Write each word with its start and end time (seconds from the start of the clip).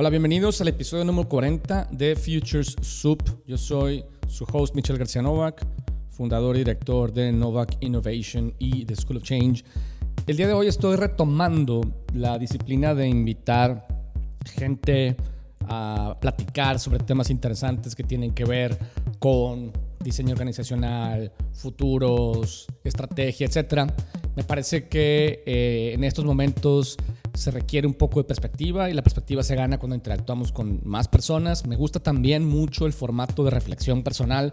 Hola, 0.00 0.10
bienvenidos 0.10 0.60
al 0.60 0.68
episodio 0.68 1.04
número 1.04 1.28
40 1.28 1.88
de 1.90 2.14
Futures 2.14 2.76
Soup. 2.82 3.20
Yo 3.48 3.58
soy 3.58 4.04
su 4.28 4.46
host 4.52 4.76
Michel 4.76 4.96
García 4.96 5.22
Novak, 5.22 5.66
fundador 6.10 6.54
y 6.54 6.60
director 6.60 7.12
de 7.12 7.32
Novak 7.32 7.78
Innovation 7.80 8.54
y 8.60 8.84
The 8.84 8.94
School 8.94 9.16
of 9.16 9.24
Change. 9.24 9.64
El 10.28 10.36
día 10.36 10.46
de 10.46 10.52
hoy 10.52 10.68
estoy 10.68 10.94
retomando 10.94 11.80
la 12.14 12.38
disciplina 12.38 12.94
de 12.94 13.08
invitar 13.08 13.88
gente 14.44 15.16
a 15.66 16.16
platicar 16.20 16.78
sobre 16.78 17.00
temas 17.00 17.28
interesantes 17.28 17.96
que 17.96 18.04
tienen 18.04 18.30
que 18.34 18.44
ver 18.44 18.78
con 19.18 19.72
diseño 19.98 20.34
organizacional, 20.34 21.32
futuros, 21.52 22.68
estrategia, 22.84 23.48
etc. 23.48 23.90
Me 24.36 24.44
parece 24.44 24.86
que 24.86 25.42
eh, 25.44 25.90
en 25.92 26.04
estos 26.04 26.24
momentos 26.24 26.96
se 27.38 27.50
requiere 27.50 27.86
un 27.86 27.94
poco 27.94 28.20
de 28.20 28.24
perspectiva 28.24 28.90
y 28.90 28.94
la 28.94 29.02
perspectiva 29.02 29.42
se 29.42 29.54
gana 29.54 29.78
cuando 29.78 29.94
interactuamos 29.94 30.52
con 30.52 30.80
más 30.84 31.08
personas. 31.08 31.66
Me 31.66 31.76
gusta 31.76 32.00
también 32.00 32.44
mucho 32.44 32.84
el 32.86 32.92
formato 32.92 33.44
de 33.44 33.50
reflexión 33.50 34.02
personal, 34.02 34.52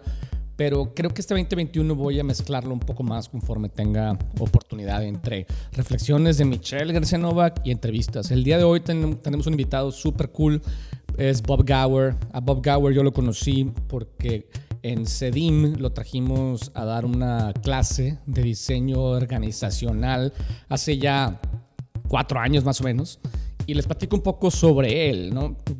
pero 0.56 0.94
creo 0.94 1.12
que 1.12 1.20
este 1.20 1.34
2021 1.34 1.94
voy 1.94 2.20
a 2.20 2.24
mezclarlo 2.24 2.72
un 2.72 2.80
poco 2.80 3.02
más 3.02 3.28
conforme 3.28 3.68
tenga 3.68 4.16
oportunidad 4.38 5.02
entre 5.02 5.46
reflexiones 5.72 6.38
de 6.38 6.44
Michelle 6.44 6.92
García 6.92 7.18
Novak 7.18 7.60
y 7.64 7.72
entrevistas. 7.72 8.30
El 8.30 8.44
día 8.44 8.56
de 8.56 8.64
hoy 8.64 8.80
tenemos 8.80 9.46
un 9.46 9.52
invitado 9.52 9.90
súper 9.90 10.30
cool, 10.30 10.62
es 11.18 11.42
Bob 11.42 11.68
Gower. 11.68 12.16
A 12.32 12.40
Bob 12.40 12.64
Gower 12.64 12.94
yo 12.94 13.02
lo 13.02 13.12
conocí 13.12 13.70
porque 13.88 14.48
en 14.82 15.06
CEDIM 15.06 15.78
lo 15.78 15.90
trajimos 15.90 16.70
a 16.74 16.84
dar 16.84 17.04
una 17.04 17.52
clase 17.52 18.18
de 18.26 18.42
diseño 18.42 19.00
organizacional 19.02 20.32
hace 20.68 20.98
ya 20.98 21.40
cuatro 22.08 22.38
años 22.40 22.64
más 22.64 22.80
o 22.80 22.84
menos, 22.84 23.20
y 23.66 23.74
les 23.74 23.86
platico 23.86 24.16
un 24.16 24.22
poco 24.22 24.50
sobre 24.50 25.10
él. 25.10 25.34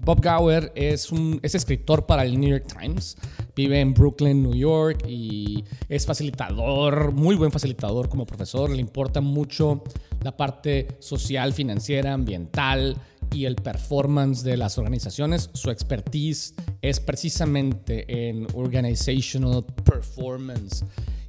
Bob 0.05 0.23
Gower 0.23 0.73
es, 0.75 1.13
un, 1.13 1.39
es 1.43 1.55
escritor 1.55 2.05
para 2.05 2.25
el 2.25 2.39
New 2.39 2.51
York 2.51 2.67
Times, 2.79 3.17
vive 3.55 3.81
en 3.81 3.95
Brooklyn, 3.95 4.43
New 4.43 4.55
York, 4.55 5.05
y 5.09 5.65
es 5.89 6.05
facilitador, 6.05 7.13
muy 7.13 7.37
buen 7.37 7.53
facilitador 7.53 8.09
como 8.09 8.27
profesor, 8.27 8.71
le 8.71 8.81
importa 8.81 9.21
mucho 9.21 9.85
la 10.23 10.37
parte 10.37 10.89
social, 10.99 11.53
financiera, 11.53 12.13
ambiental 12.13 12.97
y 13.33 13.45
el 13.45 13.57
performance 13.57 14.43
de 14.43 14.57
las 14.57 14.79
organizaciones. 14.79 15.51
Su 15.53 15.71
expertise 15.71 16.55
es 16.83 17.01
precisamente 17.01 18.29
en 18.29 18.47
organizational 18.55 19.65
performance 19.85 20.85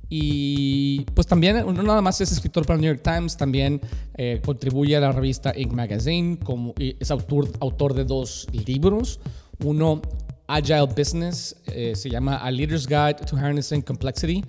y 0.09 1.01
pues 1.13 1.27
también, 1.27 1.65
no 1.65 1.83
nada 1.83 2.01
más 2.01 2.21
es 2.21 2.31
escritor 2.31 2.65
para 2.65 2.75
el 2.75 2.81
New 2.81 2.93
York 2.93 3.03
Times, 3.03 3.35
también 3.35 3.81
eh, 4.15 4.41
contribuye 4.43 4.95
a 4.95 5.01
la 5.01 5.11
revista 5.11 5.53
Inc. 5.55 5.73
Magazine, 5.73 6.37
como, 6.39 6.73
es 6.77 7.11
autor, 7.11 7.49
autor 7.59 7.93
de 7.93 8.05
dos 8.05 8.47
libros. 8.65 9.19
Uno, 9.63 10.01
Agile 10.47 10.85
Business, 10.85 11.55
eh, 11.67 11.93
se 11.95 12.09
llama 12.09 12.37
A 12.37 12.49
Leader's 12.51 12.87
Guide 12.87 13.15
to 13.25 13.35
Harnessing 13.35 13.81
Complexity. 13.81 14.43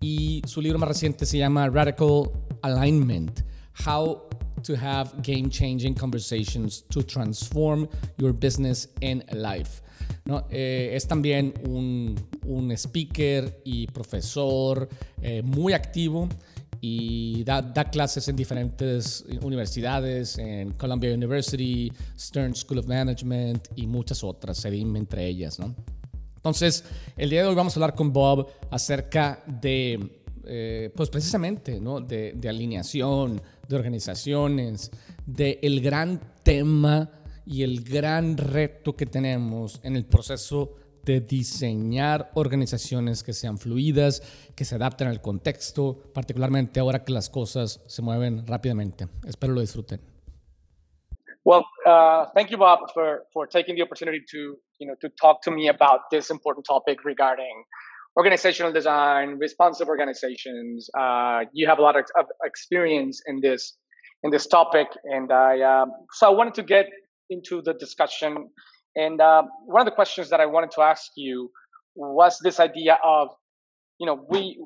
Y 0.00 0.42
su 0.46 0.60
libro 0.60 0.78
más 0.78 0.88
reciente 0.88 1.26
se 1.26 1.38
llama 1.38 1.68
Radical 1.68 2.30
Alignment, 2.62 3.40
How 3.86 4.22
to 4.62 4.74
Have 4.80 5.10
Game 5.22 5.50
Changing 5.50 5.94
Conversations 5.94 6.84
to 6.88 7.02
Transform 7.02 7.88
Your 8.18 8.32
Business 8.32 8.88
and 9.02 9.22
Life. 9.32 9.82
¿no? 10.24 10.46
Eh, 10.50 10.90
es 10.94 11.06
también 11.06 11.52
un, 11.66 12.14
un, 12.46 12.70
speaker 12.72 13.60
y 13.64 13.86
profesor 13.86 14.88
eh, 15.22 15.42
muy 15.42 15.72
activo 15.72 16.28
y 16.80 17.44
da, 17.44 17.72
clases 17.90 18.28
en 18.28 18.36
diferentes 18.36 19.24
universidades, 19.40 20.36
en 20.36 20.72
Columbia 20.72 21.14
University, 21.14 21.90
Stern 22.18 22.54
School 22.54 22.80
of 22.80 22.86
Management 22.86 23.68
y 23.74 23.86
muchas 23.86 24.22
otras, 24.22 24.60
CEDIM 24.60 24.94
entre 24.96 25.26
ellas. 25.26 25.58
¿no? 25.58 25.74
Entonces, 26.36 26.84
el 27.16 27.30
día 27.30 27.42
de 27.42 27.48
hoy 27.48 27.54
vamos 27.54 27.74
a 27.74 27.80
hablar 27.80 27.94
con 27.94 28.12
Bob 28.12 28.48
acerca 28.70 29.42
de, 29.46 30.22
eh, 30.44 30.92
pues 30.94 31.08
precisamente, 31.08 31.80
¿no? 31.80 32.00
de, 32.00 32.34
de 32.36 32.48
alineación, 32.50 33.40
de 33.66 33.76
organizaciones, 33.76 34.90
del 35.24 35.58
el 35.62 35.80
gran 35.80 36.20
tema 36.42 37.10
y 37.46 37.62
el 37.62 37.82
gran 37.82 38.36
reto 38.36 38.94
que 38.94 39.06
tenemos 39.06 39.80
en 39.82 39.96
el 39.96 40.04
proceso 40.04 40.74
de 41.04 41.20
diseñar 41.20 42.30
organizaciones 42.34 43.22
que 43.22 43.32
sean 43.32 43.58
fluidas, 43.58 44.22
que 44.54 44.64
se 44.64 44.76
adapten 44.76 45.08
al 45.08 45.20
contexto, 45.20 45.98
particularmente 46.12 46.80
ahora 46.80 47.04
que 47.04 47.12
las 47.12 47.30
cosas 47.30 47.80
se 47.86 48.02
mueven 48.02 48.46
rápidamente. 48.46 49.08
Espero 49.26 49.52
lo 49.52 49.60
disfruten. 49.60 50.00
Well, 51.44 51.66
uh, 51.84 52.26
thank 52.34 52.50
you, 52.50 52.56
Bob, 52.56 52.90
for, 52.94 53.26
for 53.32 53.46
taking 53.46 53.76
the 53.76 53.82
opportunity 53.82 54.24
to, 54.30 54.56
you 54.78 54.86
know, 54.86 54.94
to 55.02 55.10
talk 55.20 55.42
to 55.42 55.50
me 55.50 55.68
about 55.68 56.08
this 56.10 56.30
important 56.30 56.64
topic 56.64 57.04
regarding 57.04 57.64
organizational 58.16 58.72
design, 58.72 59.38
responsive 59.38 59.88
organizations. 59.88 60.88
Uh, 60.98 61.44
you 61.52 61.66
have 61.66 61.78
a 61.78 61.82
lot 61.82 61.96
of, 61.96 62.04
experience 62.44 63.20
in 63.26 63.40
this 63.40 63.76
in 64.22 64.30
this 64.30 64.46
topic, 64.46 64.86
and 65.04 65.30
I 65.30 65.60
um, 65.60 65.92
so 66.12 66.28
I 66.28 66.30
wanted 66.30 66.54
to 66.54 66.62
get 66.62 66.86
into 67.28 67.60
the 67.62 67.74
discussion. 67.74 68.50
And 68.96 69.20
uh, 69.20 69.44
one 69.66 69.80
of 69.80 69.86
the 69.86 69.94
questions 69.94 70.30
that 70.30 70.40
I 70.40 70.46
wanted 70.46 70.70
to 70.72 70.82
ask 70.82 71.10
you 71.16 71.50
was 71.96 72.38
this 72.42 72.60
idea 72.60 72.98
of, 73.04 73.28
you 73.98 74.06
know, 74.06 74.26
we 74.28 74.60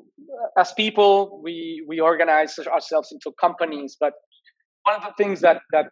as 0.57 0.73
people 0.73 1.41
we 1.43 1.83
we 1.87 1.99
organize 1.99 2.57
ourselves 2.59 3.11
into 3.11 3.31
companies, 3.39 3.97
but 3.99 4.13
one 4.83 4.95
of 4.95 5.03
the 5.03 5.13
things 5.23 5.41
that 5.41 5.61
that 5.71 5.85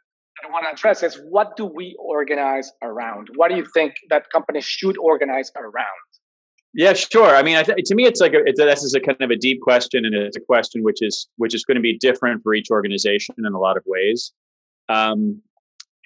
I 0.44 0.52
want 0.52 0.66
to 0.66 0.72
address 0.72 1.04
is 1.04 1.20
what 1.30 1.56
do 1.56 1.66
we 1.66 1.96
organize 2.00 2.72
around? 2.84 3.30
What 3.36 3.50
do 3.50 3.56
you 3.58 3.66
think 3.74 3.96
that 4.10 4.26
companies 4.32 4.66
should 4.66 4.98
organize 4.98 5.52
around? 5.56 6.08
Yeah, 6.74 6.94
sure. 6.94 7.36
I 7.36 7.42
mean, 7.42 7.64
to 7.64 7.96
me, 7.96 8.06
it's 8.06 8.22
like 8.22 8.34
a, 8.34 8.42
it's 8.46 8.60
this 8.60 8.84
is 8.84 8.94
a 8.94 9.00
kind 9.00 9.20
of 9.22 9.32
a 9.32 9.36
deep 9.36 9.62
question, 9.62 10.06
and 10.06 10.14
it's 10.14 10.38
a 10.38 10.42
question 10.42 10.84
which 10.84 11.02
is 11.02 11.28
which 11.38 11.56
is 11.56 11.66
going 11.66 11.76
to 11.76 11.82
be 11.82 11.98
different 11.98 12.44
for 12.44 12.54
each 12.54 12.70
organization 12.70 13.36
in 13.38 13.54
a 13.54 13.60
lot 13.60 13.78
of 13.78 13.84
ways. 13.86 14.32
Um, 14.90 15.42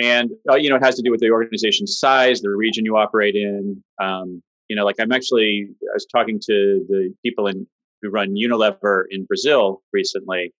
and 0.01 0.31
uh, 0.50 0.56
you 0.56 0.69
know 0.69 0.75
it 0.75 0.84
has 0.84 0.95
to 0.95 1.01
do 1.01 1.12
with 1.12 1.19
the 1.19 1.29
organization's 1.29 1.97
size 1.97 2.41
the 2.41 2.50
region 2.50 2.85
you 2.85 2.97
operate 2.97 3.35
in. 3.35 3.84
Um, 4.01 4.41
you 4.72 4.75
know 4.78 4.85
like 4.85 4.95
i'm 5.00 5.12
actually 5.12 5.67
i 5.91 5.94
was 5.94 6.06
talking 6.06 6.39
to 6.39 6.85
the 6.88 7.13
people 7.23 7.45
in 7.45 7.67
who 8.01 8.09
run 8.09 8.29
unilever 8.34 9.03
in 9.12 9.25
brazil 9.25 9.84
recently. 9.94 10.53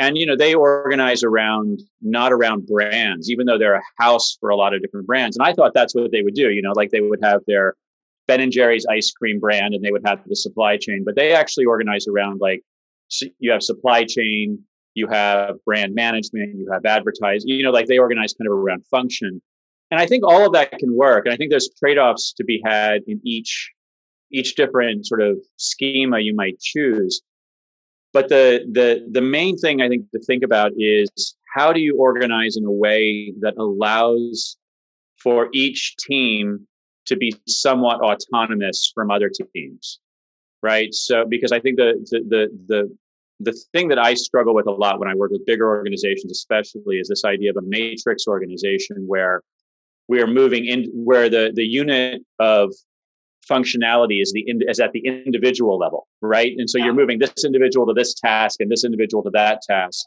And 0.00 0.16
you 0.16 0.24
know 0.24 0.36
they 0.36 0.54
organize 0.54 1.24
around 1.24 1.80
not 2.00 2.32
around 2.32 2.68
brands 2.68 3.28
even 3.28 3.46
though 3.46 3.58
they're 3.58 3.74
a 3.74 3.82
house 3.98 4.36
for 4.38 4.48
a 4.48 4.56
lot 4.56 4.72
of 4.72 4.80
different 4.80 5.08
brands. 5.08 5.36
And 5.36 5.44
i 5.44 5.52
thought 5.52 5.72
that's 5.74 5.94
what 5.94 6.12
they 6.12 6.22
would 6.22 6.34
do 6.34 6.50
you 6.50 6.62
know 6.62 6.72
like 6.76 6.90
they 6.90 7.00
would 7.00 7.18
have 7.22 7.40
their 7.48 7.74
ben 8.28 8.40
and 8.40 8.52
jerry's 8.52 8.86
ice 8.86 9.10
cream 9.10 9.40
brand 9.40 9.74
and 9.74 9.84
they 9.84 9.90
would 9.90 10.06
have 10.06 10.20
the 10.26 10.36
supply 10.36 10.76
chain. 10.76 11.02
But 11.04 11.16
they 11.16 11.34
actually 11.34 11.64
organize 11.64 12.06
around 12.06 12.40
like 12.40 12.62
you 13.40 13.50
have 13.50 13.62
supply 13.62 14.04
chain 14.04 14.62
you 14.98 15.08
have 15.08 15.56
brand 15.64 15.94
management, 15.94 16.56
you 16.56 16.68
have 16.72 16.84
advertising, 16.84 17.48
you 17.48 17.62
know, 17.62 17.70
like 17.70 17.86
they 17.86 17.98
organize 17.98 18.34
kind 18.34 18.48
of 18.48 18.52
around 18.52 18.84
function. 18.86 19.40
And 19.90 19.98
I 20.00 20.06
think 20.06 20.24
all 20.24 20.44
of 20.46 20.52
that 20.52 20.70
can 20.72 20.94
work. 20.94 21.24
And 21.24 21.32
I 21.32 21.36
think 21.36 21.50
there's 21.50 21.70
trade-offs 21.78 22.34
to 22.34 22.44
be 22.44 22.60
had 22.64 23.02
in 23.06 23.20
each 23.24 23.70
each 24.30 24.56
different 24.56 25.06
sort 25.06 25.22
of 25.22 25.38
schema 25.56 26.18
you 26.18 26.34
might 26.34 26.60
choose. 26.60 27.22
But 28.12 28.28
the 28.28 28.66
the 28.70 29.06
the 29.10 29.22
main 29.22 29.56
thing 29.56 29.80
I 29.80 29.88
think 29.88 30.10
to 30.10 30.20
think 30.20 30.42
about 30.42 30.72
is 30.76 31.08
how 31.54 31.72
do 31.72 31.80
you 31.80 31.96
organize 31.96 32.56
in 32.56 32.64
a 32.64 32.70
way 32.70 33.32
that 33.40 33.54
allows 33.56 34.58
for 35.22 35.48
each 35.52 35.96
team 35.96 36.66
to 37.06 37.16
be 37.16 37.34
somewhat 37.46 38.00
autonomous 38.00 38.92
from 38.94 39.10
other 39.10 39.30
teams 39.54 39.98
right 40.62 40.92
so 40.92 41.24
because 41.28 41.52
i 41.52 41.60
think 41.60 41.76
the 41.76 41.94
the 42.10 42.20
the, 42.28 42.48
the 42.68 42.96
the 43.40 43.52
thing 43.72 43.88
that 43.88 43.98
I 43.98 44.14
struggle 44.14 44.54
with 44.54 44.66
a 44.66 44.72
lot 44.72 44.98
when 44.98 45.08
I 45.08 45.14
work 45.14 45.30
with 45.30 45.46
bigger 45.46 45.68
organizations, 45.68 46.32
especially, 46.32 46.96
is 46.96 47.08
this 47.08 47.24
idea 47.24 47.50
of 47.50 47.56
a 47.56 47.62
matrix 47.62 48.26
organization 48.26 49.04
where 49.06 49.42
we 50.08 50.20
are 50.20 50.26
moving 50.26 50.66
in, 50.66 50.90
where 50.92 51.28
the 51.28 51.52
the 51.54 51.64
unit 51.64 52.22
of 52.40 52.72
functionality 53.48 54.20
is 54.20 54.32
the 54.32 54.44
is 54.68 54.80
at 54.80 54.92
the 54.92 55.02
individual 55.06 55.78
level, 55.78 56.08
right? 56.20 56.52
And 56.58 56.68
so 56.68 56.78
you're 56.78 56.94
moving 56.94 57.18
this 57.18 57.44
individual 57.44 57.86
to 57.86 57.92
this 57.92 58.14
task 58.14 58.60
and 58.60 58.70
this 58.70 58.84
individual 58.84 59.22
to 59.22 59.30
that 59.30 59.62
task, 59.62 60.06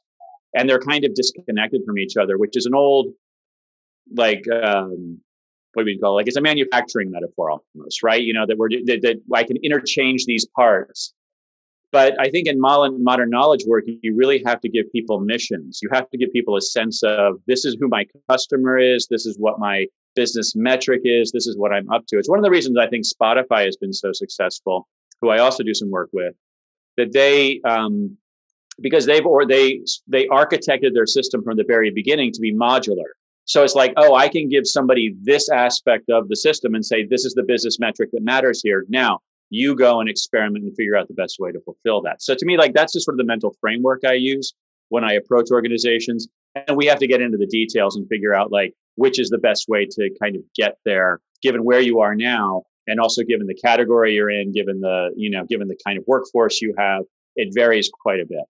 and 0.55 0.69
they're 0.69 0.79
kind 0.79 1.05
of 1.05 1.13
disconnected 1.15 1.81
from 1.85 1.97
each 1.97 2.17
other, 2.17 2.37
which 2.37 2.57
is 2.57 2.65
an 2.65 2.75
old, 2.75 3.13
like, 4.13 4.43
um, 4.63 5.19
what 5.73 5.83
do 5.83 5.85
we 5.85 5.97
call 5.97 6.13
it? 6.13 6.15
like 6.15 6.27
it's 6.27 6.37
a 6.37 6.41
manufacturing 6.41 7.09
metaphor 7.11 7.51
almost, 7.51 8.03
right? 8.03 8.21
You 8.21 8.33
know 8.33 8.45
that 8.45 8.57
we're 8.57 8.69
that, 8.69 8.99
that 9.03 9.21
I 9.33 9.43
can 9.43 9.55
interchange 9.63 10.25
these 10.25 10.45
parts 10.53 11.13
but 11.91 12.15
I 12.19 12.29
think 12.29 12.47
in 12.47 12.59
modern, 12.59 13.03
modern 13.03 13.29
knowledge 13.29 13.63
work, 13.67 13.83
you 13.85 14.15
really 14.15 14.41
have 14.45 14.61
to 14.61 14.69
give 14.69 14.91
people 14.91 15.19
missions. 15.19 15.79
You 15.81 15.89
have 15.91 16.09
to 16.09 16.17
give 16.17 16.31
people 16.31 16.55
a 16.55 16.61
sense 16.61 17.03
of 17.03 17.35
this 17.47 17.65
is 17.65 17.75
who 17.79 17.89
my 17.89 18.05
customer 18.29 18.77
is. 18.77 19.07
This 19.09 19.25
is 19.25 19.37
what 19.37 19.59
my 19.59 19.87
business 20.15 20.53
metric 20.55 21.01
is. 21.03 21.31
This 21.31 21.47
is 21.47 21.57
what 21.57 21.73
I'm 21.73 21.89
up 21.89 22.05
to. 22.07 22.17
It's 22.17 22.29
one 22.29 22.39
of 22.39 22.45
the 22.45 22.51
reasons 22.51 22.77
I 22.77 22.87
think 22.87 23.05
Spotify 23.05 23.65
has 23.65 23.75
been 23.75 23.93
so 23.93 24.11
successful, 24.13 24.87
who 25.21 25.29
I 25.29 25.39
also 25.39 25.63
do 25.63 25.73
some 25.73 25.89
work 25.89 26.09
with, 26.13 26.33
that 26.95 27.11
they, 27.11 27.59
um, 27.65 28.17
because 28.79 29.05
they've 29.05 29.25
or 29.25 29.45
they 29.45 29.81
they 30.07 30.27
architected 30.27 30.93
their 30.93 31.05
system 31.05 31.43
from 31.43 31.57
the 31.57 31.65
very 31.67 31.91
beginning 31.91 32.31
to 32.31 32.39
be 32.39 32.53
modular. 32.53 33.11
So 33.45 33.63
it's 33.63 33.75
like, 33.75 33.93
oh, 33.97 34.15
I 34.15 34.29
can 34.29 34.47
give 34.47 34.65
somebody 34.65 35.13
this 35.21 35.49
aspect 35.49 36.09
of 36.09 36.29
the 36.29 36.37
system 36.37 36.73
and 36.73 36.85
say, 36.85 37.05
this 37.05 37.25
is 37.25 37.33
the 37.33 37.43
business 37.43 37.79
metric 37.79 38.11
that 38.13 38.23
matters 38.23 38.61
here. 38.63 38.85
Now 38.87 39.19
you 39.51 39.75
go 39.75 39.99
and 39.99 40.09
experiment 40.09 40.63
and 40.63 40.73
figure 40.75 40.95
out 40.95 41.09
the 41.09 41.13
best 41.13 41.35
way 41.37 41.51
to 41.51 41.59
fulfill 41.59 42.01
that. 42.01 42.21
So 42.23 42.33
to 42.33 42.45
me, 42.45 42.57
like 42.57 42.73
that's 42.73 42.93
just 42.93 43.05
sort 43.05 43.15
of 43.15 43.17
the 43.19 43.25
mental 43.25 43.53
framework 43.59 44.01
I 44.07 44.13
use 44.13 44.53
when 44.89 45.03
I 45.03 45.13
approach 45.13 45.51
organizations. 45.51 46.27
And 46.55 46.77
we 46.77 46.85
have 46.87 46.99
to 46.99 47.07
get 47.07 47.21
into 47.21 47.37
the 47.37 47.45
details 47.45 47.95
and 47.95 48.07
figure 48.07 48.33
out 48.33 48.51
like 48.51 48.73
which 48.95 49.19
is 49.19 49.29
the 49.29 49.37
best 49.37 49.65
way 49.67 49.85
to 49.85 50.09
kind 50.21 50.35
of 50.35 50.41
get 50.55 50.77
there, 50.85 51.19
given 51.43 51.63
where 51.63 51.81
you 51.81 51.99
are 51.99 52.15
now, 52.15 52.63
and 52.87 52.99
also 52.99 53.23
given 53.23 53.45
the 53.45 53.55
category 53.55 54.13
you're 54.13 54.29
in, 54.29 54.53
given 54.53 54.79
the 54.79 55.11
you 55.15 55.29
know, 55.29 55.45
given 55.45 55.67
the 55.67 55.77
kind 55.85 55.97
of 55.97 56.05
workforce 56.07 56.61
you 56.61 56.73
have. 56.77 57.03
It 57.35 57.53
varies 57.53 57.89
quite 58.01 58.19
a 58.19 58.25
bit. 58.25 58.43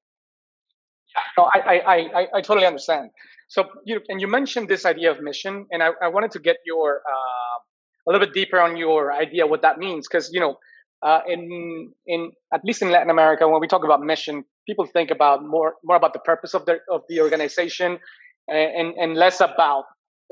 No, 1.38 1.50
I 1.53 1.59
I 1.59 1.95
I, 1.95 2.27
I 2.36 2.42
totally 2.42 2.68
understand. 2.68 3.09
So 3.48 3.65
you 3.86 4.01
and 4.07 4.21
you 4.21 4.27
mentioned 4.27 4.69
this 4.69 4.86
idea 4.86 5.12
of 5.12 5.21
mission, 5.21 5.65
and 5.71 5.81
I, 5.81 5.89
I 6.01 6.07
wanted 6.09 6.31
to 6.31 6.39
get 6.39 6.57
your 6.65 7.01
uh, 7.07 8.07
a 8.07 8.12
little 8.12 8.25
bit 8.25 8.33
deeper 8.33 8.59
on 8.59 8.77
your 8.77 9.13
idea 9.13 9.45
what 9.48 9.62
that 9.63 9.77
means 9.77 10.07
because 10.07 10.31
you 10.31 10.39
know 10.39 10.57
uh, 11.03 11.21
in 11.27 11.92
in 12.06 12.31
at 12.53 12.62
least 12.63 12.81
in 12.81 12.92
Latin 12.92 13.09
America 13.09 13.48
when 13.48 13.59
we 13.59 13.68
talk 13.68 13.83
about 13.83 14.01
mission, 14.01 14.44
people 14.68 14.86
think 14.86 15.12
about 15.12 15.44
more 15.44 15.75
more 15.83 15.95
about 15.95 16.13
the 16.13 16.19
purpose 16.19 16.53
of 16.53 16.65
the 16.65 16.80
of 16.89 17.01
the 17.09 17.19
organization 17.21 18.00
and 18.48 18.94
and, 18.98 19.15
less 19.15 19.39
about 19.39 19.86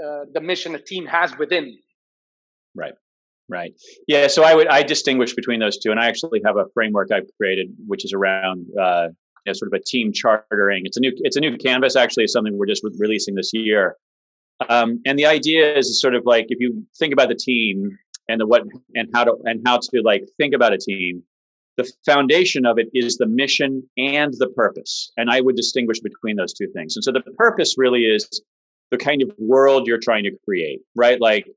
uh, 0.03 0.25
the 0.33 0.41
mission 0.41 0.73
the 0.73 0.79
team 0.79 1.05
has 1.05 1.37
within. 1.37 1.77
Right. 2.75 2.93
Right. 3.47 3.73
Yeah. 4.07 4.27
So 4.27 4.43
I 4.43 4.53
would 4.53 4.67
I 4.67 4.83
distinguish 4.83 5.33
between 5.33 5.59
those 5.59 5.77
two, 5.77 5.89
and 5.89 5.99
I 5.99 6.07
actually 6.07 6.41
have 6.45 6.57
a 6.57 6.65
framework 6.73 7.11
I've 7.11 7.29
created, 7.37 7.67
which 7.87 8.05
is 8.05 8.13
around 8.13 8.67
uh, 8.79 9.07
you 9.45 9.47
know, 9.47 9.53
sort 9.53 9.73
of 9.73 9.79
a 9.79 9.83
team 9.83 10.13
chartering. 10.13 10.83
It's 10.85 10.97
a 10.97 10.99
new 10.99 11.11
it's 11.17 11.35
a 11.35 11.39
new 11.39 11.57
canvas. 11.57 11.95
Actually, 11.95 12.27
something 12.27 12.57
we're 12.57 12.67
just 12.67 12.83
re- 12.83 12.91
releasing 12.99 13.33
this 13.33 13.51
year. 13.53 13.95
Um, 14.67 15.01
and 15.05 15.17
the 15.17 15.25
idea 15.25 15.75
is 15.77 15.99
sort 15.99 16.13
of 16.15 16.23
like 16.25 16.47
if 16.49 16.59
you 16.59 16.85
think 16.99 17.13
about 17.13 17.29
the 17.29 17.35
team 17.35 17.97
and 18.29 18.39
the 18.39 18.47
what 18.47 18.63
and 18.95 19.09
how 19.13 19.25
to 19.25 19.35
and 19.43 19.61
how 19.65 19.77
to 19.77 20.01
like 20.03 20.23
think 20.37 20.53
about 20.53 20.71
a 20.71 20.77
team, 20.77 21.23
the 21.75 21.91
foundation 22.05 22.65
of 22.65 22.77
it 22.77 22.87
is 22.93 23.17
the 23.17 23.25
mission 23.25 23.83
and 23.97 24.33
the 24.37 24.47
purpose. 24.49 25.11
And 25.17 25.29
I 25.29 25.41
would 25.41 25.55
distinguish 25.55 25.99
between 25.99 26.37
those 26.37 26.53
two 26.53 26.67
things. 26.73 26.95
And 26.95 27.03
so 27.03 27.11
the 27.11 27.21
purpose 27.37 27.75
really 27.77 28.03
is 28.03 28.41
the 28.91 28.97
kind 28.97 29.21
of 29.21 29.31
world 29.37 29.87
you're 29.87 29.99
trying 29.99 30.23
to 30.23 30.31
create, 30.45 30.81
right? 30.95 31.19
Like 31.19 31.47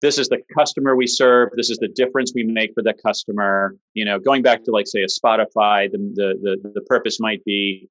this 0.00 0.18
is 0.18 0.28
the 0.28 0.38
customer 0.56 0.94
we 0.94 1.06
serve 1.06 1.50
this 1.56 1.70
is 1.70 1.78
the 1.78 1.88
difference 1.88 2.32
we 2.34 2.44
make 2.44 2.72
for 2.74 2.82
the 2.82 2.94
customer 3.04 3.76
you 3.94 4.04
know 4.04 4.18
going 4.18 4.42
back 4.42 4.62
to 4.64 4.70
like 4.70 4.86
say 4.86 5.00
a 5.00 5.06
spotify 5.06 5.90
the 5.90 5.98
the 6.14 6.58
the, 6.62 6.72
the 6.74 6.80
purpose 6.82 7.18
might 7.18 7.44
be 7.44 7.88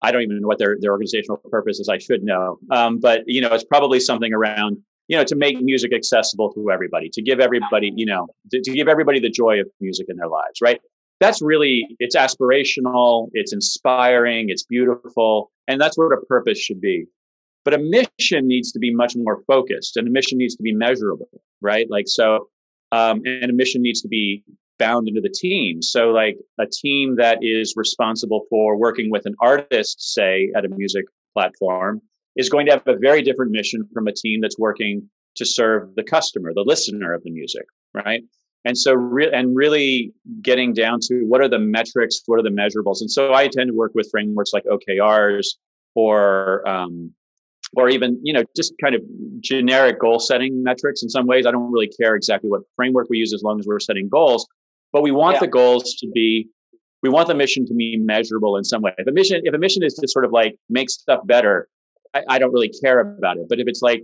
i 0.00 0.10
don't 0.10 0.22
even 0.22 0.40
know 0.40 0.48
what 0.48 0.58
their, 0.58 0.76
their 0.80 0.92
organizational 0.92 1.36
purpose 1.50 1.78
is 1.78 1.88
i 1.88 1.98
should 1.98 2.22
know 2.22 2.58
um, 2.70 2.98
but 2.98 3.22
you 3.26 3.40
know 3.40 3.52
it's 3.52 3.64
probably 3.64 4.00
something 4.00 4.32
around 4.32 4.78
you 5.08 5.16
know 5.16 5.24
to 5.24 5.36
make 5.36 5.60
music 5.60 5.92
accessible 5.92 6.52
to 6.52 6.70
everybody 6.70 7.08
to 7.08 7.22
give 7.22 7.40
everybody 7.40 7.92
you 7.96 8.06
know 8.06 8.26
to, 8.50 8.60
to 8.62 8.72
give 8.72 8.88
everybody 8.88 9.20
the 9.20 9.30
joy 9.30 9.60
of 9.60 9.66
music 9.80 10.06
in 10.08 10.16
their 10.16 10.28
lives 10.28 10.60
right 10.60 10.80
that's 11.20 11.40
really 11.42 11.86
it's 11.98 12.16
aspirational 12.16 13.28
it's 13.32 13.52
inspiring 13.52 14.48
it's 14.48 14.64
beautiful 14.64 15.50
and 15.68 15.80
that's 15.80 15.96
what 15.96 16.12
a 16.12 16.20
purpose 16.26 16.58
should 16.58 16.80
be 16.80 17.06
but 17.64 17.74
a 17.74 17.78
mission 17.78 18.46
needs 18.46 18.72
to 18.72 18.78
be 18.78 18.92
much 18.92 19.14
more 19.16 19.42
focused 19.46 19.96
and 19.96 20.08
a 20.08 20.10
mission 20.10 20.38
needs 20.38 20.56
to 20.56 20.62
be 20.62 20.72
measurable, 20.72 21.28
right? 21.60 21.86
Like, 21.88 22.08
so, 22.08 22.48
um, 22.90 23.22
and 23.24 23.50
a 23.50 23.52
mission 23.52 23.82
needs 23.82 24.02
to 24.02 24.08
be 24.08 24.42
bound 24.78 25.08
into 25.08 25.20
the 25.20 25.30
team. 25.30 25.80
So, 25.80 26.10
like, 26.10 26.36
a 26.58 26.66
team 26.66 27.16
that 27.16 27.38
is 27.40 27.74
responsible 27.76 28.46
for 28.50 28.76
working 28.76 29.10
with 29.10 29.26
an 29.26 29.34
artist, 29.40 30.14
say, 30.14 30.50
at 30.56 30.64
a 30.64 30.68
music 30.68 31.04
platform, 31.34 32.02
is 32.36 32.48
going 32.48 32.66
to 32.66 32.72
have 32.72 32.86
a 32.86 32.96
very 32.96 33.22
different 33.22 33.52
mission 33.52 33.88
from 33.92 34.06
a 34.06 34.12
team 34.12 34.40
that's 34.40 34.58
working 34.58 35.08
to 35.36 35.46
serve 35.46 35.94
the 35.96 36.02
customer, 36.02 36.52
the 36.54 36.64
listener 36.66 37.14
of 37.14 37.22
the 37.22 37.30
music, 37.30 37.64
right? 37.94 38.22
And 38.64 38.78
so, 38.78 38.92
re- 38.92 39.30
and 39.32 39.56
really 39.56 40.12
getting 40.40 40.72
down 40.72 41.00
to 41.08 41.22
what 41.26 41.40
are 41.40 41.48
the 41.48 41.58
metrics, 41.58 42.20
what 42.26 42.38
are 42.38 42.42
the 42.42 42.50
measurables. 42.50 43.00
And 43.00 43.10
so, 43.10 43.34
I 43.34 43.48
tend 43.48 43.68
to 43.68 43.74
work 43.74 43.92
with 43.94 44.08
frameworks 44.10 44.52
like 44.52 44.64
OKRs 44.64 45.46
or 45.94 46.66
um, 46.68 47.12
or 47.74 47.88
even 47.88 48.18
you 48.22 48.32
know 48.32 48.44
just 48.56 48.74
kind 48.82 48.94
of 48.94 49.02
generic 49.40 49.98
goal 50.00 50.18
setting 50.18 50.62
metrics 50.62 51.02
in 51.02 51.08
some 51.08 51.26
ways 51.26 51.46
i 51.46 51.50
don't 51.50 51.70
really 51.72 51.90
care 52.00 52.14
exactly 52.14 52.50
what 52.50 52.62
framework 52.76 53.06
we 53.08 53.18
use 53.18 53.32
as 53.32 53.42
long 53.42 53.58
as 53.58 53.66
we're 53.66 53.80
setting 53.80 54.08
goals 54.08 54.46
but 54.92 55.02
we 55.02 55.10
want 55.10 55.34
yeah. 55.34 55.40
the 55.40 55.46
goals 55.46 55.94
to 55.94 56.08
be 56.12 56.48
we 57.02 57.08
want 57.08 57.28
the 57.28 57.34
mission 57.34 57.66
to 57.66 57.74
be 57.74 57.96
measurable 57.96 58.56
in 58.56 58.64
some 58.64 58.82
way 58.82 58.92
if 58.98 59.06
a 59.06 59.12
mission 59.12 59.40
if 59.44 59.54
a 59.54 59.58
mission 59.58 59.82
is 59.82 59.94
to 59.94 60.06
sort 60.08 60.24
of 60.24 60.32
like 60.32 60.56
make 60.68 60.90
stuff 60.90 61.20
better 61.26 61.68
I, 62.14 62.22
I 62.28 62.38
don't 62.38 62.52
really 62.52 62.72
care 62.82 63.00
about 63.00 63.36
it 63.36 63.46
but 63.48 63.60
if 63.60 63.66
it's 63.66 63.82
like 63.82 64.02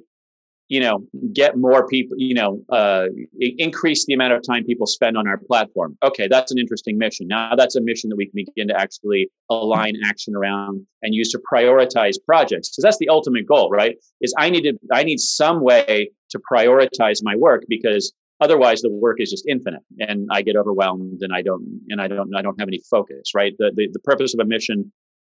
you 0.68 0.80
know, 0.80 1.02
get 1.32 1.56
more 1.56 1.86
people, 1.88 2.16
you 2.18 2.34
know, 2.34 2.62
uh, 2.70 3.06
increase 3.40 4.04
the 4.04 4.12
amount 4.12 4.34
of 4.34 4.42
time 4.42 4.64
people 4.64 4.86
spend 4.86 5.16
on 5.16 5.26
our 5.26 5.38
platform. 5.38 5.96
Okay, 6.02 6.28
that's 6.28 6.52
an 6.52 6.58
interesting 6.58 6.98
mission. 6.98 7.26
Now 7.26 7.54
that's 7.56 7.74
a 7.74 7.80
mission 7.80 8.10
that 8.10 8.16
we 8.16 8.26
can 8.26 8.44
begin 8.44 8.68
to 8.68 8.78
actually 8.78 9.30
align 9.50 9.94
action 10.04 10.36
around 10.36 10.86
and 11.02 11.14
use 11.14 11.30
to 11.30 11.40
prioritize 11.50 12.16
projects. 12.24 12.68
Because 12.68 12.84
that's 12.84 12.98
the 12.98 13.08
ultimate 13.08 13.46
goal, 13.46 13.70
right? 13.70 13.96
Is 14.20 14.34
I 14.36 14.50
need 14.50 14.62
to, 14.62 14.74
I 14.92 15.04
need 15.04 15.20
some 15.20 15.62
way 15.62 16.10
to 16.30 16.40
prioritize 16.52 17.20
my 17.22 17.34
work 17.34 17.64
because 17.66 18.12
otherwise 18.40 18.82
the 18.82 18.90
work 18.90 19.20
is 19.20 19.30
just 19.30 19.48
infinite 19.48 19.82
and 20.00 20.28
I 20.30 20.42
get 20.42 20.54
overwhelmed 20.54 21.22
and 21.22 21.32
I 21.34 21.40
don't, 21.40 21.80
and 21.88 22.00
I 22.00 22.08
don't, 22.08 22.36
I 22.36 22.42
don't 22.42 22.60
have 22.60 22.68
any 22.68 22.82
focus, 22.90 23.32
right? 23.34 23.54
The, 23.58 23.72
the, 23.74 23.88
the 23.90 24.00
purpose 24.00 24.34
of 24.34 24.40
a 24.40 24.44
mission 24.44 24.92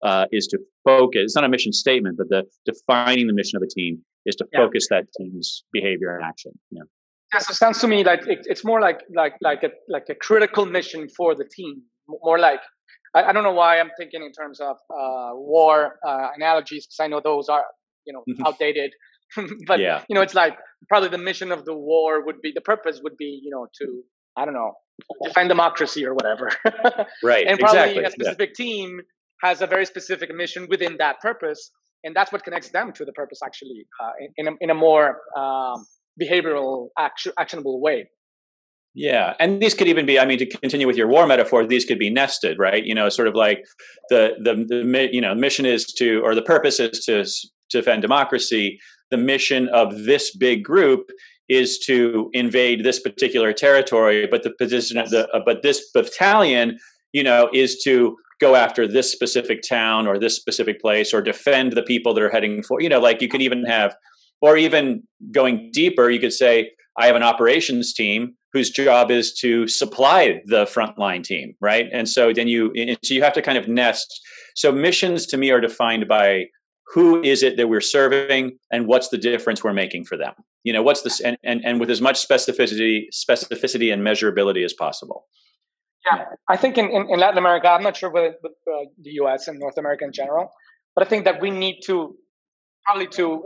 uh, 0.03 0.25
is 0.31 0.47
to 0.47 0.59
focus. 0.83 1.21
It's 1.23 1.35
not 1.35 1.43
a 1.43 1.49
mission 1.49 1.73
statement, 1.73 2.17
but 2.17 2.29
the 2.29 2.43
defining 2.65 3.27
the 3.27 3.33
mission 3.33 3.57
of 3.57 3.63
a 3.63 3.67
team 3.67 4.01
is 4.25 4.35
to 4.37 4.45
yeah. 4.51 4.59
focus 4.59 4.87
that 4.89 5.05
team's 5.17 5.63
behavior 5.71 6.15
and 6.15 6.25
action. 6.25 6.51
Yeah. 6.71 6.83
Yeah, 7.33 7.39
so 7.41 7.51
it 7.51 7.55
sounds 7.55 7.79
to 7.79 7.87
me 7.87 8.03
like 8.03 8.25
it, 8.25 8.39
it's 8.45 8.65
more 8.65 8.81
like 8.81 9.01
like 9.15 9.33
like 9.41 9.63
a 9.63 9.69
like 9.87 10.05
a 10.09 10.15
critical 10.15 10.65
mission 10.65 11.07
for 11.09 11.35
the 11.35 11.45
team. 11.45 11.83
More 12.07 12.39
like 12.39 12.61
I, 13.13 13.25
I 13.25 13.33
don't 13.33 13.43
know 13.43 13.53
why 13.53 13.79
I'm 13.79 13.91
thinking 13.99 14.23
in 14.23 14.31
terms 14.31 14.59
of 14.59 14.77
uh, 14.91 15.31
war 15.33 15.99
uh, 16.07 16.29
analogies 16.35 16.87
because 16.87 16.99
I 16.99 17.07
know 17.07 17.21
those 17.23 17.47
are 17.47 17.65
you 18.05 18.13
know 18.13 18.23
mm-hmm. 18.27 18.47
outdated. 18.47 18.93
but 19.67 19.79
yeah. 19.79 20.03
you 20.09 20.15
know, 20.15 20.21
it's 20.21 20.33
like 20.33 20.57
probably 20.87 21.09
the 21.09 21.19
mission 21.19 21.51
of 21.51 21.65
the 21.65 21.75
war 21.75 22.25
would 22.25 22.41
be 22.41 22.51
the 22.51 22.61
purpose 22.61 22.99
would 23.03 23.15
be 23.15 23.39
you 23.43 23.51
know 23.51 23.67
to 23.79 24.01
I 24.35 24.45
don't 24.45 24.55
know 24.55 24.73
defend 25.23 25.49
democracy 25.49 26.05
or 26.05 26.13
whatever. 26.13 26.49
right. 27.23 27.45
And 27.47 27.59
probably 27.59 27.97
exactly. 27.97 28.03
a 28.03 28.11
specific 28.11 28.49
yeah. 28.57 28.65
team 28.65 29.01
has 29.41 29.61
a 29.61 29.67
very 29.67 29.85
specific 29.85 30.33
mission 30.33 30.67
within 30.69 30.97
that 30.97 31.19
purpose 31.19 31.71
and 32.03 32.15
that's 32.15 32.31
what 32.31 32.43
connects 32.43 32.69
them 32.69 32.91
to 32.93 33.05
the 33.05 33.11
purpose 33.13 33.39
actually 33.43 33.85
uh, 34.01 34.11
in, 34.37 34.47
a, 34.47 34.51
in 34.61 34.69
a 34.69 34.73
more 34.73 35.17
um, 35.37 35.85
behavioral 36.21 36.87
action, 36.97 37.31
actionable 37.37 37.81
way. 37.81 38.09
Yeah 38.95 39.35
and 39.39 39.61
these 39.61 39.75
could 39.75 39.87
even 39.87 40.07
be 40.07 40.19
i 40.19 40.25
mean 40.25 40.39
to 40.39 40.47
continue 40.47 40.87
with 40.87 40.97
your 40.97 41.07
war 41.07 41.27
metaphor 41.27 41.65
these 41.65 41.85
could 41.85 41.99
be 41.99 42.09
nested 42.09 42.57
right? 42.57 42.83
You 42.83 42.95
know 42.95 43.07
sort 43.09 43.27
of 43.27 43.35
like 43.35 43.63
the 44.09 44.31
the, 44.43 44.65
the 44.67 45.09
you 45.11 45.21
know 45.21 45.35
mission 45.35 45.65
is 45.65 45.85
to 45.99 46.21
or 46.23 46.33
the 46.33 46.41
purpose 46.41 46.79
is 46.79 47.05
to, 47.05 47.23
to 47.23 47.47
defend 47.69 48.01
democracy. 48.01 48.79
The 49.11 49.17
mission 49.17 49.69
of 49.69 50.05
this 50.05 50.35
big 50.35 50.63
group 50.63 51.11
is 51.47 51.77
to 51.79 52.29
invade 52.33 52.83
this 52.83 52.99
particular 52.99 53.53
territory 53.53 54.27
but 54.29 54.41
the 54.41 54.51
position 54.51 54.97
of 54.97 55.11
the 55.11 55.29
uh, 55.29 55.39
but 55.45 55.61
this 55.61 55.87
battalion 55.93 56.79
you 57.13 57.23
know 57.23 57.47
is 57.53 57.79
to 57.83 58.17
go 58.39 58.55
after 58.55 58.87
this 58.87 59.11
specific 59.11 59.61
town 59.67 60.07
or 60.07 60.17
this 60.17 60.35
specific 60.35 60.79
place 60.81 61.13
or 61.13 61.21
defend 61.21 61.73
the 61.73 61.83
people 61.83 62.13
that 62.13 62.23
are 62.23 62.29
heading 62.29 62.63
for 62.63 62.81
you 62.81 62.89
know 62.89 62.99
like 62.99 63.21
you 63.21 63.27
could 63.27 63.41
even 63.41 63.65
have 63.65 63.95
or 64.41 64.57
even 64.57 65.03
going 65.31 65.69
deeper 65.73 66.09
you 66.09 66.19
could 66.19 66.33
say 66.33 66.71
i 66.97 67.05
have 67.05 67.15
an 67.15 67.23
operations 67.23 67.93
team 67.93 68.35
whose 68.53 68.69
job 68.69 69.11
is 69.11 69.33
to 69.33 69.67
supply 69.67 70.41
the 70.45 70.65
frontline 70.65 71.23
team 71.23 71.55
right? 71.61 71.87
And 71.91 72.07
so 72.07 72.33
then 72.33 72.47
you 72.47 72.73
so 73.03 73.13
you 73.13 73.23
have 73.23 73.33
to 73.33 73.41
kind 73.41 73.57
of 73.57 73.67
nest. 73.67 74.21
So 74.55 74.71
missions 74.71 75.25
to 75.27 75.37
me 75.37 75.51
are 75.51 75.61
defined 75.61 76.07
by 76.07 76.45
who 76.93 77.21
is 77.21 77.43
it 77.43 77.57
that 77.57 77.67
we're 77.67 77.81
serving 77.81 78.57
and 78.71 78.87
what's 78.87 79.09
the 79.09 79.17
difference 79.17 79.63
we're 79.63 79.73
making 79.73 80.05
for 80.05 80.17
them? 80.17 80.33
You 80.63 80.73
know 80.73 80.81
what's 80.81 81.01
this 81.01 81.19
and, 81.19 81.37
and, 81.43 81.61
and 81.63 81.79
with 81.79 81.89
as 81.89 82.01
much 82.01 82.25
specificity 82.25 83.03
specificity 83.13 83.93
and 83.93 84.05
measurability 84.05 84.65
as 84.65 84.73
possible 84.73 85.25
yeah, 86.05 86.25
I 86.47 86.57
think 86.57 86.77
in, 86.77 86.85
in, 86.89 87.09
in 87.09 87.19
Latin 87.19 87.37
America, 87.37 87.67
I'm 87.67 87.83
not 87.83 87.97
sure 87.97 88.09
with, 88.11 88.35
with 88.41 88.53
uh, 88.67 88.85
the 89.01 89.11
US 89.21 89.47
and 89.47 89.59
North 89.59 89.77
America 89.77 90.05
in 90.05 90.11
general, 90.11 90.51
but 90.95 91.05
I 91.05 91.09
think 91.09 91.25
that 91.25 91.41
we 91.41 91.51
need 91.51 91.81
to 91.85 92.15
probably 92.85 93.07
to 93.07 93.43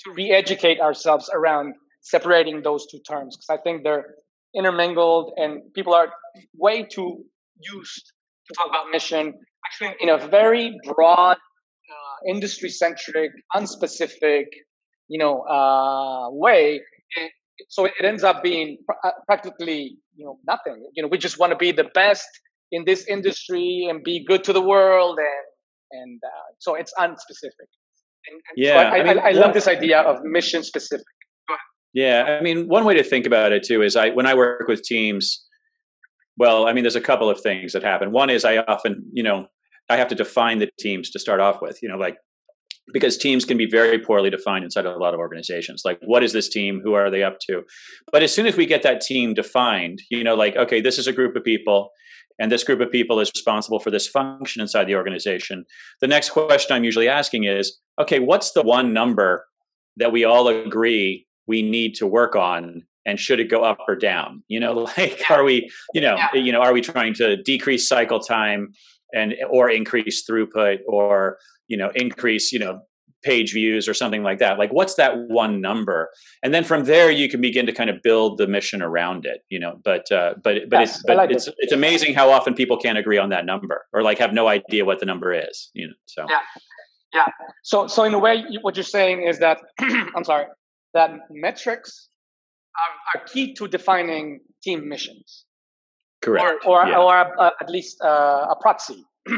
to 0.00 0.10
re-educate 0.12 0.80
ourselves 0.80 1.30
around 1.32 1.74
separating 2.02 2.62
those 2.62 2.86
two 2.90 2.98
terms 3.08 3.36
because 3.36 3.58
I 3.58 3.62
think 3.62 3.84
they're 3.84 4.04
intermingled 4.54 5.32
and 5.36 5.72
people 5.74 5.94
are 5.94 6.08
way 6.56 6.82
too 6.82 7.24
used 7.60 8.12
to 8.48 8.54
talk 8.54 8.68
about 8.68 8.90
mission 8.90 9.34
actually 9.66 9.94
in 10.00 10.08
a 10.08 10.18
very 10.28 10.76
broad, 10.84 11.36
uh, 11.36 12.30
industry-centric, 12.30 13.30
unspecific, 13.54 14.46
you 15.08 15.18
know, 15.18 15.40
uh, 15.42 16.30
way. 16.30 16.80
It, 17.16 17.32
so 17.68 17.84
it 17.84 17.92
ends 18.02 18.22
up 18.22 18.42
being 18.42 18.78
pr- 18.86 19.08
uh, 19.08 19.12
practically 19.26 19.98
you 20.16 20.24
know 20.24 20.38
nothing 20.46 20.88
you 20.94 21.02
know 21.02 21.08
we 21.08 21.18
just 21.18 21.38
want 21.38 21.50
to 21.50 21.56
be 21.56 21.72
the 21.72 21.88
best 21.94 22.28
in 22.72 22.84
this 22.84 23.06
industry 23.06 23.86
and 23.88 24.02
be 24.02 24.24
good 24.24 24.42
to 24.44 24.52
the 24.52 24.62
world 24.62 25.18
and 25.18 25.46
and 25.92 26.20
uh, 26.24 26.48
so 26.58 26.74
it's 26.74 26.92
unspecific 26.98 27.70
And, 28.28 28.34
and 28.34 28.56
yeah, 28.56 28.74
so 28.74 28.78
I, 28.78 28.98
I, 28.98 29.12
I, 29.12 29.28
I, 29.28 29.30
love 29.32 29.54
this 29.54 29.68
idea 29.68 30.00
of 30.00 30.24
mission 30.24 30.64
specific. 30.64 31.06
Yeah, 31.94 32.38
I 32.38 32.42
mean, 32.42 32.66
one 32.68 32.84
way 32.84 32.94
to 32.94 33.02
think 33.02 33.24
about 33.24 33.52
it 33.52 33.62
too 33.62 33.82
is 33.82 33.96
I 33.96 34.10
when 34.10 34.26
I 34.26 34.34
work 34.34 34.68
with 34.68 34.82
teams. 34.82 35.42
Well, 36.36 36.66
I 36.66 36.74
mean, 36.74 36.84
there's 36.84 36.96
a 36.96 37.00
couple 37.00 37.30
of 37.30 37.40
things 37.40 37.72
that 37.72 37.82
happen. 37.82 38.12
One 38.12 38.28
is 38.28 38.44
I 38.44 38.58
often, 38.58 39.08
you 39.14 39.22
know, 39.22 39.46
I 39.88 39.96
have 39.96 40.08
to 40.08 40.14
define 40.14 40.58
the 40.58 40.68
teams 40.78 41.08
to 41.12 41.18
start 41.18 41.40
off 41.40 41.62
with. 41.62 41.78
You 41.82 41.88
know, 41.88 41.96
like 41.96 42.18
because 42.92 43.16
teams 43.16 43.44
can 43.44 43.58
be 43.58 43.66
very 43.66 43.98
poorly 43.98 44.30
defined 44.30 44.64
inside 44.64 44.86
a 44.86 44.96
lot 44.96 45.14
of 45.14 45.20
organizations. 45.20 45.82
Like, 45.84 45.98
what 46.04 46.22
is 46.22 46.32
this 46.32 46.48
team? 46.48 46.80
Who 46.82 46.94
are 46.94 47.10
they 47.10 47.22
up 47.22 47.38
to? 47.48 47.62
But 48.12 48.22
as 48.22 48.32
soon 48.32 48.46
as 48.46 48.56
we 48.56 48.66
get 48.66 48.82
that 48.82 49.00
team 49.00 49.34
defined, 49.34 50.00
you 50.10 50.22
know, 50.22 50.34
like, 50.34 50.56
okay, 50.56 50.80
this 50.80 50.98
is 50.98 51.06
a 51.06 51.12
group 51.12 51.34
of 51.36 51.44
people, 51.44 51.90
and 52.38 52.52
this 52.52 52.64
group 52.64 52.80
of 52.80 52.90
people 52.90 53.18
is 53.20 53.30
responsible 53.34 53.80
for 53.80 53.90
this 53.90 54.06
function 54.06 54.62
inside 54.62 54.84
the 54.84 54.94
organization. 54.94 55.64
The 56.00 56.06
next 56.06 56.30
question 56.30 56.76
I'm 56.76 56.84
usually 56.84 57.08
asking 57.08 57.44
is, 57.44 57.78
okay, 58.00 58.20
what's 58.20 58.52
the 58.52 58.62
one 58.62 58.92
number 58.92 59.46
that 59.96 60.12
we 60.12 60.24
all 60.24 60.48
agree 60.48 61.26
we 61.46 61.62
need 61.62 61.94
to 61.94 62.06
work 62.06 62.36
on 62.36 62.82
and 63.06 63.20
should 63.20 63.40
it 63.40 63.48
go 63.48 63.62
up 63.62 63.78
or 63.88 63.94
down 63.94 64.42
you 64.48 64.60
know 64.60 64.72
like 64.98 65.22
are 65.30 65.44
we 65.44 65.70
you 65.94 66.00
know 66.00 66.16
yeah. 66.16 66.34
you 66.34 66.52
know 66.52 66.60
are 66.60 66.72
we 66.72 66.80
trying 66.80 67.14
to 67.14 67.40
decrease 67.42 67.88
cycle 67.88 68.20
time 68.20 68.72
and 69.12 69.34
or 69.50 69.70
increase 69.70 70.24
throughput 70.28 70.78
or 70.86 71.38
you 71.68 71.76
know 71.76 71.90
increase 71.94 72.52
you 72.52 72.58
know 72.58 72.80
page 73.22 73.52
views 73.52 73.88
or 73.88 73.94
something 73.94 74.22
like 74.22 74.38
that. 74.38 74.58
Like 74.58 74.72
what's 74.72 74.94
that 74.94 75.14
one 75.16 75.60
number? 75.60 76.08
And 76.42 76.54
then 76.54 76.64
from 76.64 76.84
there 76.84 77.10
you 77.10 77.28
can 77.28 77.40
begin 77.40 77.66
to 77.66 77.72
kind 77.72 77.90
of 77.90 77.96
build 78.02 78.38
the 78.38 78.46
mission 78.46 78.82
around 78.82 79.26
it 79.26 79.40
you 79.50 79.58
know 79.58 79.80
but 79.84 80.10
uh, 80.12 80.34
but 80.42 80.70
but 80.70 80.82
it's 80.82 81.02
but 81.06 81.16
like 81.16 81.30
it's 81.30 81.48
it. 81.48 81.54
it's 81.58 81.72
amazing 81.72 82.14
how 82.14 82.30
often 82.30 82.54
people 82.54 82.76
can't 82.76 82.98
agree 82.98 83.18
on 83.18 83.30
that 83.30 83.44
number 83.44 83.84
or 83.92 84.02
like 84.02 84.18
have 84.18 84.32
no 84.32 84.46
idea 84.48 84.84
what 84.84 85.00
the 85.00 85.06
number 85.06 85.32
is 85.32 85.70
you 85.74 85.88
know 85.88 85.94
so. 86.06 86.24
Yeah. 86.28 86.40
Yeah. 87.14 87.26
So 87.62 87.86
so 87.86 88.04
in 88.04 88.14
a 88.14 88.18
way 88.18 88.44
what 88.62 88.76
you're 88.76 88.84
saying 88.84 89.26
is 89.26 89.38
that 89.38 89.58
i'm 89.80 90.24
sorry 90.24 90.46
that 90.94 91.10
metrics 91.30 92.08
are, 92.76 93.20
are 93.20 93.24
key 93.26 93.54
to 93.54 93.68
defining 93.68 94.40
team 94.62 94.88
missions. 94.88 95.44
Correct. 96.22 96.64
Or 96.66 96.82
or, 96.82 96.88
yeah. 96.88 96.98
or 96.98 97.40
uh, 97.40 97.50
at 97.60 97.70
least 97.70 97.98
uh, 98.02 98.46
a 98.50 98.56
proxy. 98.60 99.04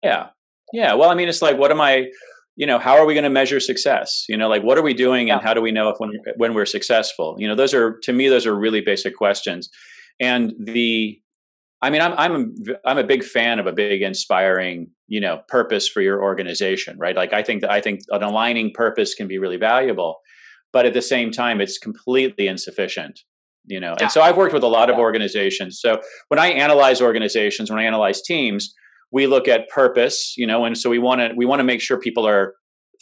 Yeah 0.00 0.28
yeah. 0.72 0.94
Well, 0.94 1.10
I 1.10 1.14
mean, 1.14 1.28
it's 1.28 1.42
like, 1.42 1.58
what 1.58 1.70
am 1.70 1.80
I, 1.80 2.08
you 2.56 2.66
know, 2.66 2.78
how 2.78 2.96
are 2.96 3.06
we 3.06 3.14
going 3.14 3.24
to 3.24 3.30
measure 3.30 3.60
success? 3.60 4.24
You 4.28 4.36
know, 4.36 4.48
like 4.48 4.62
what 4.62 4.78
are 4.78 4.82
we 4.82 4.94
doing 4.94 5.28
yeah. 5.28 5.34
and 5.34 5.42
how 5.42 5.54
do 5.54 5.60
we 5.60 5.72
know 5.72 5.88
if 5.88 5.98
when, 5.98 6.12
when 6.36 6.54
we're 6.54 6.66
successful? 6.66 7.36
You 7.38 7.48
know, 7.48 7.54
those 7.54 7.74
are, 7.74 7.98
to 8.02 8.12
me, 8.12 8.28
those 8.28 8.46
are 8.46 8.54
really 8.54 8.80
basic 8.80 9.16
questions. 9.16 9.68
And 10.20 10.52
the, 10.58 11.20
I 11.80 11.90
mean, 11.90 12.00
I'm, 12.00 12.14
I'm, 12.18 12.34
a, 12.34 12.88
I'm 12.88 12.98
a 12.98 13.04
big 13.04 13.22
fan 13.22 13.58
of 13.58 13.66
a 13.66 13.72
big 13.72 14.02
inspiring, 14.02 14.90
you 15.06 15.20
know, 15.20 15.42
purpose 15.48 15.88
for 15.88 16.00
your 16.00 16.22
organization, 16.22 16.98
right? 16.98 17.14
Like 17.14 17.32
I 17.32 17.42
think 17.42 17.60
that 17.60 17.70
I 17.70 17.80
think 17.80 18.00
an 18.10 18.22
aligning 18.22 18.72
purpose 18.74 19.14
can 19.14 19.28
be 19.28 19.38
really 19.38 19.58
valuable, 19.58 20.18
but 20.72 20.86
at 20.86 20.94
the 20.94 21.02
same 21.02 21.30
time, 21.30 21.60
it's 21.60 21.78
completely 21.78 22.48
insufficient 22.48 23.20
you 23.68 23.78
know 23.78 23.94
yeah. 23.98 24.04
and 24.04 24.10
so 24.10 24.20
i've 24.20 24.36
worked 24.36 24.54
with 24.54 24.62
a 24.62 24.68
lot 24.68 24.90
of 24.90 24.96
organizations 24.96 25.80
so 25.80 26.00
when 26.28 26.40
i 26.40 26.48
analyze 26.48 27.00
organizations 27.00 27.70
when 27.70 27.78
i 27.78 27.84
analyze 27.84 28.20
teams 28.22 28.74
we 29.10 29.26
look 29.26 29.48
at 29.48 29.68
purpose, 29.68 30.34
you 30.36 30.46
know, 30.46 30.64
and 30.64 30.76
so 30.76 30.90
we 30.90 30.98
want 30.98 31.20
to 31.20 31.32
we 31.36 31.46
want 31.46 31.60
to 31.60 31.64
make 31.64 31.80
sure 31.80 31.98
people 31.98 32.26
are 32.26 32.54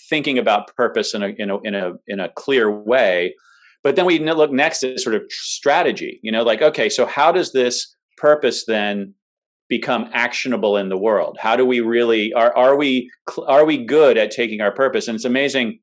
thinking 0.09 0.39
about 0.39 0.75
purpose 0.77 1.15
in 1.15 1.23
a 1.23 1.29
in 1.39 1.51
a 1.51 1.59
in 1.63 1.75
a 1.75 1.93
in 2.07 2.21
a 2.21 2.29
clear 2.31 2.71
way. 2.71 3.35
But 3.83 3.97
then 3.97 4.05
we 4.05 4.19
look 4.19 4.51
next 4.51 4.83
at 4.83 4.99
sort 5.01 5.15
of 5.15 5.23
strategy, 5.29 6.21
you 6.23 6.33
know, 6.33 6.43
like 6.43 6.63
okay, 6.63 6.89
so 6.89 7.07
how 7.07 7.33
does 7.33 7.53
this 7.53 7.95
purpose 8.17 8.65
then 8.67 9.15
become 9.69 10.09
actionable 10.13 10.77
in 10.77 10.89
the 10.89 10.99
world? 10.99 11.39
How 11.41 11.57
do 11.57 11.65
we 11.65 11.81
really 11.81 12.33
are 12.33 12.57
are 12.57 12.77
we 12.77 13.11
are 13.47 13.65
we 13.65 13.85
good 13.85 14.17
at 14.17 14.31
taking 14.31 14.61
our 14.61 14.73
purpose? 14.73 15.09
And 15.09 15.17
it's 15.17 15.25
amazing 15.25 15.81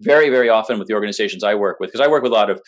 very 0.00 0.28
very 0.28 0.48
often 0.48 0.78
with 0.78 0.88
the 0.88 0.94
organizations 0.94 1.42
I 1.42 1.54
work 1.54 1.80
with 1.80 1.90
because 1.90 2.04
I 2.04 2.10
work 2.10 2.22
with 2.22 2.32
a 2.32 2.34
lot 2.34 2.50
of 2.50 2.60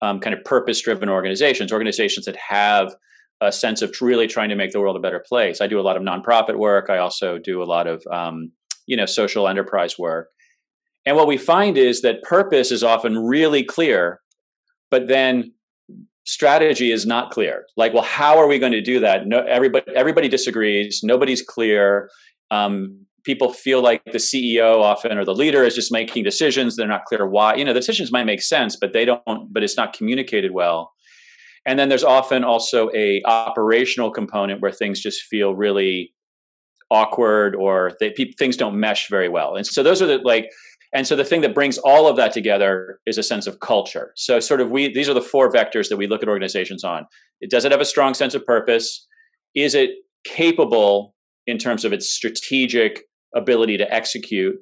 um, 0.00 0.18
kind 0.18 0.34
of 0.36 0.44
purpose 0.44 0.80
driven 0.80 1.08
organizations, 1.08 1.72
organizations 1.72 2.26
that 2.26 2.36
have 2.36 2.94
a 3.42 3.52
sense 3.52 3.82
of 3.82 3.94
really 4.00 4.26
trying 4.26 4.48
to 4.48 4.54
make 4.54 4.70
the 4.70 4.80
world 4.80 4.96
a 4.96 5.00
better 5.00 5.22
place. 5.26 5.60
I 5.60 5.66
do 5.66 5.80
a 5.80 5.82
lot 5.82 5.96
of 5.96 6.02
nonprofit 6.02 6.56
work. 6.56 6.88
I 6.88 6.98
also 6.98 7.38
do 7.38 7.62
a 7.62 7.64
lot 7.64 7.86
of 7.86 8.02
um, 8.10 8.52
you 8.86 8.96
know 8.96 9.06
social 9.06 9.48
enterprise 9.48 9.98
work. 9.98 10.28
And 11.04 11.16
what 11.16 11.26
we 11.26 11.36
find 11.36 11.76
is 11.76 12.02
that 12.02 12.22
purpose 12.22 12.70
is 12.70 12.84
often 12.84 13.18
really 13.18 13.64
clear, 13.64 14.20
but 14.90 15.08
then 15.08 15.52
strategy 16.24 16.92
is 16.92 17.04
not 17.04 17.32
clear. 17.32 17.64
Like, 17.76 17.92
well, 17.92 18.04
how 18.04 18.38
are 18.38 18.46
we 18.46 18.60
going 18.60 18.72
to 18.72 18.80
do 18.80 19.00
that? 19.00 19.26
No, 19.26 19.40
everybody 19.40 19.86
everybody 19.94 20.28
disagrees. 20.28 21.00
Nobody's 21.02 21.42
clear. 21.42 22.08
Um, 22.50 23.06
people 23.24 23.52
feel 23.52 23.82
like 23.82 24.04
the 24.04 24.18
CEO 24.18 24.80
often 24.80 25.18
or 25.18 25.24
the 25.24 25.34
leader 25.34 25.64
is 25.64 25.74
just 25.74 25.92
making 25.92 26.22
decisions. 26.22 26.76
They're 26.76 26.86
not 26.86 27.06
clear 27.06 27.26
why. 27.28 27.56
You 27.56 27.64
know, 27.64 27.72
the 27.72 27.80
decisions 27.80 28.12
might 28.12 28.24
make 28.24 28.42
sense, 28.42 28.76
but 28.80 28.92
they 28.92 29.04
don't. 29.04 29.52
But 29.52 29.64
it's 29.64 29.76
not 29.76 29.92
communicated 29.92 30.52
well 30.52 30.92
and 31.66 31.78
then 31.78 31.88
there's 31.88 32.04
often 32.04 32.44
also 32.44 32.90
a 32.94 33.22
operational 33.24 34.10
component 34.10 34.60
where 34.60 34.72
things 34.72 35.00
just 35.00 35.22
feel 35.22 35.54
really 35.54 36.12
awkward 36.90 37.54
or 37.54 37.92
they, 38.00 38.10
pe- 38.10 38.32
things 38.32 38.56
don't 38.56 38.78
mesh 38.78 39.08
very 39.08 39.28
well. 39.28 39.56
And 39.56 39.66
so 39.66 39.82
those 39.82 40.02
are 40.02 40.06
the 40.06 40.18
like 40.18 40.50
and 40.94 41.06
so 41.06 41.16
the 41.16 41.24
thing 41.24 41.40
that 41.40 41.54
brings 41.54 41.78
all 41.78 42.06
of 42.06 42.16
that 42.16 42.32
together 42.32 43.00
is 43.06 43.16
a 43.16 43.22
sense 43.22 43.46
of 43.46 43.60
culture. 43.60 44.12
So 44.14 44.40
sort 44.40 44.60
of 44.60 44.70
we 44.70 44.92
these 44.92 45.08
are 45.08 45.14
the 45.14 45.22
four 45.22 45.50
vectors 45.50 45.88
that 45.88 45.96
we 45.96 46.06
look 46.06 46.22
at 46.22 46.28
organizations 46.28 46.84
on. 46.84 47.06
It 47.40 47.50
does 47.50 47.64
it 47.64 47.72
have 47.72 47.80
a 47.80 47.86
strong 47.86 48.14
sense 48.14 48.34
of 48.34 48.44
purpose? 48.44 49.06
Is 49.54 49.74
it 49.74 49.90
capable 50.24 51.14
in 51.46 51.58
terms 51.58 51.84
of 51.84 51.92
its 51.92 52.12
strategic 52.12 53.04
ability 53.34 53.78
to 53.78 53.92
execute? 53.92 54.56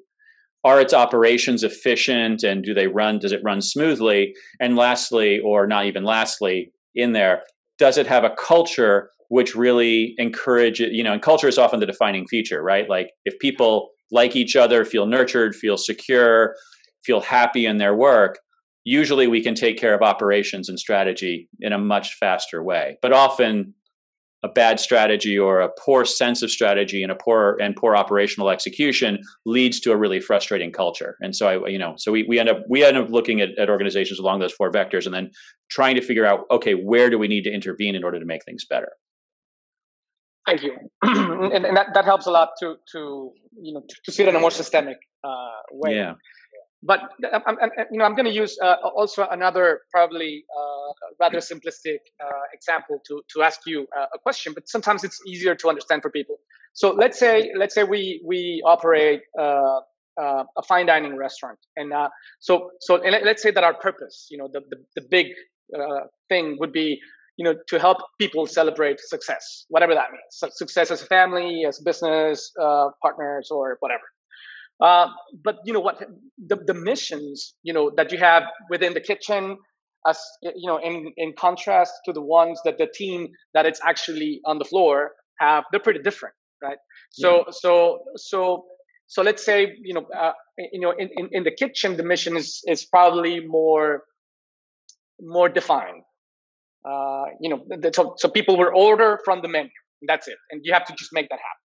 Are 0.63 0.81
its 0.81 0.93
operations 0.93 1.65
efficient 1.65 2.43
and 2.45 2.63
do 2.63 2.75
they 2.75 2.87
run 2.87 3.19
does 3.19 3.33
it 3.33 3.43
run 3.43 3.61
smoothly? 3.61 4.35
And 4.61 4.77
lastly 4.77 5.41
or 5.41 5.67
not 5.67 5.87
even 5.87 6.05
lastly 6.05 6.73
in 6.95 7.13
there. 7.13 7.43
Does 7.79 7.97
it 7.99 8.07
have 8.07 8.25
a 8.25 8.31
culture 8.31 9.11
which 9.29 9.55
really 9.55 10.15
encourages 10.19 10.93
you 10.93 11.05
know 11.05 11.13
and 11.13 11.23
culture 11.23 11.49
is 11.49 11.59
often 11.59 11.81
the 11.81 11.87
defining 11.87 12.27
feature 12.27 12.63
right? 12.63 12.89
Like 12.89 13.11
if 13.25 13.39
people 13.39 13.91
like 14.11 14.35
each 14.35 14.57
other 14.57 14.85
feel 14.85 15.07
nurtured 15.07 15.55
feel 15.55 15.77
secure 15.77 16.57
feel 17.05 17.21
happy 17.21 17.65
in 17.65 17.79
their 17.79 17.95
work 17.95 18.39
usually 18.85 19.27
we 19.27 19.43
can 19.43 19.55
take 19.55 19.79
care 19.79 19.95
of 19.95 20.03
operations 20.03 20.69
and 20.69 20.79
strategy 20.79 21.49
in 21.61 21.73
a 21.73 21.79
much 21.79 22.15
faster 22.15 22.63
way. 22.63 22.99
But 23.03 23.13
often 23.13 23.75
a 24.43 24.49
bad 24.49 24.81
strategy 24.81 25.39
or 25.39 25.61
a 25.61 25.69
poor 25.79 26.05
sense 26.05 26.43
of 26.43 26.51
strategy 26.51 27.03
and 27.03 27.13
a 27.13 27.15
poor 27.15 27.59
and 27.61 27.77
poor 27.77 27.95
operational 27.95 28.49
execution 28.49 29.21
leads 29.45 29.81
to 29.81 29.93
a 29.93 29.97
really 29.97 30.21
frustrating 30.21 30.73
culture. 30.73 31.17
And 31.21 31.37
so 31.37 31.49
I, 31.49 31.69
you 31.69 31.79
know, 31.79 31.95
so 31.99 32.11
we, 32.11 32.25
we 32.29 32.39
end 32.39 32.49
up 32.49 32.63
we 32.69 32.85
end 32.85 32.97
up 32.97 33.11
looking 33.11 33.41
at, 33.41 33.51
at 33.59 33.69
organizations 33.69 34.19
along 34.19 34.41
those 34.41 34.53
four 34.53 34.71
vectors 34.71 35.05
and 35.05 35.15
then 35.15 35.31
trying 35.71 35.95
to 35.97 36.03
figure 36.03 36.25
out, 36.25 36.47
okay, 36.51 36.73
where 36.73 37.11
do 37.11 37.19
we 37.19 37.29
need 37.29 37.43
to 37.45 37.53
intervene 37.53 37.95
in 37.95 38.03
order 38.03 38.19
to 38.19 38.25
make 38.25 38.45
things 38.45 38.65
better? 38.65 38.93
Thank 40.47 40.63
you, 40.63 40.75
and, 41.03 41.67
and, 41.67 41.77
that, 41.77 41.89
that 41.93 42.05
helps 42.07 42.27
a 42.27 42.31
lot 42.31 42.51
to 42.61 42.77
to 42.93 43.33
you 43.61 43.75
know 43.75 43.83
to, 43.87 43.97
to 44.07 44.13
see 44.13 44.23
it 44.23 44.29
in 44.29 44.37
a 44.37 44.41
more 44.41 44.51
systemic 44.51 44.97
uh, 45.23 45.61
way. 45.71 45.97
Yeah 45.97 46.15
but 46.83 47.01
I'm, 47.33 47.43
I'm, 47.47 47.71
you 47.91 47.99
know, 47.99 48.05
I'm 48.05 48.15
going 48.15 48.27
to 48.27 48.33
use 48.33 48.59
uh, 48.63 48.77
also 48.83 49.27
another 49.31 49.83
probably 49.91 50.45
uh, 50.57 50.93
rather 51.21 51.39
simplistic 51.39 51.99
uh, 52.23 52.27
example 52.55 53.01
to 53.07 53.23
to 53.35 53.43
ask 53.43 53.61
you 53.67 53.87
uh, 53.97 54.07
a 54.15 54.19
question. 54.19 54.55
But 54.55 54.69
sometimes 54.69 55.05
it's 55.05 55.21
easier 55.27 55.55
to 55.57 55.69
understand 55.69 56.03
for 56.03 56.11
people. 56.11 56.37
So 56.73 56.93
let's 56.93 57.19
say 57.19 57.53
let's 57.57 57.75
say 57.75 57.85
we 57.85 58.23
we 58.25 58.63
operate 58.65 59.21
uh, 59.39 59.81
uh, 60.21 60.45
a 60.57 60.63
fine 60.67 60.87
dining 60.87 61.17
restaurant, 61.17 61.59
and 61.77 61.93
so 62.39 62.71
so 62.81 63.03
and 63.03 63.25
let's 63.25 63.43
say 63.43 63.51
that 63.51 63.65
our 63.65 63.75
purpose, 63.75 64.29
you 64.31 64.39
know, 64.39 64.49
the 64.51 64.61
the, 64.71 64.77
the 64.97 65.07
big 65.11 65.27
thing 66.29 66.57
would 66.61 66.73
be 66.73 66.99
you 67.37 67.45
know 67.45 67.55
to 67.69 67.79
help 67.79 67.99
people 68.19 68.47
celebrate 68.47 69.01
success, 69.01 69.67
whatever 69.69 69.95
that 69.95 70.13
means, 70.13 70.57
success 70.57 70.91
as 70.91 71.03
a 71.03 71.07
family, 71.07 71.65
as 71.69 71.79
business 71.81 72.53
partners, 73.03 73.51
or 73.51 73.77
whatever. 73.81 74.05
Uh, 74.81 75.09
but 75.45 75.59
you 75.65 75.73
know 75.73 75.81
what 75.81 76.03
the, 76.47 76.57
the 76.57 76.75
missions 76.75 77.55
you 77.63 77.73
know 77.73 77.91
that 77.97 78.11
you 78.13 78.19
have 78.19 78.45
within 78.71 78.95
the 78.95 79.01
kitchen 79.01 79.59
as 80.07 80.19
you 80.43 80.67
know 80.67 80.79
in 80.79 81.13
in 81.17 81.35
contrast 81.39 81.93
to 82.05 82.13
the 82.13 82.23
ones 82.23 82.59
that 82.65 82.79
the 82.79 82.87
team 82.87 83.29
that 83.53 83.67
it's 83.67 83.81
actually 83.85 84.41
on 84.47 84.59
the 84.59 84.65
floor 84.65 85.13
have 85.39 85.65
they're 85.71 85.81
pretty 85.81 86.01
different 86.01 86.35
right? 86.63 86.79
So 87.11 87.37
yeah. 87.37 87.43
so 87.51 87.99
so 88.17 88.65
so 89.07 89.23
let's 89.23 89.45
say 89.45 89.77
you 89.83 89.95
know 89.95 90.07
uh, 90.17 90.33
you 90.73 90.81
know 90.81 90.93
in, 90.93 91.09
in, 91.17 91.29
in 91.33 91.45
the 91.45 91.51
kitchen 91.51 91.97
the 91.97 92.03
mission 92.03 92.37
is 92.37 92.63
is 92.67 92.85
probably 92.85 93.41
more 93.47 94.05
more 95.21 95.49
defined. 95.49 96.03
Uh, 96.83 97.25
you 97.41 97.51
know 97.51 97.63
so, 97.93 98.15
so 98.17 98.29
people 98.29 98.57
will 98.57 98.71
order 98.75 99.19
from 99.25 99.43
the 99.43 99.49
menu 99.49 99.71
that's 100.09 100.27
it 100.27 100.39
and 100.51 100.63
you 100.65 100.73
have 100.73 100.87
to 100.87 100.95
just 100.95 101.13
make 101.13 101.29
that 101.29 101.39
happen 101.39 101.70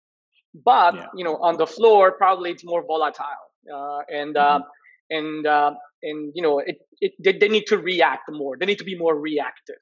but 0.54 0.96
yeah. 0.96 1.06
you 1.16 1.24
know, 1.24 1.38
on 1.38 1.58
the 1.58 1.68
floor, 1.68 2.12
probably 2.12 2.52
it's 2.52 2.64
more 2.64 2.84
volatile, 2.86 3.26
uh, 3.74 4.00
and 4.10 4.36
mm-hmm. 4.36 4.62
uh, 4.62 4.66
and 5.10 5.48
uh, 5.48 5.72
and 6.04 6.32
you 6.36 6.42
know, 6.42 6.60
it, 6.60 6.78
it 7.02 7.14
they, 7.24 7.38
they, 7.38 7.50
need 7.50 7.66
to 7.68 7.78
react 7.78 8.30
more. 8.30 8.58
They 8.58 8.66
need 8.66 8.78
to 8.80 8.84
be 8.84 8.98
more 8.98 9.20
reactive. 9.20 9.82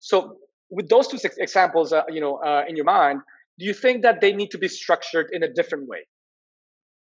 So, 0.00 0.36
with 0.70 0.88
those 0.88 1.08
two 1.08 1.18
examples, 1.38 1.92
uh, 1.92 2.02
you 2.08 2.20
know, 2.20 2.36
uh, 2.36 2.64
in 2.68 2.76
your 2.76 2.84
mind, 2.84 3.20
do 3.58 3.64
you 3.64 3.74
think 3.74 4.02
that 4.02 4.20
they 4.20 4.32
need 4.32 4.50
to 4.50 4.58
be 4.58 4.68
structured 4.68 5.28
in 5.32 5.42
a 5.42 5.52
different 5.52 5.88
way 5.88 6.06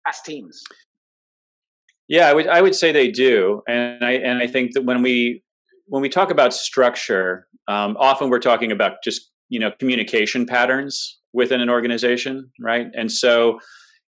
as 0.07 0.21
teams? 0.21 0.63
Yeah, 2.07 2.29
I 2.29 2.33
would 2.33 2.47
I 2.47 2.61
would 2.61 2.75
say 2.75 2.91
they 2.91 3.11
do, 3.11 3.63
and 3.67 4.03
I 4.03 4.13
and 4.13 4.39
I 4.39 4.47
think 4.47 4.73
that 4.73 4.83
when 4.83 5.01
we 5.01 5.43
when 5.87 6.01
we 6.01 6.09
talk 6.09 6.31
about 6.31 6.53
structure, 6.53 7.47
um, 7.67 7.97
often 7.99 8.29
we're 8.29 8.39
talking 8.39 8.71
about 8.71 9.03
just 9.03 9.29
you 9.49 9.59
know 9.59 9.71
communication 9.79 10.45
patterns 10.45 11.19
within 11.37 11.61
an 11.61 11.69
organization, 11.69 12.51
right? 12.59 12.87
And 12.95 13.11
so 13.11 13.59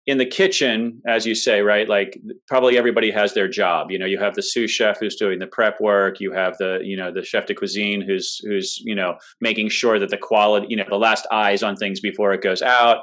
in 0.06 0.18
the 0.18 0.26
kitchen, 0.26 1.02
as 1.06 1.26
you 1.26 1.36
say, 1.36 1.60
right, 1.60 1.90
like 1.90 2.18
probably 2.48 2.78
everybody 2.78 3.12
has 3.12 3.34
their 3.34 3.50
job. 3.50 3.92
You 3.92 4.00
know, 4.00 4.06
you 4.06 4.18
have 4.18 4.34
the 4.34 4.42
sous 4.42 4.72
chef 4.72 4.98
who's 5.02 5.18
doing 5.18 5.40
the 5.40 5.48
prep 5.48 5.82
work. 5.82 6.22
You 6.22 6.32
have 6.32 6.58
the, 6.58 6.80
you 6.82 6.96
know, 6.96 7.12
the 7.12 7.26
chef 7.26 7.46
de 7.46 7.54
cuisine 7.54 8.00
who's 8.00 8.40
who's 8.46 8.82
you 8.86 8.96
know 8.96 9.18
making 9.42 9.68
sure 9.68 10.00
that 10.00 10.10
the 10.10 10.18
quality, 10.18 10.68
you 10.70 10.78
know, 10.78 10.86
the 10.88 10.96
last 10.96 11.28
eyes 11.30 11.62
on 11.64 11.76
things 11.76 12.00
before 12.00 12.32
it 12.32 12.42
goes 12.42 12.62
out. 12.62 13.00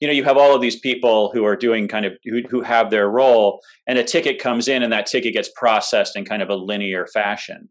You 0.00 0.08
know, 0.08 0.14
you 0.14 0.24
have 0.24 0.38
all 0.38 0.54
of 0.54 0.62
these 0.62 0.80
people 0.80 1.30
who 1.34 1.44
are 1.44 1.56
doing 1.56 1.88
kind 1.88 2.06
of 2.06 2.14
who, 2.24 2.40
who 2.48 2.62
have 2.62 2.88
their 2.88 3.10
role, 3.10 3.60
and 3.86 3.98
a 3.98 4.04
ticket 4.04 4.40
comes 4.40 4.66
in, 4.66 4.82
and 4.82 4.92
that 4.94 5.04
ticket 5.04 5.34
gets 5.34 5.50
processed 5.54 6.16
in 6.16 6.24
kind 6.24 6.40
of 6.40 6.48
a 6.48 6.56
linear 6.56 7.06
fashion 7.06 7.68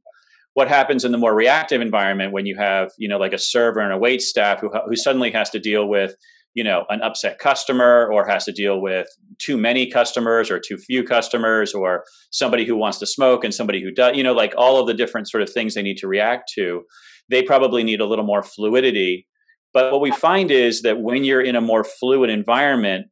what 0.57 0.67
happens 0.67 1.05
in 1.05 1.11
the 1.11 1.19
more 1.19 1.35
reactive 1.35 1.81
environment 1.81 2.33
when 2.33 2.47
you 2.47 2.57
have 2.57 2.89
you 2.97 3.07
know 3.07 3.19
like 3.19 3.31
a 3.31 3.37
server 3.37 3.79
and 3.79 3.93
a 3.93 3.97
wait 3.97 4.23
staff 4.23 4.59
who, 4.59 4.71
who 4.87 4.95
suddenly 4.95 5.29
has 5.29 5.51
to 5.51 5.59
deal 5.59 5.87
with 5.87 6.15
you 6.55 6.63
know 6.63 6.83
an 6.89 6.99
upset 7.03 7.37
customer 7.37 8.11
or 8.11 8.27
has 8.27 8.43
to 8.45 8.51
deal 8.51 8.81
with 8.81 9.05
too 9.37 9.55
many 9.55 9.87
customers 9.87 10.49
or 10.49 10.59
too 10.59 10.75
few 10.75 11.03
customers 11.03 11.75
or 11.75 12.03
somebody 12.31 12.65
who 12.65 12.75
wants 12.75 12.97
to 12.97 13.05
smoke 13.05 13.43
and 13.43 13.53
somebody 13.53 13.83
who 13.83 13.91
does 13.91 14.17
you 14.17 14.23
know 14.23 14.33
like 14.33 14.55
all 14.57 14.79
of 14.79 14.87
the 14.87 14.95
different 14.95 15.29
sort 15.29 15.43
of 15.43 15.49
things 15.53 15.75
they 15.75 15.83
need 15.83 15.97
to 15.97 16.07
react 16.07 16.51
to 16.55 16.81
they 17.29 17.43
probably 17.43 17.83
need 17.83 18.01
a 18.01 18.05
little 18.05 18.25
more 18.25 18.41
fluidity. 18.41 19.27
But 19.73 19.91
what 19.91 20.01
we 20.01 20.11
find 20.11 20.49
is 20.49 20.81
that 20.81 21.01
when 21.01 21.23
you're 21.23 21.41
in 21.41 21.55
a 21.55 21.61
more 21.61 21.83
fluid 21.83 22.31
environment 22.31 23.07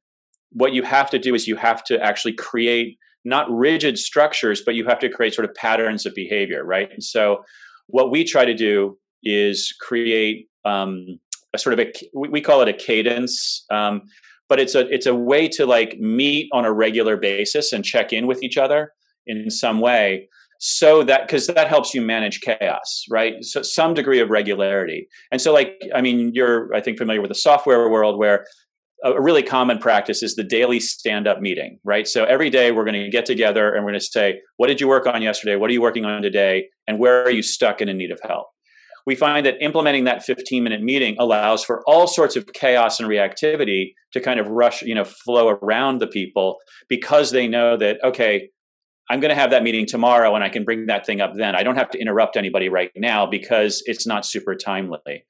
what 0.49 0.73
you 0.73 0.81
have 0.81 1.11
to 1.11 1.19
do 1.19 1.35
is 1.35 1.47
you 1.47 1.57
have 1.57 1.83
to 1.83 2.01
actually 2.01 2.33
create 2.33 2.97
not 3.25 3.49
rigid 3.51 3.97
structures, 3.97 4.61
but 4.65 4.75
you 4.75 4.85
have 4.85 4.99
to 4.99 5.09
create 5.09 5.33
sort 5.33 5.49
of 5.49 5.55
patterns 5.55 6.05
of 6.05 6.13
behavior, 6.15 6.63
right? 6.63 6.89
And 6.91 7.03
so, 7.03 7.43
what 7.87 8.11
we 8.11 8.23
try 8.23 8.45
to 8.45 8.53
do 8.53 8.97
is 9.23 9.73
create 9.81 10.47
um, 10.63 11.19
a 11.53 11.57
sort 11.57 11.77
of 11.77 11.79
a 11.79 11.91
we 12.13 12.41
call 12.41 12.61
it 12.61 12.67
a 12.67 12.73
cadence, 12.73 13.65
um, 13.71 14.03
but 14.47 14.59
it's 14.59 14.75
a 14.75 14.87
it's 14.93 15.05
a 15.05 15.15
way 15.15 15.47
to 15.49 15.65
like 15.65 15.97
meet 15.99 16.49
on 16.53 16.65
a 16.65 16.71
regular 16.71 17.17
basis 17.17 17.73
and 17.73 17.83
check 17.83 18.13
in 18.13 18.27
with 18.27 18.43
each 18.43 18.57
other 18.57 18.93
in 19.27 19.49
some 19.49 19.79
way 19.79 20.29
so 20.59 21.03
that 21.03 21.27
because 21.27 21.47
that 21.47 21.67
helps 21.67 21.93
you 21.93 22.01
manage 22.01 22.41
chaos 22.41 23.05
right 23.09 23.43
so 23.43 23.61
some 23.61 23.93
degree 23.93 24.19
of 24.19 24.29
regularity 24.29 25.07
and 25.31 25.41
so 25.41 25.51
like 25.51 25.77
i 25.93 26.01
mean 26.01 26.31
you're 26.33 26.73
i 26.73 26.79
think 26.79 26.97
familiar 26.97 27.21
with 27.21 27.29
the 27.29 27.35
software 27.35 27.89
world 27.89 28.17
where 28.17 28.45
a 29.03 29.21
really 29.21 29.43
common 29.43 29.77
practice 29.77 30.23
is 30.23 30.35
the 30.35 30.43
daily 30.43 30.79
stand 30.79 31.27
up 31.27 31.39
meeting, 31.39 31.79
right? 31.83 32.07
So 32.07 32.23
every 32.23 32.49
day 32.49 32.71
we're 32.71 32.85
going 32.85 33.03
to 33.03 33.09
get 33.09 33.25
together 33.25 33.73
and 33.73 33.83
we're 33.83 33.91
going 33.91 33.99
to 33.99 34.05
say, 34.05 34.39
what 34.57 34.67
did 34.67 34.79
you 34.79 34.87
work 34.87 35.05
on 35.05 35.21
yesterday? 35.21 35.55
What 35.55 35.69
are 35.69 35.73
you 35.73 35.81
working 35.81 36.05
on 36.05 36.21
today? 36.21 36.69
And 36.87 36.99
where 36.99 37.23
are 37.23 37.31
you 37.31 37.43
stuck 37.43 37.81
and 37.81 37.89
in 37.89 37.97
need 37.97 38.11
of 38.11 38.19
help? 38.23 38.47
We 39.05 39.13
find 39.13 39.45
that 39.45 39.61
implementing 39.61 40.05
that 40.05 40.23
15 40.23 40.63
minute 40.63 40.81
meeting 40.81 41.15
allows 41.19 41.63
for 41.63 41.83
all 41.85 42.07
sorts 42.07 42.35
of 42.35 42.47
chaos 42.53 42.99
and 42.99 43.07
reactivity 43.07 43.93
to 44.13 44.19
kind 44.19 44.39
of 44.39 44.47
rush, 44.47 44.81
you 44.81 44.95
know, 44.95 45.03
flow 45.03 45.49
around 45.49 45.99
the 45.99 46.07
people 46.07 46.57
because 46.89 47.29
they 47.31 47.47
know 47.47 47.77
that, 47.77 47.97
okay, 48.03 48.49
I'm 49.09 49.19
going 49.19 49.29
to 49.29 49.39
have 49.39 49.51
that 49.51 49.61
meeting 49.61 49.85
tomorrow 49.85 50.33
and 50.33 50.43
I 50.43 50.49
can 50.49 50.63
bring 50.63 50.87
that 50.87 51.05
thing 51.05 51.21
up 51.21 51.33
then. 51.35 51.55
I 51.55 51.61
don't 51.61 51.75
have 51.75 51.91
to 51.91 51.99
interrupt 51.99 52.37
anybody 52.37 52.69
right 52.69 52.89
now 52.95 53.27
because 53.27 53.83
it's 53.85 54.07
not 54.07 54.25
super 54.25 54.55
timely. 54.55 55.23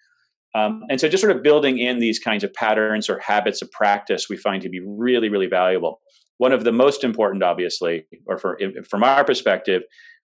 Um, 0.56 0.84
and 0.90 1.02
so 1.02 1.10
just 1.10 1.22
sort 1.22 1.36
of 1.36 1.44
building 1.44 1.80
in 1.80 2.00
these 2.00 2.18
kinds 2.18 2.44
of 2.44 2.54
patterns 2.54 3.10
or 3.10 3.20
habits 3.20 3.62
of 3.62 3.70
practice 3.72 4.30
we 4.30 4.38
find 4.38 4.62
to 4.62 4.70
be 4.70 4.80
really, 4.80 5.28
really 5.28 5.48
valuable. 5.48 6.00
One 6.38 6.54
of 6.54 6.64
the 6.64 6.72
most 6.72 7.04
important, 7.04 7.44
obviously, 7.44 8.06
or 8.26 8.38
for, 8.38 8.58
from 8.90 9.04
our 9.04 9.26
perspective, 9.26 9.82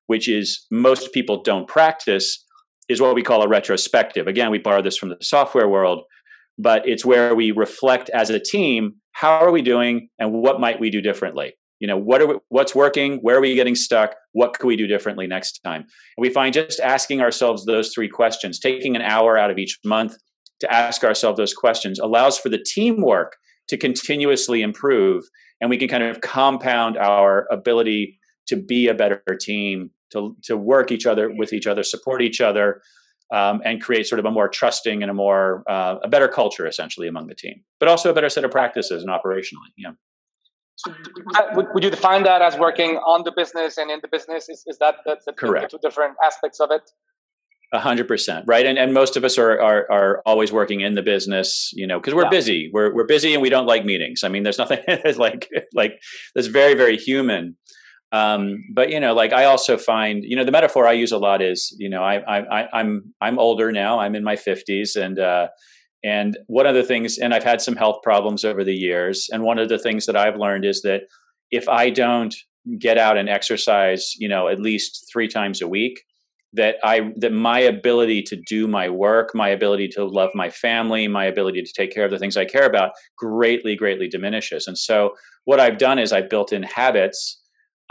which 0.08 0.30
is 0.30 0.66
most 0.72 1.12
people 1.14 1.44
don't 1.44 1.68
practice, 1.68 2.46
is 2.88 3.02
what 3.02 3.14
we 3.16 3.24
call 3.24 3.44
a 3.44 3.48
retrospective. 3.48 4.28
Again, 4.28 4.52
we 4.52 4.58
borrow 4.58 4.82
this 4.82 4.98
from 4.98 5.10
the 5.10 5.18
software 5.22 5.68
world, 5.68 6.04
but 6.58 6.88
it's 6.88 7.06
where 7.06 7.36
we 7.36 7.52
reflect 7.52 8.10
as 8.10 8.30
a 8.30 8.40
team 8.40 8.96
how 9.14 9.32
are 9.40 9.52
we 9.52 9.62
doing 9.62 10.08
and 10.18 10.32
what 10.32 10.62
might 10.62 10.80
we 10.80 10.90
do 10.90 11.02
differently 11.02 11.54
you 11.82 11.88
know 11.88 11.98
what 11.98 12.22
are 12.22 12.28
we, 12.28 12.36
what's 12.48 12.74
working 12.74 13.18
where 13.18 13.36
are 13.36 13.42
we 13.42 13.56
getting 13.56 13.76
stuck 13.76 14.16
what 14.34 14.54
could 14.58 14.68
we 14.68 14.78
do 14.78 14.88
differently 14.88 15.28
next 15.28 15.60
time? 15.64 15.82
And 15.82 16.22
we 16.22 16.30
find 16.30 16.54
just 16.54 16.80
asking 16.80 17.22
ourselves 17.22 17.66
those 17.66 17.92
three 17.94 18.08
questions 18.08 18.60
taking 18.60 18.96
an 18.96 19.02
hour 19.02 19.38
out 19.38 19.52
of 19.52 19.58
each 19.58 19.78
month 19.84 20.16
to 20.62 20.72
ask 20.72 21.04
ourselves 21.04 21.38
those 21.38 21.54
questions 21.54 22.00
allows 22.00 22.38
for 22.38 22.50
the 22.50 22.64
teamwork 22.64 23.36
to 23.68 23.78
continuously 23.78 24.62
improve 24.62 25.24
and 25.60 25.70
we 25.70 25.78
can 25.78 25.88
kind 25.88 26.04
of 26.04 26.22
compound 26.22 26.98
our 26.98 27.48
ability 27.52 28.20
to 28.48 28.56
be 28.56 28.88
a 28.88 28.94
better 28.94 29.22
team 29.40 29.92
to, 30.12 30.36
to 30.44 30.58
work 30.58 30.92
each 30.92 31.06
other 31.06 31.32
with 31.36 31.52
each 31.52 31.68
other 31.68 31.84
support 31.84 32.22
each 32.22 32.40
other 32.40 32.82
um, 33.34 33.62
and 33.64 33.82
create 33.82 34.06
sort 34.06 34.20
of 34.20 34.26
a 34.26 34.32
more 34.32 34.50
trusting 34.50 35.02
and 35.02 35.10
a 35.10 35.14
more 35.14 35.64
uh, 35.68 35.96
a 36.04 36.08
better 36.08 36.28
culture 36.28 36.68
essentially 36.68 37.08
among 37.08 37.28
the 37.28 37.36
team 37.36 37.64
but 37.80 37.90
also 37.90 38.12
a 38.12 38.14
better 38.14 38.30
set 38.30 38.46
of 38.46 38.52
practices 38.52 39.04
and 39.04 39.12
operationally 39.12 39.72
yeah 39.78 39.92
so 40.84 40.94
would, 41.56 41.68
would 41.74 41.84
you 41.84 41.90
define 41.90 42.24
that 42.24 42.42
as 42.42 42.58
working 42.58 42.98
on 42.98 43.24
the 43.24 43.32
business 43.32 43.78
and 43.78 43.92
in 43.92 44.00
the 44.02 44.08
business? 44.08 44.50
Is, 44.50 44.64
is 44.68 44.78
that 44.80 44.96
the, 45.06 45.18
the, 45.26 45.34
Correct. 45.34 45.72
the 45.72 45.78
two 45.78 45.82
different 45.82 46.16
aspects 46.26 46.60
of 46.60 46.72
it? 46.72 46.90
A 47.74 47.80
hundred 47.80 48.08
percent, 48.08 48.44
right? 48.48 48.66
And 48.66 48.78
and 48.78 48.94
most 48.94 49.16
of 49.16 49.24
us 49.24 49.38
are 49.38 49.62
are 49.62 49.90
are 49.90 50.22
always 50.26 50.52
working 50.52 50.82
in 50.82 50.96
the 50.96 51.02
business, 51.02 51.72
you 51.74 51.88
know, 51.88 52.00
because 52.00 52.14
we're 52.14 52.24
yeah. 52.24 52.30
busy. 52.30 52.70
We're 52.74 52.94
we're 52.94 53.06
busy 53.06 53.34
and 53.34 53.42
we 53.42 53.50
don't 53.50 53.66
like 53.66 53.86
meetings. 53.86 54.26
I 54.26 54.28
mean, 54.28 54.44
there's 54.44 54.58
nothing 54.58 54.80
like 55.16 55.48
like 55.74 56.02
that's 56.36 56.48
very 56.48 56.74
very 56.74 56.98
human. 56.98 57.56
Um, 58.12 58.66
but 58.74 58.90
you 58.90 59.00
know, 59.00 59.14
like 59.14 59.32
I 59.32 59.46
also 59.46 59.78
find, 59.78 60.22
you 60.26 60.36
know, 60.36 60.44
the 60.44 60.52
metaphor 60.52 60.86
I 60.86 60.92
use 60.92 61.14
a 61.14 61.18
lot 61.18 61.42
is, 61.42 61.74
you 61.80 61.90
know, 61.90 62.04
I 62.04 62.18
I 62.18 62.68
I'm 62.74 63.14
I'm 63.22 63.40
older 63.40 63.72
now. 63.72 64.00
I'm 64.00 64.16
in 64.16 64.24
my 64.26 64.36
fifties, 64.36 64.98
and 64.98 65.18
uh, 65.18 65.48
and 66.04 66.38
one 66.48 66.66
of 66.66 66.76
the 66.76 66.84
things, 66.84 67.18
and 67.18 67.34
I've 67.34 67.44
had 67.44 67.62
some 67.62 67.76
health 67.76 68.02
problems 68.04 68.44
over 68.44 68.64
the 68.64 68.76
years, 68.76 69.28
and 69.32 69.44
one 69.44 69.60
of 69.60 69.70
the 69.70 69.80
things 69.80 70.06
that 70.06 70.16
I've 70.16 70.38
learned 70.38 70.66
is 70.66 70.82
that 70.82 71.04
if 71.52 71.68
I 71.70 71.90
don't 71.90 72.36
get 72.80 72.98
out 72.98 73.18
and 73.18 73.30
exercise, 73.30 74.14
you 74.18 74.30
know, 74.30 74.48
at 74.48 74.60
least 74.60 75.08
three 75.12 75.28
times 75.28 75.62
a 75.62 75.68
week, 75.68 76.04
that 76.54 76.76
I 76.84 77.12
that 77.18 77.32
my 77.32 77.60
ability 77.60 78.24
to 78.24 78.36
do 78.36 78.68
my 78.68 78.90
work, 78.90 79.32
my 79.34 79.50
ability 79.50 79.88
to 79.90 80.04
love 80.04 80.32
my 80.36 80.50
family, 80.50 81.08
my 81.08 81.26
ability 81.26 81.64
to 81.64 81.74
take 81.74 81.94
care 81.94 82.06
of 82.06 82.12
the 82.12 82.20
things 82.20 82.36
I 82.36 82.46
care 82.46 82.66
about 82.66 82.92
greatly, 83.18 83.76
greatly 83.76 84.08
diminishes. 84.08 84.68
And 84.68 84.78
so 84.78 85.12
what 85.46 85.60
I've 85.60 85.78
done 85.78 85.98
is 85.98 86.12
I've 86.12 86.30
built 86.30 86.52
in 86.52 86.64
habits 86.64 87.41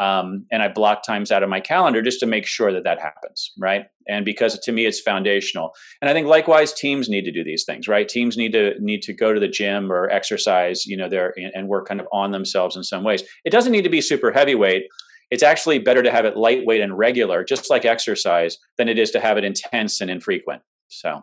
um, 0.01 0.47
and 0.51 0.63
I 0.63 0.69
block 0.69 1.03
times 1.03 1.31
out 1.31 1.43
of 1.43 1.51
my 1.51 1.61
calendar 1.61 2.01
just 2.01 2.21
to 2.21 2.27
make 2.27 2.47
sure 2.47 2.73
that 2.73 2.85
that 2.85 2.99
happens, 2.99 3.53
right? 3.59 3.85
And 4.09 4.25
because 4.25 4.59
to 4.59 4.73
me 4.73 4.87
it's 4.87 4.99
foundational. 4.99 5.75
And 6.01 6.09
I 6.09 6.15
think 6.15 6.27
likewise, 6.27 6.73
teams 6.73 7.11
need 7.11 7.27
to 7.27 7.31
do 7.31 7.45
these 7.45 7.65
things, 7.65 7.87
right? 7.87 8.09
Teams 8.09 8.39
need 8.39 8.53
to 8.53 8.73
need 8.81 9.03
to 9.03 9.13
go 9.13 9.35
to 9.35 9.39
the 9.39 9.47
gym 9.47 9.93
or 9.93 10.09
exercise, 10.09 10.87
you 10.87 10.97
know, 10.97 11.11
there 11.11 11.35
and 11.55 11.69
work 11.69 11.87
kind 11.87 12.01
of 12.01 12.07
on 12.15 12.31
themselves 12.31 12.77
in 12.77 12.83
some 12.83 13.05
ways. 13.05 13.23
It 13.45 13.51
doesn't 13.51 13.73
need 13.73 13.85
to 13.85 13.91
be 13.91 14.01
super 14.01 14.33
heavyweight. 14.33 14.85
It's 15.31 15.43
actually 15.43 15.79
better 15.79 16.03
to 16.03 16.11
have 16.11 16.25
it 16.25 16.35
lightweight 16.35 16.81
and 16.81 16.97
regular, 16.97 17.45
just 17.45 17.69
like 17.69 17.85
exercise, 17.85 18.57
than 18.79 18.89
it 18.89 18.99
is 18.99 19.11
to 19.11 19.21
have 19.21 19.37
it 19.37 19.45
intense 19.45 20.01
and 20.01 20.11
infrequent. 20.11 20.63
So. 20.89 21.23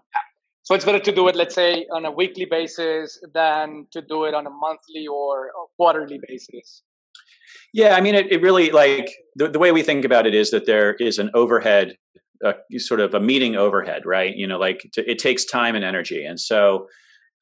So 0.63 0.75
it's 0.75 0.83
better 0.83 0.99
to 0.99 1.11
do 1.13 1.29
it, 1.29 1.35
let's 1.37 1.55
say, 1.55 1.87
on 1.93 2.03
a 2.03 2.11
weekly 2.11 2.43
basis 2.43 3.17
than 3.33 3.87
to 3.91 4.01
do 4.01 4.25
it 4.25 4.33
on 4.33 4.45
a 4.45 4.49
monthly 4.49 5.07
or 5.07 5.49
quarterly 5.77 6.19
basis. 6.27 6.83
Yeah, 7.77 7.95
I 7.95 8.01
mean, 8.01 8.15
it, 8.15 8.31
it 8.31 8.41
really 8.41 8.71
like 8.71 9.11
the, 9.35 9.49
the 9.49 9.59
way 9.59 9.71
we 9.71 9.83
think 9.83 10.03
about 10.03 10.25
it 10.25 10.33
is 10.33 10.49
that 10.49 10.65
there 10.65 10.95
is 10.95 11.19
an 11.19 11.29
overhead, 11.35 11.95
uh, 12.43 12.53
sort 12.79 12.99
of 12.99 13.13
a 13.13 13.19
meeting 13.19 13.55
overhead, 13.55 14.01
right? 14.03 14.35
You 14.35 14.47
know, 14.47 14.57
like 14.57 14.89
to, 14.93 15.07
it 15.07 15.19
takes 15.19 15.45
time 15.45 15.75
and 15.75 15.85
energy, 15.85 16.25
and 16.25 16.39
so 16.39 16.87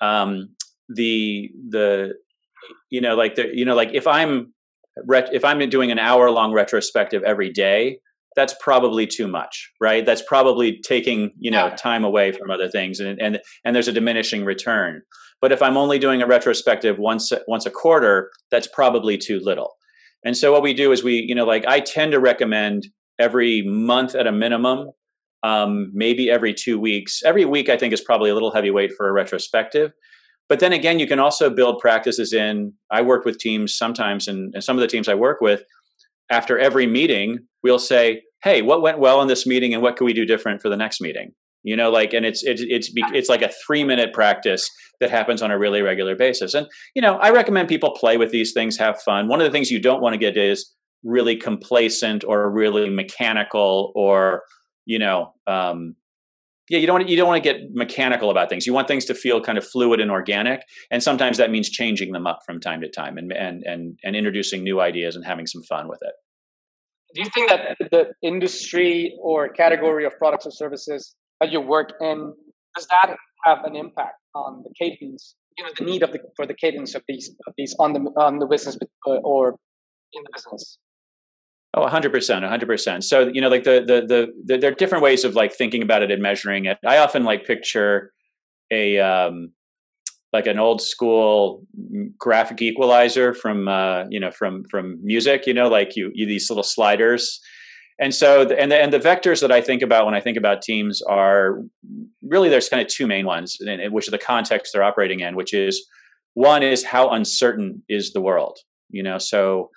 um, 0.02 0.50
the 0.89 1.52
the 1.69 2.15
you 2.89 3.00
know 3.00 3.15
like 3.15 3.36
the 3.36 3.48
you 3.54 3.63
know 3.63 3.76
like 3.76 3.91
if 3.93 4.08
I'm 4.08 4.54
ret- 5.08 5.34
if 5.34 5.45
I'm 5.45 5.69
doing 5.69 5.89
an 5.89 6.00
hour 6.00 6.30
long 6.30 6.52
retrospective 6.52 7.24
every 7.24 7.50
day, 7.50 8.00
that's 8.36 8.56
probably 8.60 9.08
too 9.08 9.30
much, 9.30 9.71
right? 9.80 10.06
That's 10.06 10.21
probably 10.21 10.82
taking 10.82 11.32
you 11.39 11.50
know 11.50 11.74
time 11.78 12.04
away 12.04 12.34
from 12.34 12.52
other 12.52 12.67
things, 12.67 13.00
and 13.00 13.21
and 13.21 13.39
and 13.63 13.74
there's 13.74 13.88
a 13.88 13.93
diminishing 13.93 14.43
return. 14.43 15.02
But 15.39 15.54
if 15.54 15.62
I'm 15.62 15.78
only 15.78 15.98
doing 15.98 16.21
a 16.21 16.28
retrospective 16.28 16.98
once 17.00 17.32
once 17.48 17.65
a 17.65 17.71
quarter, 17.71 18.32
that's 18.52 18.67
probably 18.67 19.17
too 19.17 19.39
little. 19.41 19.78
And 20.25 20.35
so 20.35 20.51
what 20.51 20.63
we 20.63 20.73
do 20.73 20.91
is 20.91 21.03
we, 21.03 21.23
you 21.27 21.35
know, 21.35 21.45
like 21.45 21.65
I 21.65 21.79
tend 21.79 22.11
to 22.11 22.19
recommend 22.19 22.88
every 23.19 23.61
month 23.61 24.15
at 24.15 24.27
a 24.27 24.31
minimum, 24.31 24.89
um, 25.43 25.91
maybe 25.93 26.31
every 26.31 26.53
two 26.53 26.79
weeks. 26.79 27.21
Every 27.23 27.45
week, 27.45 27.69
I 27.69 27.77
think, 27.77 27.93
is 27.93 28.01
probably 28.01 28.31
a 28.31 28.33
little 28.33 28.51
heavyweight 28.51 28.93
for 28.97 29.07
a 29.07 29.13
retrospective. 29.13 29.91
But 30.49 30.59
then 30.59 30.73
again, 30.73 30.99
you 30.99 31.07
can 31.07 31.19
also 31.19 31.49
build 31.49 31.79
practices 31.79 32.33
in. 32.33 32.73
I 32.91 33.03
work 33.03 33.23
with 33.23 33.38
teams 33.38 33.77
sometimes, 33.77 34.27
and, 34.27 34.53
and 34.53 34.63
some 34.63 34.77
of 34.77 34.81
the 34.81 34.88
teams 34.88 35.07
I 35.07 35.15
work 35.15 35.41
with, 35.41 35.63
after 36.29 36.59
every 36.59 36.88
meeting, 36.88 37.39
we'll 37.63 37.79
say, 37.79 38.23
"Hey, 38.43 38.61
what 38.61 38.81
went 38.81 38.99
well 38.99 39.21
in 39.21 39.27
this 39.27 39.45
meeting, 39.47 39.73
and 39.73 39.81
what 39.81 39.95
can 39.95 40.05
we 40.05 40.13
do 40.13 40.25
different 40.25 40.61
for 40.61 40.69
the 40.69 40.77
next 40.77 41.01
meeting?" 41.01 41.33
You 41.65 41.75
know 41.75 41.89
like 41.89 42.13
and 42.13 42.25
it's 42.25 42.43
it's 42.43 42.62
it's 42.62 42.91
it's 42.93 43.28
like 43.28 43.41
a 43.41 43.51
3 43.65 43.84
minute 43.84 44.13
practice 44.13 44.69
that 45.01 45.10
happens 45.10 45.41
on 45.41 45.51
a 45.51 45.58
really 45.58 45.82
regular 45.82 46.15
basis. 46.15 46.54
And 46.54 46.67
you 46.93 47.01
know 47.01 47.15
i 47.15 47.32
recommend 47.32 47.67
people 47.67 47.91
play 47.91 48.15
with 48.15 48.32
these 48.32 48.54
things 48.54 48.78
have 48.78 49.01
fun. 49.01 49.28
One 49.28 49.41
of 49.41 49.45
the 49.45 49.51
things 49.51 49.71
you 49.71 49.82
don't 49.82 50.01
want 50.01 50.13
to 50.13 50.17
get 50.17 50.38
is 50.38 50.71
really 51.04 51.36
complacent 51.36 52.23
or 52.23 52.49
really 52.49 52.89
mechanical 52.89 53.91
or 53.95 54.43
you 54.86 54.99
know 54.99 55.34
um, 55.47 55.95
yeah 56.69 56.78
you 56.78 56.88
don't 56.88 57.10
you 57.10 57.17
don't 57.17 57.28
want 57.28 57.43
to 57.43 57.54
get 57.54 57.73
mechanical 57.73 58.30
about 58.30 58.47
things. 58.47 58.67
You 58.67 58.73
want 58.73 58.88
things 58.88 59.06
to 59.06 59.15
feel 59.15 59.41
kind 59.41 59.58
of 59.58 59.65
fluid 59.65 59.99
and 59.99 60.12
organic 60.12 60.62
and 60.91 61.01
sometimes 61.01 61.38
that 61.38 61.49
means 61.49 61.69
changing 61.69 62.12
them 62.12 62.28
up 62.28 62.39
from 62.45 62.60
time 62.60 62.82
to 62.82 62.89
time 62.89 63.17
and 63.17 63.34
and 63.34 63.63
and, 63.63 63.99
and 64.04 64.15
introducing 64.15 64.63
new 64.63 64.80
ideas 64.82 65.15
and 65.15 65.25
having 65.25 65.47
some 65.47 65.63
fun 65.63 65.88
with 65.88 66.01
it. 66.04 66.13
Do 67.15 67.21
you 67.23 67.30
think 67.34 67.49
that 67.49 67.78
the 67.91 68.13
industry 68.21 69.17
or 69.19 69.47
category 69.47 70.06
of 70.06 70.17
products 70.17 70.45
or 70.45 70.51
services 70.51 71.15
that 71.39 71.52
you 71.52 71.62
work 71.62 71.93
in 72.02 72.34
does 72.76 72.88
that 72.88 73.15
have 73.45 73.63
an 73.63 73.76
impact 73.76 74.19
on 74.34 74.63
the 74.63 74.71
cadence 74.80 75.36
you 75.58 75.63
know 75.63 75.71
the 75.78 75.86
need 75.86 76.04
of 76.04 76.12
the 76.12 76.19
for 76.36 76.45
the 76.45 76.54
cadence 76.54 76.95
of 76.95 77.04
these 77.08 77.30
of 77.48 77.54
these 77.58 77.76
on 77.80 77.93
the 77.93 78.00
on 78.17 78.39
the 78.39 78.45
business 78.45 78.78
uh, 79.08 79.12
or 79.12 79.56
in 80.13 80.24
the 80.24 80.30
business 80.34 80.78
Oh, 81.78 81.86
100%, 81.86 82.10
100%. 82.10 83.04
So, 83.04 83.28
you 83.34 83.41
know, 83.41 83.50
like 83.50 83.65
the, 83.65 83.84
the, 83.86 84.06
the, 84.08 84.28
the, 84.45 84.58
there 84.58 84.71
are 84.71 84.76
different 84.76 85.04
ways 85.04 85.26
of 85.26 85.36
like 85.36 85.54
thinking 85.54 85.84
about 85.84 86.04
it 86.04 86.10
and 86.10 86.21
measuring 86.21 86.65
it. 86.65 86.78
I 86.86 87.00
often 87.00 87.26
like 87.26 87.45
picture 87.45 88.13
a, 88.71 88.98
um, 88.98 89.52
like 90.32 90.48
an 90.48 90.58
old 90.58 90.82
school 90.82 91.65
graphic 92.17 92.62
equalizer 92.62 93.34
from, 93.34 93.67
uh, 93.67 94.06
you 94.10 94.21
know, 94.21 94.32
from, 94.32 94.63
from 94.71 95.00
music, 95.04 95.45
you 95.48 95.54
know, 95.54 95.67
like 95.67 95.98
you, 95.98 96.12
you 96.13 96.26
these 96.26 96.50
little 96.50 96.63
sliders. 96.63 97.41
And 97.99 98.13
so, 98.13 98.43
the, 98.43 98.60
and 98.60 98.71
the, 98.71 98.77
and 98.77 98.91
the 98.91 98.99
vectors 98.99 99.39
that 99.41 99.51
I 99.51 99.62
think 99.62 99.81
about 99.81 100.05
when 100.05 100.15
I 100.15 100.19
think 100.19 100.38
about 100.38 100.62
teams 100.62 101.01
are 101.01 101.62
really, 102.21 102.49
there's 102.49 102.67
kind 102.67 102.81
of 102.81 102.88
two 102.88 103.08
main 103.08 103.25
ones, 103.25 103.58
which 103.89 104.08
are 104.08 104.12
the 104.12 104.17
context 104.17 104.73
they're 104.73 104.84
operating 104.84 105.21
in, 105.21 105.36
which 105.36 105.53
is 105.53 105.88
one 106.34 106.62
is 106.62 106.84
how 106.84 107.10
uncertain 107.10 107.84
is 107.88 108.12
the 108.12 108.19
world, 108.19 108.60
you 108.89 109.01
know, 109.01 109.17
so, 109.17 109.69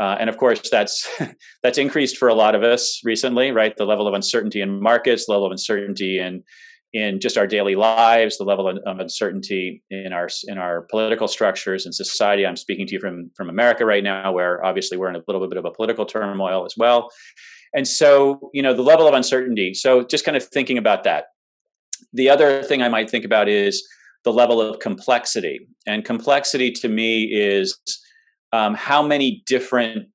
uh, 0.00 0.16
and 0.18 0.30
of 0.30 0.38
course, 0.38 0.68
that's 0.70 1.08
that's 1.62 1.78
increased 1.78 2.16
for 2.16 2.28
a 2.28 2.34
lot 2.34 2.54
of 2.54 2.62
us 2.62 3.00
recently, 3.04 3.52
right? 3.52 3.76
The 3.76 3.84
level 3.84 4.08
of 4.08 4.14
uncertainty 4.14 4.60
in 4.60 4.82
markets, 4.82 5.26
the 5.26 5.32
level 5.32 5.46
of 5.46 5.52
uncertainty 5.52 6.18
in 6.18 6.42
in 6.92 7.20
just 7.20 7.38
our 7.38 7.46
daily 7.46 7.76
lives, 7.76 8.36
the 8.36 8.44
level 8.44 8.66
of, 8.68 8.78
of 8.86 8.98
uncertainty 8.98 9.82
in 9.90 10.12
our 10.12 10.28
in 10.48 10.58
our 10.58 10.82
political 10.90 11.28
structures 11.28 11.84
and 11.84 11.94
society. 11.94 12.46
I'm 12.46 12.56
speaking 12.56 12.86
to 12.86 12.94
you 12.94 13.00
from 13.00 13.30
from 13.36 13.50
America 13.50 13.84
right 13.84 14.02
now, 14.02 14.32
where 14.32 14.64
obviously 14.64 14.96
we're 14.96 15.10
in 15.10 15.16
a 15.16 15.22
little 15.26 15.46
bit 15.46 15.58
of 15.58 15.64
a 15.64 15.70
political 15.70 16.06
turmoil 16.06 16.64
as 16.64 16.74
well. 16.76 17.10
And 17.74 17.86
so, 17.86 18.50
you 18.52 18.62
know, 18.62 18.74
the 18.74 18.82
level 18.82 19.06
of 19.06 19.14
uncertainty. 19.14 19.74
So, 19.74 20.02
just 20.04 20.24
kind 20.24 20.36
of 20.36 20.44
thinking 20.44 20.78
about 20.78 21.04
that. 21.04 21.26
The 22.12 22.28
other 22.28 22.62
thing 22.62 22.82
I 22.82 22.88
might 22.88 23.10
think 23.10 23.24
about 23.24 23.48
is 23.48 23.86
the 24.24 24.32
level 24.32 24.60
of 24.60 24.80
complexity. 24.80 25.68
And 25.86 26.04
complexity 26.04 26.72
to 26.72 26.88
me 26.88 27.24
is 27.24 27.78
um, 28.52 28.74
how 28.74 29.02
many 29.02 29.42
different 29.46 30.08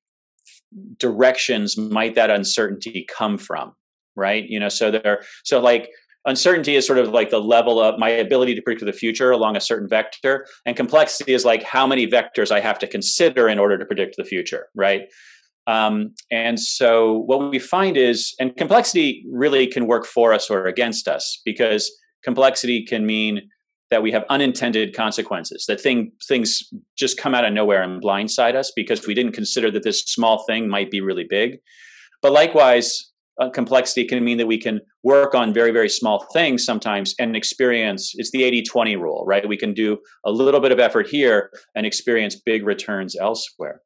directions 0.98 1.78
might 1.78 2.16
that 2.16 2.30
uncertainty 2.30 3.08
come 3.10 3.38
from 3.38 3.74
right 4.16 4.50
you 4.50 4.60
know 4.60 4.70
so 4.70 4.92
there 4.92 5.22
so 5.44 5.60
like 5.60 5.90
uncertainty 6.26 6.76
is 6.76 6.86
sort 6.86 7.00
of 7.00 7.10
like 7.10 7.30
the 7.30 7.40
level 7.40 7.80
of 7.80 7.98
my 8.00 8.10
ability 8.10 8.56
to 8.56 8.62
predict 8.62 8.86
the 8.86 8.92
future 8.92 9.32
along 9.32 9.56
a 9.56 9.62
certain 9.62 9.88
vector 9.88 10.46
and 10.66 10.76
complexity 10.76 11.34
is 11.34 11.46
like 11.46 11.64
how 11.64 11.88
many 11.88 12.06
vectors 12.06 12.52
i 12.52 12.60
have 12.60 12.78
to 12.78 12.88
consider 12.88 13.48
in 13.48 13.58
order 13.58 13.78
to 13.78 13.86
predict 13.86 14.18
the 14.18 14.26
future 14.26 14.68
right 14.76 15.04
um, 15.68 16.14
and 16.32 16.60
so 16.60 17.24
what 17.26 17.50
we 17.50 17.60
find 17.60 17.98
is 17.98 18.36
and 18.40 18.56
complexity 18.56 19.26
really 19.32 19.68
can 19.68 19.88
work 19.88 20.06
for 20.06 20.34
us 20.34 20.50
or 20.50 20.68
against 20.68 21.08
us 21.08 21.42
because 21.44 21.92
complexity 22.24 22.86
can 22.86 23.06
mean 23.06 23.50
that 23.92 24.04
we 24.04 24.12
have 24.12 24.26
unintended 24.30 24.96
consequences 24.96 25.66
that 25.68 25.80
thing 25.80 26.12
things 26.28 26.64
just 26.98 27.18
come 27.18 27.36
out 27.36 27.46
of 27.46 27.54
nowhere 27.54 27.82
and 27.82 28.02
blindside 28.02 28.56
us 28.56 28.72
because 28.76 29.06
we 29.08 29.14
didn't 29.14 29.34
consider 29.34 29.72
that 29.72 29.84
this 29.84 30.02
small 30.02 30.44
thing 30.46 30.68
might 30.68 30.92
be 30.92 31.02
really 31.02 31.26
big. 31.28 31.58
But 32.22 32.32
likewise 32.32 33.12
uh, 33.40 33.50
complexity 33.50 34.06
can 34.06 34.24
mean 34.24 34.38
that 34.38 34.48
we 34.48 34.58
can 34.58 34.80
work 35.04 35.36
on 35.36 35.54
very 35.54 35.72
very 35.72 35.90
small 35.90 36.28
things 36.32 36.64
sometimes 36.64 37.14
and 37.20 37.36
experience 37.36 38.14
it's 38.16 38.32
the 38.32 38.44
80-20 38.44 39.00
rule 39.00 39.24
right? 39.28 39.48
We 39.48 39.58
can 39.58 39.74
do 39.74 39.98
a 40.26 40.32
little 40.32 40.60
bit 40.60 40.72
of 40.72 40.80
effort 40.80 41.08
here 41.08 41.52
and 41.76 41.86
experience 41.86 42.36
big 42.36 42.66
returns 42.66 43.16
elsewhere 43.16 43.82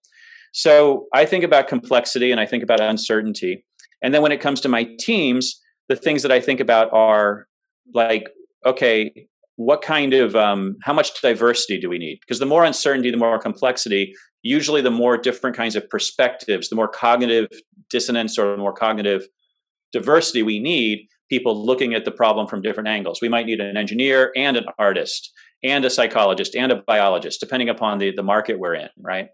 so 0.51 1.07
i 1.13 1.25
think 1.25 1.43
about 1.43 1.67
complexity 1.67 2.31
and 2.31 2.39
i 2.39 2.45
think 2.45 2.63
about 2.63 2.79
uncertainty. 2.79 3.65
And 4.01 4.13
then 4.13 4.21
when 4.21 4.31
it 4.31 4.39
comes 4.39 4.61
to 4.61 4.69
my 4.69 4.87
teams 4.99 5.59
the 5.87 5.95
things 5.95 6.21
that 6.23 6.31
i 6.31 6.39
think 6.39 6.59
about 6.59 6.91
are 6.93 7.47
like 7.93 8.29
okay 8.65 9.27
what 9.59 9.81
kind 9.81 10.13
of 10.13 10.37
um, 10.37 10.77
how 10.83 10.93
much 10.93 11.21
diversity 11.21 11.77
do 11.77 11.89
we 11.89 11.97
need? 11.97 12.21
Because 12.21 12.39
the 12.39 12.45
more 12.45 12.63
uncertainty 12.63 13.11
the 13.11 13.17
more 13.17 13.37
complexity 13.37 14.13
usually 14.41 14.81
the 14.81 14.89
more 14.89 15.17
different 15.17 15.55
kinds 15.55 15.75
of 15.75 15.89
perspectives 15.89 16.69
the 16.69 16.75
more 16.75 16.87
cognitive 16.87 17.49
dissonance 17.89 18.39
or 18.39 18.51
the 18.51 18.57
more 18.57 18.73
cognitive 18.73 19.27
diversity 19.91 20.43
we 20.43 20.59
need 20.59 21.07
people 21.29 21.65
looking 21.65 21.93
at 21.93 22.05
the 22.05 22.11
problem 22.11 22.47
from 22.47 22.61
different 22.61 22.87
angles. 22.87 23.21
We 23.21 23.29
might 23.29 23.45
need 23.45 23.59
an 23.59 23.77
engineer 23.77 24.31
and 24.35 24.57
an 24.57 24.65
artist 24.77 25.31
and 25.63 25.85
a 25.85 25.89
psychologist 25.89 26.55
and 26.55 26.71
a 26.71 26.81
biologist 26.87 27.39
depending 27.39 27.69
upon 27.69 27.97
the, 27.99 28.13
the 28.15 28.23
market 28.23 28.59
we're 28.59 28.75
in 28.75 28.89
right 29.01 29.27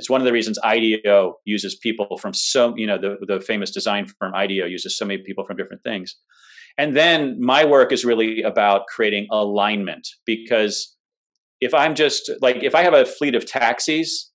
it's 0.00 0.10
one 0.10 0.20
of 0.20 0.24
the 0.24 0.32
reasons 0.32 0.58
IDEO 0.64 1.34
uses 1.44 1.76
people 1.76 2.18
from 2.18 2.34
so 2.34 2.74
you 2.76 2.86
know 2.86 2.98
the, 2.98 3.16
the 3.26 3.40
famous 3.40 3.70
design 3.70 4.06
firm 4.18 4.34
IDEO 4.34 4.66
uses 4.66 4.96
so 4.96 5.04
many 5.04 5.22
people 5.22 5.44
from 5.46 5.56
different 5.56 5.82
things 5.82 6.16
and 6.78 6.96
then 6.96 7.36
my 7.40 7.64
work 7.64 7.92
is 7.92 8.04
really 8.04 8.42
about 8.42 8.86
creating 8.86 9.26
alignment 9.30 10.08
because 10.24 10.96
if 11.60 11.74
I'm 11.74 11.94
just 11.94 12.30
like, 12.40 12.62
if 12.62 12.74
I 12.74 12.82
have 12.82 12.94
a 12.94 13.04
fleet 13.04 13.34
of 13.34 13.44
taxis 13.44 14.30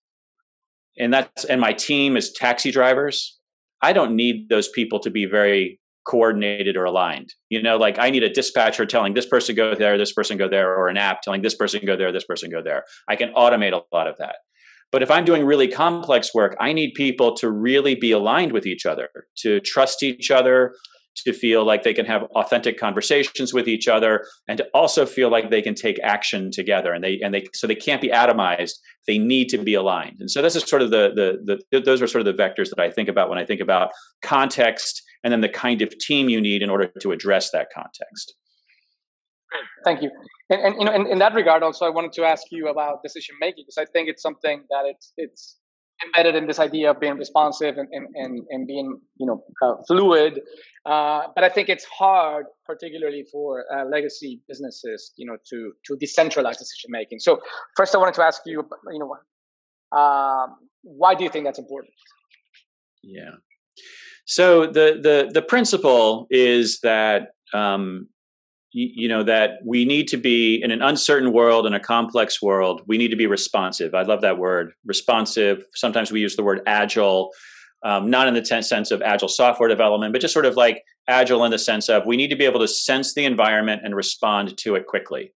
and 0.97 1.13
that's, 1.13 1.45
and 1.45 1.59
my 1.59 1.73
team 1.73 2.15
is 2.15 2.31
taxi 2.31 2.71
drivers, 2.71 3.39
I 3.81 3.93
don't 3.93 4.15
need 4.15 4.49
those 4.49 4.69
people 4.69 4.99
to 4.99 5.09
be 5.09 5.25
very 5.25 5.79
coordinated 6.05 6.77
or 6.77 6.85
aligned. 6.85 7.33
You 7.49 7.61
know, 7.63 7.77
like 7.77 7.97
I 7.97 8.11
need 8.11 8.23
a 8.23 8.29
dispatcher 8.29 8.85
telling 8.85 9.15
this 9.15 9.25
person 9.25 9.55
go 9.55 9.73
there, 9.73 9.97
this 9.97 10.13
person 10.13 10.37
go 10.37 10.47
there, 10.47 10.75
or 10.75 10.87
an 10.87 10.97
app 10.97 11.21
telling 11.21 11.41
this 11.41 11.55
person 11.55 11.81
go 11.83 11.95
there, 11.95 12.11
this 12.11 12.25
person 12.25 12.51
go 12.51 12.61
there. 12.61 12.83
I 13.09 13.15
can 13.15 13.33
automate 13.33 13.73
a 13.73 13.81
lot 13.91 14.07
of 14.07 14.17
that. 14.19 14.35
But 14.91 15.03
if 15.03 15.11
I'm 15.11 15.25
doing 15.25 15.45
really 15.45 15.67
complex 15.67 16.33
work, 16.33 16.55
I 16.59 16.71
need 16.71 16.93
people 16.93 17.35
to 17.37 17.49
really 17.49 17.95
be 17.95 18.11
aligned 18.11 18.51
with 18.51 18.65
each 18.65 18.85
other, 18.85 19.09
to 19.39 19.59
trust 19.59 20.03
each 20.03 20.31
other, 20.31 20.73
to 21.17 21.33
feel 21.33 21.65
like 21.65 21.83
they 21.83 21.93
can 21.93 22.05
have 22.05 22.23
authentic 22.35 22.77
conversations 22.77 23.53
with 23.53 23.67
each 23.67 23.87
other 23.87 24.25
and 24.47 24.57
to 24.57 24.67
also 24.73 25.05
feel 25.05 25.31
like 25.31 25.49
they 25.49 25.61
can 25.61 25.73
take 25.73 25.97
action 26.03 26.51
together 26.51 26.93
and 26.93 27.03
they 27.03 27.19
and 27.23 27.33
they 27.33 27.45
so 27.53 27.67
they 27.67 27.75
can't 27.75 28.01
be 28.01 28.09
atomized 28.09 28.73
they 29.07 29.17
need 29.17 29.47
to 29.49 29.57
be 29.57 29.75
aligned. 29.75 30.17
And 30.19 30.29
so 30.29 30.41
this 30.41 30.55
is 30.55 30.63
sort 30.63 30.81
of 30.81 30.91
the 30.91 31.37
the, 31.45 31.59
the 31.71 31.79
those 31.79 32.01
are 32.01 32.07
sort 32.07 32.25
of 32.25 32.35
the 32.35 32.43
vectors 32.43 32.69
that 32.69 32.79
i 32.79 32.89
think 32.89 33.07
about 33.07 33.29
when 33.29 33.37
i 33.37 33.45
think 33.45 33.61
about 33.61 33.91
context 34.21 35.01
and 35.23 35.31
then 35.31 35.41
the 35.41 35.49
kind 35.49 35.81
of 35.81 35.97
team 35.97 36.29
you 36.29 36.41
need 36.41 36.61
in 36.61 36.69
order 36.69 36.91
to 36.99 37.11
address 37.11 37.51
that 37.51 37.67
context. 37.73 38.35
Thank 39.85 40.01
you 40.01 40.11
and, 40.49 40.61
and 40.61 40.75
you 40.79 40.85
know 40.85 40.93
in, 40.93 41.07
in 41.07 41.19
that 41.19 41.33
regard 41.33 41.63
also 41.63 41.85
i 41.85 41.89
wanted 41.89 42.13
to 42.13 42.23
ask 42.23 42.43
you 42.51 42.67
about 42.67 43.01
decision 43.03 43.35
making 43.39 43.63
because 43.65 43.77
i 43.77 43.85
think 43.91 44.07
it's 44.09 44.21
something 44.21 44.63
that 44.69 44.83
it's 44.85 45.13
it's 45.17 45.57
embedded 46.05 46.35
in 46.35 46.45
this 46.45 46.59
idea 46.59 46.91
of 46.91 46.99
being 46.99 47.15
responsive 47.15 47.77
and, 47.77 47.87
and, 47.91 48.07
and, 48.15 48.41
and 48.49 48.67
being 48.67 48.99
you 49.17 49.25
know 49.25 49.41
uh, 49.63 49.75
fluid. 49.87 50.41
Uh, 50.85 51.23
but 51.33 51.43
i 51.43 51.49
think 51.49 51.69
it's 51.69 51.85
hard 51.85 52.45
particularly 52.65 53.23
for 53.31 53.63
uh, 53.73 53.85
legacy 53.85 54.41
businesses 54.47 55.13
you 55.15 55.25
know 55.25 55.37
to 55.49 55.71
to 55.85 55.95
decentralize 55.95 56.57
decision 56.57 56.89
making. 56.89 57.19
So 57.19 57.39
first 57.75 57.95
i 57.95 57.97
wanted 57.97 58.15
to 58.15 58.23
ask 58.23 58.41
you 58.45 58.67
you 58.91 58.99
know 58.99 59.15
um, 59.97 60.57
why 60.83 61.15
do 61.15 61.23
you 61.23 61.29
think 61.29 61.45
that's 61.45 61.59
important? 61.59 61.93
Yeah. 63.03 63.35
So 64.25 64.65
the 64.65 64.99
the 65.01 65.31
the 65.33 65.41
principle 65.41 66.27
is 66.29 66.79
that 66.81 67.29
um, 67.53 68.09
you 68.75 69.07
know 69.07 69.23
that 69.23 69.51
we 69.63 69.85
need 69.85 70.05
to 70.09 70.17
be 70.17 70.61
in 70.61 70.69
an 70.69 70.81
uncertain 70.81 71.31
world 71.31 71.65
in 71.65 71.73
a 71.73 71.79
complex 71.79 72.41
world 72.41 72.81
we 72.87 72.97
need 72.97 73.07
to 73.07 73.15
be 73.15 73.25
responsive. 73.25 73.95
I 73.95 74.01
love 74.01 74.21
that 74.21 74.37
word 74.37 74.73
responsive. 74.85 75.63
Sometimes 75.73 76.11
we 76.11 76.19
use 76.19 76.35
the 76.35 76.43
word 76.43 76.61
agile 76.67 77.31
um, 77.83 78.09
not 78.09 78.27
in 78.27 78.33
the 78.33 78.43
sense 78.43 78.91
of 78.91 79.01
agile 79.01 79.29
software 79.29 79.69
development 79.69 80.11
but 80.11 80.21
just 80.21 80.33
sort 80.33 80.45
of 80.45 80.57
like 80.57 80.83
agile 81.07 81.45
in 81.45 81.51
the 81.51 81.57
sense 81.57 81.87
of 81.87 82.05
we 82.05 82.17
need 82.17 82.29
to 82.29 82.35
be 82.35 82.43
able 82.43 82.59
to 82.59 82.67
sense 82.67 83.13
the 83.13 83.23
environment 83.23 83.81
and 83.85 83.95
respond 83.95 84.57
to 84.57 84.75
it 84.75 84.87
quickly. 84.87 85.31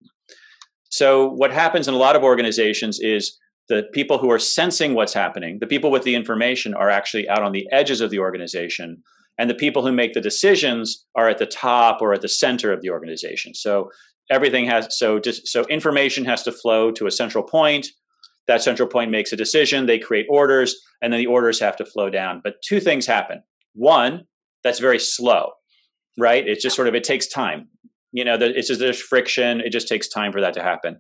So 0.90 1.30
what 1.30 1.52
happens 1.52 1.88
in 1.88 1.94
a 1.94 1.98
lot 1.98 2.18
of 2.18 2.24
organizations 2.24 3.00
is 3.00 3.38
the 3.70 3.84
people 3.94 4.18
who 4.18 4.32
are 4.32 4.40
sensing 4.40 4.96
what's 4.96 5.14
happening 5.14 5.60
the 5.62 5.68
people 5.68 5.92
with 5.92 6.04
the 6.04 6.16
information 6.16 6.74
are 6.74 6.90
actually 6.90 7.30
out 7.30 7.44
on 7.44 7.54
the 7.54 7.68
edges 7.72 8.02
of 8.02 8.10
the 8.10 8.20
organization 8.20 9.02
and 9.40 9.50
the 9.50 9.56
people 9.56 9.82
who 9.82 9.92
make 9.92 10.14
the 10.14 10.22
decisions 10.22 11.06
are 11.16 11.28
at 11.30 11.40
the 11.40 11.48
top 11.48 12.02
or 12.02 12.14
at 12.14 12.22
the 12.22 12.30
center 12.30 12.72
of 12.72 12.82
the 12.82 12.92
organization. 12.92 13.56
So 13.56 13.90
everything 14.30 14.66
has 14.66 14.96
so 14.98 15.20
just 15.20 15.48
so 15.48 15.64
information 15.64 16.26
has 16.26 16.44
to 16.44 16.52
flow 16.52 16.92
to 16.92 17.08
a 17.08 17.12
central 17.12 17.44
point. 17.44 17.88
That 18.48 18.62
central 18.62 18.88
point 18.88 19.10
makes 19.12 19.32
a 19.32 19.36
decision 19.36 19.86
they 19.86 20.00
create 20.00 20.28
orders 20.30 20.76
and 21.02 21.12
then 21.12 21.20
the 21.20 21.28
orders 21.28 21.60
have 21.60 21.78
to 21.78 21.86
flow 21.86 22.10
down. 22.10 22.42
But 22.44 22.62
two 22.64 22.80
things 22.80 23.08
happen. 23.08 23.42
One 23.74 24.26
that's 24.64 24.80
very 24.80 25.00
slow 25.00 25.54
right? 26.20 26.48
It's 26.48 26.62
just 26.62 26.76
sort 26.76 26.88
of 26.88 26.96
it 26.96 27.04
takes 27.04 27.28
time. 27.28 27.70
You 28.12 28.26
know 28.26 28.38
it's 28.40 28.68
just 28.68 28.80
there's 28.80 29.02
friction. 29.02 29.62
It 29.62 29.72
just 29.72 29.88
takes 29.88 30.08
time 30.08 30.32
for 30.32 30.42
that 30.42 30.54
to 30.56 30.64
happen. 30.64 31.00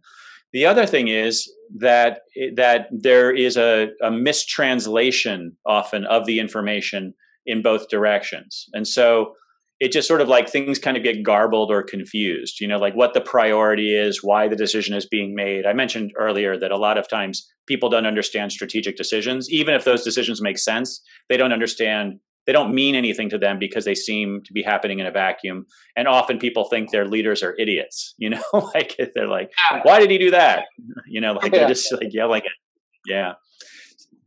The 0.54 0.66
other 0.66 0.86
thing 0.86 1.10
is 1.10 1.52
that 1.78 2.22
that 2.56 2.88
there 2.92 3.32
is 3.32 3.58
a, 3.58 3.90
a 4.02 4.10
mistranslation 4.10 5.58
often 5.66 6.06
of 6.06 6.26
the 6.26 6.40
information 6.40 7.14
in 7.50 7.62
both 7.62 7.90
directions, 7.90 8.68
and 8.74 8.88
so 8.88 9.34
it 9.80 9.94
just 9.94 10.08
sort 10.08 10.20
of 10.20 10.28
like 10.28 10.50
things 10.50 10.78
kind 10.78 10.98
of 10.98 11.04
get 11.04 11.24
garbled 11.24 11.72
or 11.72 11.84
confused. 11.84 12.60
You 12.60 12.68
know, 12.68 12.78
like 12.78 12.96
what 12.96 13.14
the 13.14 13.22
priority 13.22 13.96
is, 13.96 14.24
why 14.24 14.48
the 14.48 14.56
decision 14.56 14.96
is 14.96 15.06
being 15.06 15.34
made. 15.36 15.66
I 15.66 15.74
mentioned 15.74 16.12
earlier 16.18 16.58
that 16.58 16.72
a 16.72 16.78
lot 16.78 16.98
of 16.98 17.08
times 17.08 17.50
people 17.66 17.90
don't 17.90 18.06
understand 18.06 18.52
strategic 18.52 18.98
decisions, 18.98 19.50
even 19.50 19.74
if 19.74 19.86
those 19.86 20.04
decisions 20.04 20.42
make 20.42 20.58
sense. 20.58 21.02
They 21.30 21.38
don't 21.38 21.54
understand 21.54 22.20
they 22.50 22.54
don't 22.54 22.74
mean 22.74 22.96
anything 22.96 23.30
to 23.30 23.38
them 23.38 23.60
because 23.60 23.86
they 23.86 23.94
seem 23.94 24.42
to 24.44 24.54
be 24.54 24.64
happening 24.64 24.98
in 24.98 25.06
a 25.06 25.12
vacuum. 25.12 25.68
And 25.96 26.08
often 26.08 26.40
people 26.40 26.64
think 26.64 26.90
their 26.90 27.06
leaders 27.06 27.44
are 27.44 27.56
idiots, 27.60 28.16
you 28.18 28.32
know, 28.32 28.42
like 28.74 29.00
they're 29.14 29.28
like, 29.28 29.52
why 29.84 30.00
did 30.00 30.10
he 30.10 30.18
do 30.18 30.32
that? 30.32 30.66
You 31.08 31.22
know, 31.22 31.34
like 31.34 31.52
they're 31.52 31.68
just 31.68 31.92
like 31.92 32.14
yelling 32.14 32.42
at, 32.42 32.52
yeah, 33.06 33.34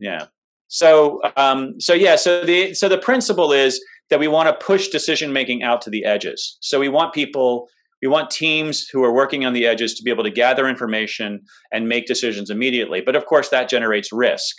yeah. 0.00 0.26
So, 0.72 1.20
um, 1.36 1.78
so 1.78 1.92
yeah, 1.92 2.16
so 2.16 2.46
the, 2.46 2.72
so 2.72 2.88
the 2.88 2.96
principle 2.96 3.52
is 3.52 3.78
that 4.08 4.18
we 4.18 4.26
want 4.26 4.48
to 4.48 4.64
push 4.64 4.88
decision 4.88 5.30
making 5.30 5.62
out 5.62 5.82
to 5.82 5.90
the 5.90 6.02
edges. 6.06 6.56
So 6.62 6.80
we 6.80 6.88
want 6.88 7.12
people, 7.12 7.68
we 8.00 8.08
want 8.08 8.30
teams 8.30 8.88
who 8.88 9.04
are 9.04 9.12
working 9.12 9.44
on 9.44 9.52
the 9.52 9.66
edges 9.66 9.92
to 9.94 10.02
be 10.02 10.10
able 10.10 10.24
to 10.24 10.30
gather 10.30 10.66
information 10.66 11.42
and 11.72 11.90
make 11.90 12.06
decisions 12.06 12.48
immediately. 12.48 13.02
But 13.04 13.16
of 13.16 13.26
course, 13.26 13.50
that 13.50 13.68
generates 13.68 14.14
risk. 14.14 14.56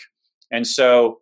And 0.51 0.67
so 0.67 1.17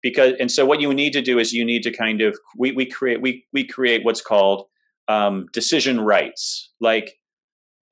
because 0.00 0.34
and 0.38 0.52
so 0.52 0.64
what 0.64 0.80
you 0.80 0.94
need 0.94 1.12
to 1.14 1.22
do 1.22 1.40
is 1.40 1.52
you 1.52 1.64
need 1.64 1.82
to 1.82 1.90
kind 1.90 2.20
of 2.22 2.38
we, 2.56 2.70
we 2.70 2.86
create 2.86 3.20
we 3.20 3.44
we 3.52 3.66
create 3.66 4.04
what's 4.04 4.20
called 4.20 4.66
um, 5.08 5.46
decision 5.52 6.00
rights 6.00 6.70
like 6.80 7.18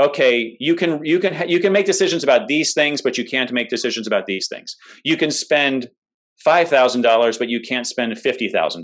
okay 0.01 0.57
you 0.61 0.77
can 0.77 1.05
you 1.05 1.19
can 1.19 1.49
you 1.49 1.59
can 1.59 1.73
make 1.73 1.87
decisions 1.87 2.23
about 2.23 2.47
these 2.47 2.75
things 2.75 3.03
but 3.03 3.19
you 3.19 3.25
can't 3.25 3.53
make 3.53 3.69
decisions 3.69 4.07
about 4.07 4.27
these 4.27 4.47
things 4.47 4.77
you 5.03 5.17
can 5.17 5.33
spend 5.33 5.88
$5000 6.47 7.38
but 7.38 7.49
you 7.49 7.61
can't 7.61 7.87
spend 7.87 8.12
$50000 8.12 8.83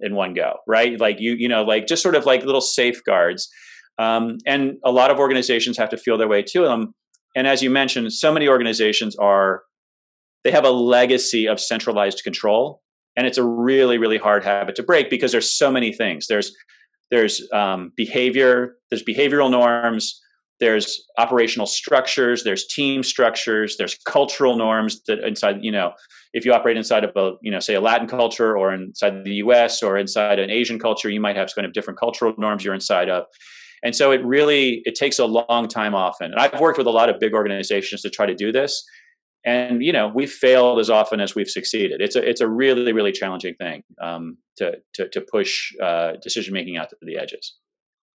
in 0.00 0.14
one 0.14 0.34
go 0.34 0.54
right? 0.66 0.98
Like 1.00 1.16
you 1.20 1.34
you 1.38 1.48
know 1.48 1.62
like 1.62 1.86
just 1.86 2.02
sort 2.02 2.14
of 2.14 2.26
like 2.26 2.44
little 2.44 2.60
safeguards. 2.60 3.48
Um, 3.98 4.38
and 4.46 4.78
a 4.84 4.90
lot 4.90 5.10
of 5.10 5.18
organizations 5.18 5.76
have 5.76 5.90
to 5.90 5.98
feel 5.98 6.16
their 6.16 6.28
way 6.28 6.42
to 6.42 6.62
them. 6.62 6.94
And 7.36 7.46
as 7.46 7.62
you 7.62 7.70
mentioned 7.70 8.12
so 8.12 8.32
many 8.32 8.48
organizations 8.48 9.16
are 9.16 9.62
they 10.42 10.50
have 10.50 10.64
a 10.64 10.70
legacy 10.70 11.46
of 11.46 11.60
centralized 11.60 12.22
control 12.24 12.80
and 13.16 13.26
it's 13.26 13.38
a 13.38 13.44
really 13.44 13.98
really 13.98 14.18
hard 14.18 14.44
habit 14.44 14.74
to 14.76 14.82
break 14.82 15.10
because 15.10 15.32
there's 15.32 15.50
so 15.56 15.70
many 15.70 15.92
things. 15.92 16.26
There's 16.26 16.54
there's 17.10 17.46
um, 17.52 17.92
behavior 17.96 18.76
there's 18.90 19.04
behavioral 19.04 19.50
norms 19.50 20.20
there's 20.60 21.06
operational 21.18 21.66
structures 21.66 22.44
there's 22.44 22.66
team 22.66 23.02
structures 23.02 23.76
there's 23.78 23.96
cultural 24.06 24.56
norms 24.56 25.02
that 25.06 25.18
inside 25.26 25.56
you 25.62 25.72
know 25.72 25.92
if 26.32 26.44
you 26.44 26.52
operate 26.52 26.76
inside 26.76 27.02
of 27.02 27.10
a 27.16 27.32
you 27.42 27.50
know 27.50 27.58
say 27.58 27.74
a 27.74 27.80
latin 27.80 28.06
culture 28.06 28.56
or 28.56 28.72
inside 28.72 29.24
the 29.24 29.32
us 29.36 29.82
or 29.82 29.96
inside 29.96 30.38
an 30.38 30.50
asian 30.50 30.78
culture 30.78 31.10
you 31.10 31.20
might 31.20 31.36
have 31.36 31.50
kind 31.54 31.66
of 31.66 31.72
different 31.72 31.98
cultural 31.98 32.34
norms 32.38 32.64
you're 32.64 32.74
inside 32.74 33.08
of. 33.08 33.24
And 33.82 33.96
so 33.96 34.12
it 34.12 34.22
really 34.24 34.82
it 34.84 34.94
takes 34.94 35.18
a 35.18 35.24
long 35.24 35.66
time 35.66 35.94
often. 35.94 36.32
And 36.32 36.40
i've 36.40 36.60
worked 36.60 36.78
with 36.78 36.86
a 36.86 36.90
lot 36.90 37.08
of 37.08 37.18
big 37.18 37.34
organizations 37.34 38.02
to 38.02 38.10
try 38.10 38.26
to 38.26 38.34
do 38.34 38.52
this. 38.52 38.84
And 39.44 39.82
you 39.82 39.92
know 39.92 40.12
we've 40.14 40.30
failed 40.30 40.78
as 40.78 40.90
often 40.90 41.20
as 41.20 41.34
we've 41.34 41.48
succeeded. 41.48 42.00
It's 42.00 42.16
a 42.16 42.28
it's 42.28 42.42
a 42.42 42.48
really 42.48 42.92
really 42.92 43.12
challenging 43.12 43.54
thing 43.54 43.82
um, 44.00 44.36
to, 44.58 44.76
to 44.94 45.08
to 45.08 45.20
push 45.20 45.72
uh, 45.82 46.12
decision 46.22 46.52
making 46.52 46.76
out 46.76 46.90
to 46.90 46.96
the 47.00 47.16
edges 47.16 47.56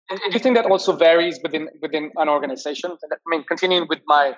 and 0.09 0.19
do 0.19 0.33
you 0.33 0.39
think 0.39 0.55
that 0.55 0.65
also 0.65 0.95
varies 0.95 1.39
within 1.43 1.67
within 1.81 2.11
an 2.17 2.29
organization 2.29 2.91
i 2.91 3.15
mean 3.27 3.43
continuing 3.43 3.85
with 3.89 3.99
my 4.05 4.33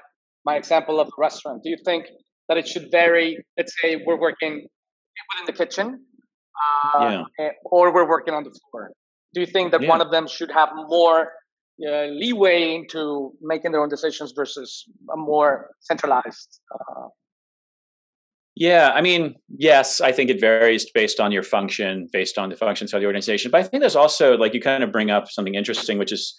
my 0.45 0.56
example 0.56 0.99
of 0.99 1.08
the 1.08 1.13
restaurant 1.17 1.62
do 1.63 1.69
you 1.69 1.77
think 1.86 2.06
that 2.47 2.58
it 2.58 2.67
should 2.67 2.89
vary 2.91 3.38
let's 3.58 3.73
say 3.82 4.01
we're 4.06 4.19
working 4.19 4.53
within 5.30 5.45
the 5.45 5.53
kitchen 5.53 6.06
uh, 6.65 7.23
yeah. 7.39 7.45
Eh, 7.45 7.51
or 7.65 7.93
we're 7.93 8.08
working 8.08 8.34
on 8.34 8.43
the 8.43 8.53
floor 8.71 8.91
do 9.34 9.41
you 9.41 9.47
think 9.47 9.71
that 9.71 9.82
yeah. 9.82 9.89
one 9.89 10.01
of 10.01 10.12
them 10.12 10.27
should 10.27 10.51
have 10.51 10.69
more 10.88 11.32
uh, 11.88 12.06
leeway 12.06 12.73
into 12.73 13.32
making 13.41 13.71
their 13.71 13.82
own 13.82 13.89
decisions 13.89 14.34
versus 14.36 14.86
a 15.13 15.17
more 15.17 15.69
centralized 15.82 16.60
uh, 16.73 17.08
yeah, 18.60 18.91
I 18.96 19.02
mean, 19.02 19.36
yes, 19.50 20.02
I 20.02 20.12
think 20.12 20.32
it 20.32 20.41
varies 20.41 20.89
based 20.89 21.20
on 21.20 21.32
your 21.32 21.43
function, 21.43 22.08
based 22.12 22.39
on 22.39 22.50
the 22.50 22.56
functions 22.56 22.91
of 22.91 23.02
the 23.02 23.06
organization. 23.06 23.52
But 23.52 23.60
I 23.60 23.63
think 23.63 23.82
there's 23.82 23.96
also 23.96 24.36
like 24.36 24.54
you 24.56 24.62
kind 24.62 24.84
of 24.84 24.91
bring 24.91 25.12
up 25.12 25.30
something 25.30 25.54
interesting, 25.54 26.00
which 26.00 26.12
is 26.12 26.36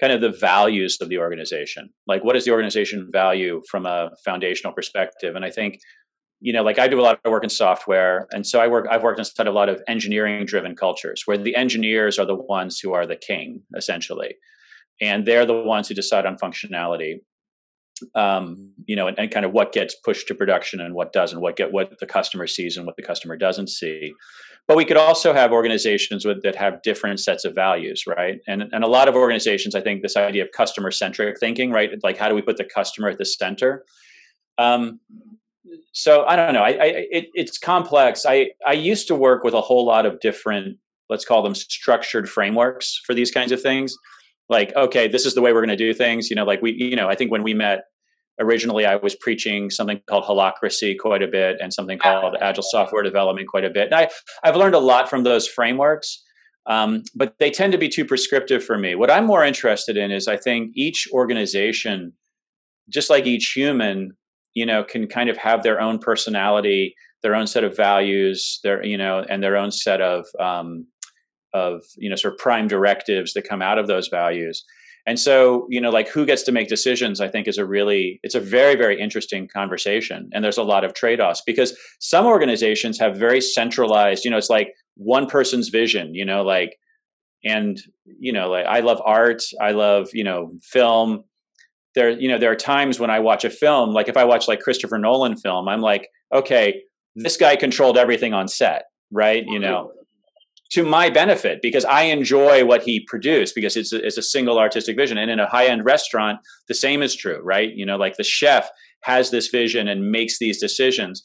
kind 0.00 0.12
of 0.12 0.20
the 0.20 0.30
values 0.30 0.98
of 1.00 1.08
the 1.08 1.18
organization. 1.18 1.90
Like, 2.06 2.22
what 2.22 2.34
does 2.34 2.44
the 2.44 2.52
organization 2.52 3.08
value 3.12 3.62
from 3.68 3.84
a 3.84 4.10
foundational 4.24 4.72
perspective? 4.72 5.34
And 5.34 5.44
I 5.44 5.50
think, 5.50 5.80
you 6.40 6.52
know, 6.52 6.62
like 6.62 6.78
I 6.78 6.86
do 6.86 7.00
a 7.00 7.02
lot 7.02 7.18
of 7.24 7.30
work 7.32 7.42
in 7.42 7.50
software, 7.50 8.28
and 8.30 8.46
so 8.46 8.60
I 8.60 8.68
work. 8.68 8.86
I've 8.88 9.02
worked 9.02 9.18
inside 9.18 9.48
a 9.48 9.52
lot 9.52 9.68
of 9.68 9.82
engineering-driven 9.88 10.76
cultures 10.76 11.22
where 11.24 11.38
the 11.38 11.56
engineers 11.56 12.18
are 12.18 12.26
the 12.26 12.36
ones 12.36 12.78
who 12.78 12.92
are 12.92 13.06
the 13.06 13.16
king, 13.16 13.62
essentially 13.76 14.36
and 15.00 15.26
they're 15.26 15.46
the 15.46 15.62
ones 15.62 15.88
who 15.88 15.94
decide 15.94 16.26
on 16.26 16.36
functionality 16.36 17.16
um, 18.14 18.72
you 18.84 18.94
know, 18.94 19.06
and, 19.06 19.18
and, 19.18 19.30
kind 19.30 19.46
of 19.46 19.52
what 19.52 19.72
gets 19.72 19.94
pushed 19.94 20.28
to 20.28 20.34
production 20.34 20.80
and 20.80 20.94
what 20.94 21.12
doesn't, 21.12 21.40
what 21.40 21.56
get 21.56 21.72
what 21.72 21.98
the 21.98 22.06
customer 22.06 22.46
sees 22.46 22.76
and 22.76 22.86
what 22.86 22.96
the 22.96 23.02
customer 23.02 23.36
doesn't 23.36 23.68
see. 23.68 24.12
But 24.68 24.76
we 24.76 24.84
could 24.84 24.96
also 24.96 25.32
have 25.32 25.52
organizations 25.52 26.24
with, 26.24 26.42
that 26.42 26.56
have 26.56 26.82
different 26.82 27.20
sets 27.20 27.44
of 27.44 27.54
values, 27.54 28.04
right? 28.06 28.40
And 28.46 28.64
and 28.72 28.84
a 28.84 28.88
lot 28.88 29.08
of 29.08 29.14
organizations, 29.14 29.74
I 29.74 29.80
think, 29.80 30.02
this 30.02 30.16
idea 30.16 30.44
of 30.44 30.50
customer 30.52 30.90
centric 30.90 31.38
thinking, 31.38 31.70
right? 31.70 31.90
Like 32.02 32.18
how 32.18 32.28
do 32.28 32.34
we 32.34 32.42
put 32.42 32.58
the 32.58 32.64
customer 32.64 33.08
at 33.08 33.18
the 33.18 33.24
center? 33.24 33.84
Um, 34.58 35.00
so 35.92 36.24
I 36.26 36.36
don't 36.36 36.52
know. 36.52 36.62
I, 36.62 36.70
I 36.70 37.06
it, 37.10 37.28
it's 37.34 37.58
complex. 37.58 38.26
I 38.26 38.50
I 38.66 38.72
used 38.72 39.08
to 39.08 39.14
work 39.14 39.42
with 39.42 39.54
a 39.54 39.60
whole 39.60 39.86
lot 39.86 40.04
of 40.04 40.20
different, 40.20 40.78
let's 41.08 41.24
call 41.24 41.42
them 41.42 41.54
structured 41.54 42.28
frameworks 42.28 43.00
for 43.06 43.14
these 43.14 43.30
kinds 43.30 43.52
of 43.52 43.62
things 43.62 43.96
like 44.48 44.74
okay 44.76 45.08
this 45.08 45.26
is 45.26 45.34
the 45.34 45.42
way 45.42 45.52
we're 45.52 45.64
going 45.64 45.68
to 45.68 45.76
do 45.76 45.92
things 45.92 46.30
you 46.30 46.36
know 46.36 46.44
like 46.44 46.62
we 46.62 46.72
you 46.72 46.96
know 46.96 47.08
i 47.08 47.14
think 47.14 47.30
when 47.30 47.42
we 47.42 47.54
met 47.54 47.84
originally 48.40 48.84
i 48.84 48.96
was 48.96 49.14
preaching 49.16 49.70
something 49.70 50.00
called 50.08 50.24
holacracy 50.24 50.96
quite 50.98 51.22
a 51.22 51.26
bit 51.26 51.56
and 51.60 51.72
something 51.72 51.98
called 51.98 52.36
agile 52.40 52.62
software 52.62 53.02
development 53.02 53.48
quite 53.48 53.64
a 53.64 53.70
bit. 53.70 53.86
And 53.86 53.94
I, 53.94 54.08
i've 54.44 54.56
learned 54.56 54.74
a 54.74 54.80
lot 54.80 55.08
from 55.08 55.24
those 55.24 55.46
frameworks 55.46 56.22
um, 56.68 57.04
but 57.14 57.34
they 57.38 57.52
tend 57.52 57.70
to 57.74 57.78
be 57.78 57.88
too 57.88 58.04
prescriptive 58.04 58.64
for 58.64 58.76
me. 58.76 58.96
What 58.96 59.10
i'm 59.10 59.24
more 59.24 59.44
interested 59.44 59.96
in 59.96 60.10
is 60.10 60.28
i 60.28 60.36
think 60.36 60.72
each 60.74 61.08
organization 61.12 62.12
just 62.88 63.10
like 63.10 63.26
each 63.26 63.52
human 63.54 64.12
you 64.54 64.66
know 64.66 64.84
can 64.84 65.06
kind 65.06 65.30
of 65.30 65.36
have 65.36 65.62
their 65.62 65.80
own 65.80 65.98
personality 65.98 66.94
their 67.22 67.34
own 67.34 67.46
set 67.46 67.64
of 67.64 67.76
values 67.76 68.60
their 68.62 68.84
you 68.84 68.96
know 68.96 69.24
and 69.28 69.42
their 69.42 69.56
own 69.56 69.70
set 69.70 70.00
of 70.00 70.26
um, 70.40 70.86
of 71.56 71.82
you 71.96 72.10
know 72.10 72.16
sort 72.16 72.34
of 72.34 72.38
prime 72.38 72.68
directives 72.68 73.32
that 73.34 73.48
come 73.48 73.62
out 73.62 73.78
of 73.78 73.86
those 73.86 74.08
values. 74.08 74.64
And 75.08 75.18
so 75.18 75.66
you 75.70 75.80
know 75.80 75.90
like 75.90 76.08
who 76.08 76.26
gets 76.26 76.42
to 76.44 76.52
make 76.52 76.68
decisions 76.68 77.20
i 77.20 77.28
think 77.28 77.46
is 77.46 77.58
a 77.58 77.64
really 77.64 78.18
it's 78.22 78.34
a 78.34 78.40
very 78.40 78.76
very 78.76 79.00
interesting 79.00 79.48
conversation. 79.48 80.28
And 80.32 80.44
there's 80.44 80.58
a 80.58 80.62
lot 80.74 80.84
of 80.84 80.94
trade-offs 80.94 81.42
because 81.46 81.76
some 82.00 82.26
organizations 82.26 82.98
have 82.98 83.16
very 83.16 83.40
centralized 83.40 84.24
you 84.24 84.30
know 84.30 84.36
it's 84.36 84.50
like 84.50 84.68
one 84.96 85.26
person's 85.26 85.68
vision 85.68 86.14
you 86.14 86.24
know 86.24 86.42
like 86.42 86.76
and 87.44 87.78
you 88.18 88.32
know 88.32 88.48
like 88.48 88.66
i 88.66 88.80
love 88.80 89.00
art 89.04 89.42
i 89.60 89.70
love 89.70 90.08
you 90.12 90.24
know 90.24 90.52
film. 90.62 91.24
There 91.94 92.10
you 92.10 92.28
know 92.28 92.38
there 92.38 92.50
are 92.50 92.56
times 92.56 93.00
when 93.00 93.08
i 93.08 93.20
watch 93.20 93.44
a 93.44 93.50
film 93.50 93.94
like 93.94 94.08
if 94.08 94.18
i 94.18 94.24
watch 94.24 94.48
like 94.48 94.60
christopher 94.60 94.98
nolan 94.98 95.36
film 95.38 95.66
i'm 95.66 95.80
like 95.80 96.08
okay 96.30 96.82
this 97.14 97.38
guy 97.38 97.56
controlled 97.56 97.96
everything 97.96 98.34
on 98.34 98.48
set 98.48 98.82
right? 99.10 99.44
You 99.46 99.58
know 99.58 99.92
to 100.72 100.84
my 100.84 101.10
benefit 101.10 101.60
because 101.62 101.84
I 101.84 102.02
enjoy 102.02 102.64
what 102.64 102.82
he 102.82 103.00
produced 103.06 103.54
because 103.54 103.76
it's 103.76 103.92
a, 103.92 104.04
it's 104.04 104.18
a 104.18 104.22
single 104.22 104.58
artistic 104.58 104.96
vision. 104.96 105.18
And 105.18 105.30
in 105.30 105.38
a 105.38 105.48
high 105.48 105.66
end 105.66 105.84
restaurant, 105.84 106.40
the 106.68 106.74
same 106.74 107.02
is 107.02 107.14
true, 107.14 107.40
right? 107.42 107.70
You 107.72 107.86
know, 107.86 107.96
like 107.96 108.16
the 108.16 108.24
chef 108.24 108.68
has 109.02 109.30
this 109.30 109.48
vision 109.48 109.88
and 109.88 110.10
makes 110.10 110.38
these 110.38 110.60
decisions. 110.60 111.22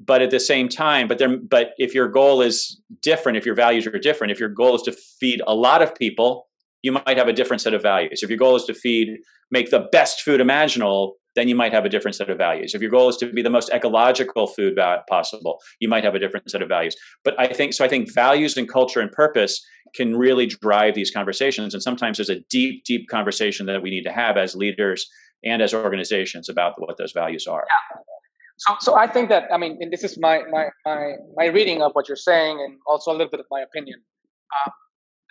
But 0.00 0.22
at 0.22 0.30
the 0.30 0.38
same 0.38 0.68
time, 0.68 1.08
but 1.08 1.18
there, 1.18 1.36
but 1.38 1.70
if 1.78 1.94
your 1.94 2.08
goal 2.08 2.40
is 2.40 2.80
different, 3.02 3.38
if 3.38 3.46
your 3.46 3.56
values 3.56 3.86
are 3.86 3.98
different, 3.98 4.30
if 4.30 4.38
your 4.38 4.48
goal 4.48 4.76
is 4.76 4.82
to 4.82 4.92
feed 4.92 5.42
a 5.46 5.54
lot 5.54 5.82
of 5.82 5.94
people, 5.94 6.46
you 6.82 6.92
might 6.92 7.16
have 7.16 7.26
a 7.26 7.32
different 7.32 7.62
set 7.62 7.74
of 7.74 7.82
values. 7.82 8.20
If 8.22 8.30
your 8.30 8.38
goal 8.38 8.54
is 8.54 8.64
to 8.66 8.74
feed, 8.74 9.18
make 9.50 9.70
the 9.70 9.88
best 9.90 10.20
food 10.22 10.40
imaginable, 10.40 11.16
then 11.38 11.48
you 11.48 11.54
might 11.54 11.72
have 11.72 11.84
a 11.84 11.88
different 11.88 12.16
set 12.16 12.28
of 12.28 12.36
values. 12.36 12.74
If 12.74 12.82
your 12.82 12.90
goal 12.90 13.08
is 13.08 13.16
to 13.18 13.32
be 13.32 13.42
the 13.42 13.50
most 13.50 13.70
ecological 13.70 14.48
food 14.48 14.78
possible, 15.08 15.60
you 15.80 15.88
might 15.88 16.04
have 16.04 16.14
a 16.14 16.18
different 16.18 16.50
set 16.50 16.62
of 16.62 16.68
values. 16.68 16.96
But 17.24 17.38
I 17.38 17.46
think 17.46 17.72
so. 17.72 17.84
I 17.84 17.88
think 17.88 18.12
values 18.12 18.56
and 18.56 18.68
culture 18.68 19.00
and 19.00 19.10
purpose 19.12 19.64
can 19.94 20.16
really 20.16 20.46
drive 20.46 20.94
these 20.94 21.10
conversations. 21.10 21.74
And 21.74 21.82
sometimes 21.82 22.18
there's 22.18 22.28
a 22.28 22.40
deep, 22.50 22.84
deep 22.84 23.08
conversation 23.08 23.66
that 23.66 23.82
we 23.82 23.90
need 23.90 24.02
to 24.04 24.12
have 24.12 24.36
as 24.36 24.54
leaders 24.54 25.08
and 25.44 25.62
as 25.62 25.72
organizations 25.72 26.48
about 26.48 26.74
what 26.80 26.98
those 26.98 27.12
values 27.12 27.46
are. 27.46 27.64
Yeah. 27.66 28.00
So, 28.58 28.76
so 28.80 28.96
I 28.96 29.06
think 29.06 29.28
that 29.28 29.44
I 29.52 29.56
mean, 29.56 29.78
and 29.80 29.92
this 29.92 30.02
is 30.02 30.18
my 30.18 30.42
my 30.50 30.66
my 30.84 31.12
my 31.36 31.46
reading 31.46 31.80
of 31.80 31.92
what 31.92 32.08
you're 32.08 32.16
saying, 32.16 32.58
and 32.60 32.78
also 32.88 33.12
a 33.12 33.14
little 33.14 33.30
bit 33.30 33.38
of 33.38 33.46
my 33.50 33.60
opinion. 33.60 34.02
Uh, 34.66 34.70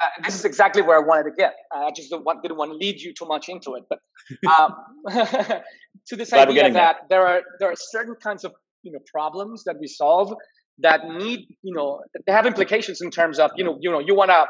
uh, 0.01 0.07
this 0.23 0.35
is 0.35 0.45
exactly 0.45 0.81
where 0.81 0.97
I 0.97 1.05
wanted 1.05 1.23
to 1.23 1.35
get. 1.37 1.55
I 1.73 1.91
just 1.95 2.09
didn't 2.09 2.25
want, 2.25 2.43
didn't 2.43 2.57
want 2.57 2.71
to 2.71 2.77
lead 2.77 3.01
you 3.01 3.13
too 3.13 3.25
much 3.25 3.49
into 3.49 3.75
it, 3.75 3.83
but 3.89 3.99
um, 4.51 4.75
to 6.07 6.15
this 6.15 6.29
Glad 6.29 6.49
idea 6.49 6.71
that 6.71 6.97
there. 7.09 7.19
there 7.19 7.27
are 7.27 7.41
there 7.59 7.71
are 7.71 7.75
certain 7.75 8.15
kinds 8.15 8.43
of 8.43 8.53
you 8.83 8.91
know 8.91 8.99
problems 9.11 9.63
that 9.65 9.77
we 9.79 9.87
solve 9.87 10.33
that 10.79 11.07
need 11.07 11.47
you 11.63 11.73
know 11.73 12.01
they 12.25 12.31
have 12.31 12.45
implications 12.45 13.01
in 13.01 13.09
terms 13.09 13.39
of 13.39 13.51
you 13.55 13.63
know 13.63 13.77
you 13.81 13.89
know 13.89 13.99
you 13.99 14.15
want 14.15 14.29
to 14.29 14.45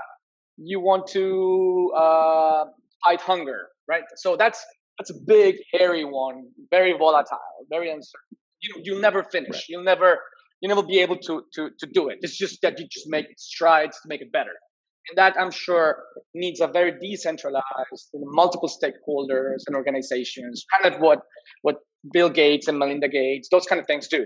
you 0.57 0.79
want 0.79 1.07
to 1.07 1.91
uh, 1.95 2.65
fight 3.05 3.21
hunger, 3.21 3.67
right? 3.87 4.03
So 4.15 4.35
that's 4.35 4.63
that's 4.97 5.11
a 5.11 5.19
big, 5.25 5.57
hairy 5.73 6.03
one, 6.03 6.47
very 6.71 6.97
volatile, 6.97 7.37
very 7.69 7.89
uncertain. 7.89 8.37
You 8.61 8.81
you'll 8.83 9.01
never 9.01 9.23
finish. 9.23 9.51
Right. 9.51 9.69
You'll 9.69 9.83
never 9.83 10.19
you'll 10.59 10.75
never 10.75 10.85
be 10.85 10.99
able 10.99 11.17
to 11.17 11.43
to 11.53 11.69
to 11.79 11.87
do 11.93 12.09
it. 12.09 12.19
It's 12.21 12.37
just 12.37 12.61
that 12.63 12.79
you 12.79 12.87
just 12.89 13.07
make 13.07 13.27
strides 13.37 13.99
to 14.01 14.07
make 14.07 14.21
it 14.21 14.31
better. 14.31 14.53
And 15.09 15.17
that 15.17 15.35
I'm 15.39 15.51
sure 15.51 16.03
needs 16.33 16.59
a 16.59 16.67
very 16.67 16.93
decentralized, 16.99 18.09
multiple 18.13 18.69
stakeholders 18.69 19.63
and 19.67 19.75
organizations, 19.75 20.65
kind 20.81 20.93
of 20.93 21.01
what 21.01 21.19
what 21.61 21.77
Bill 22.11 22.29
Gates 22.29 22.67
and 22.67 22.77
Melinda 22.77 23.07
Gates, 23.07 23.49
those 23.49 23.65
kind 23.65 23.79
of 23.79 23.87
things 23.87 24.07
do, 24.07 24.25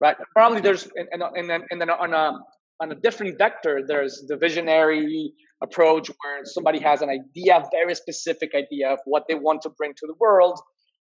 right? 0.00 0.16
Probably 0.34 0.60
there's 0.60 0.88
and 0.96 1.22
and 1.22 1.48
then 1.48 1.62
and 1.70 1.80
then 1.80 1.90
on 1.90 2.12
a 2.12 2.32
on 2.80 2.92
a 2.92 2.94
different 2.94 3.38
vector, 3.38 3.80
there's 3.86 4.24
the 4.28 4.36
visionary 4.36 5.32
approach 5.62 6.08
where 6.08 6.44
somebody 6.44 6.78
has 6.80 7.00
an 7.00 7.08
idea, 7.08 7.64
very 7.72 7.94
specific 7.94 8.50
idea 8.54 8.90
of 8.92 8.98
what 9.04 9.24
they 9.28 9.34
want 9.34 9.62
to 9.62 9.70
bring 9.70 9.94
to 9.94 10.06
the 10.06 10.14
world, 10.20 10.60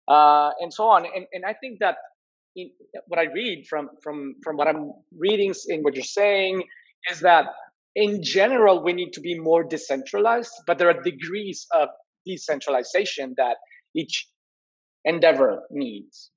uh, 0.08 0.50
and 0.60 0.72
so 0.72 0.84
on. 0.84 1.06
And, 1.06 1.26
and 1.32 1.44
I 1.44 1.54
think 1.54 1.78
that 1.80 1.96
in, 2.56 2.70
what 3.06 3.18
I 3.18 3.26
read 3.32 3.66
from 3.68 3.90
from 4.02 4.34
from 4.42 4.56
what 4.56 4.68
I'm 4.68 4.92
reading 5.16 5.54
in 5.68 5.82
what 5.82 5.94
you're 5.94 6.04
saying 6.04 6.64
is 7.10 7.20
that 7.20 7.46
in 7.94 8.22
general 8.22 8.82
we 8.82 8.92
need 8.92 9.12
to 9.12 9.20
be 9.20 9.38
more 9.38 9.64
decentralized, 9.64 10.52
but 10.66 10.78
there 10.78 10.88
are 10.88 11.02
degrees 11.02 11.66
of 11.74 11.88
decentralization 12.26 13.34
that 13.36 13.56
each 13.94 14.26
endeavor 15.04 15.62
needs. 15.70 16.30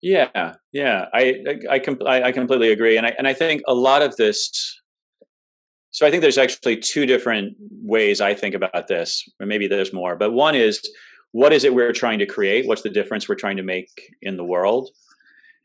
Yeah, 0.00 0.54
yeah, 0.72 1.06
I 1.14 1.36
I, 1.70 1.80
I, 2.06 2.22
I 2.24 2.32
completely 2.32 2.72
agree, 2.72 2.96
and 2.96 3.06
I 3.06 3.14
and 3.18 3.28
I 3.28 3.34
think 3.34 3.62
a 3.68 3.74
lot 3.74 4.02
of 4.02 4.16
this 4.16 4.50
so 5.92 6.06
I 6.06 6.10
think 6.10 6.22
there's 6.22 6.38
actually 6.38 6.78
two 6.78 7.04
different 7.04 7.54
ways 7.82 8.20
I 8.22 8.34
think 8.34 8.54
about 8.54 8.88
this, 8.88 9.22
or 9.38 9.46
maybe 9.46 9.68
there's 9.68 9.92
more. 9.92 10.16
But 10.16 10.32
one 10.32 10.54
is 10.54 10.80
what 11.32 11.52
is 11.52 11.64
it 11.64 11.74
we're 11.74 11.92
trying 11.92 12.18
to 12.18 12.26
create? 12.26 12.66
What's 12.66 12.82
the 12.82 12.90
difference 12.90 13.28
we're 13.28 13.34
trying 13.34 13.58
to 13.58 13.62
make 13.62 13.88
in 14.22 14.36
the 14.36 14.44
world? 14.44 14.90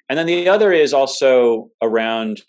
And 0.10 0.20
then 0.20 0.26
the 0.26 0.48
other 0.50 0.72
is 0.72 0.94
also 0.94 1.70
around 1.82 2.42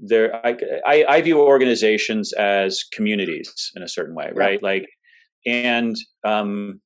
there. 0.00 0.34
I, 0.46 0.56
I, 0.86 1.04
I 1.08 1.22
view 1.22 1.40
organizations 1.40 2.32
as 2.32 2.84
communities 2.92 3.70
in 3.74 3.82
a 3.82 3.88
certain 3.88 4.14
way, 4.14 4.30
right? 4.34 4.62
Like, 4.62 4.86
and 5.46 5.96
um, 6.24 6.80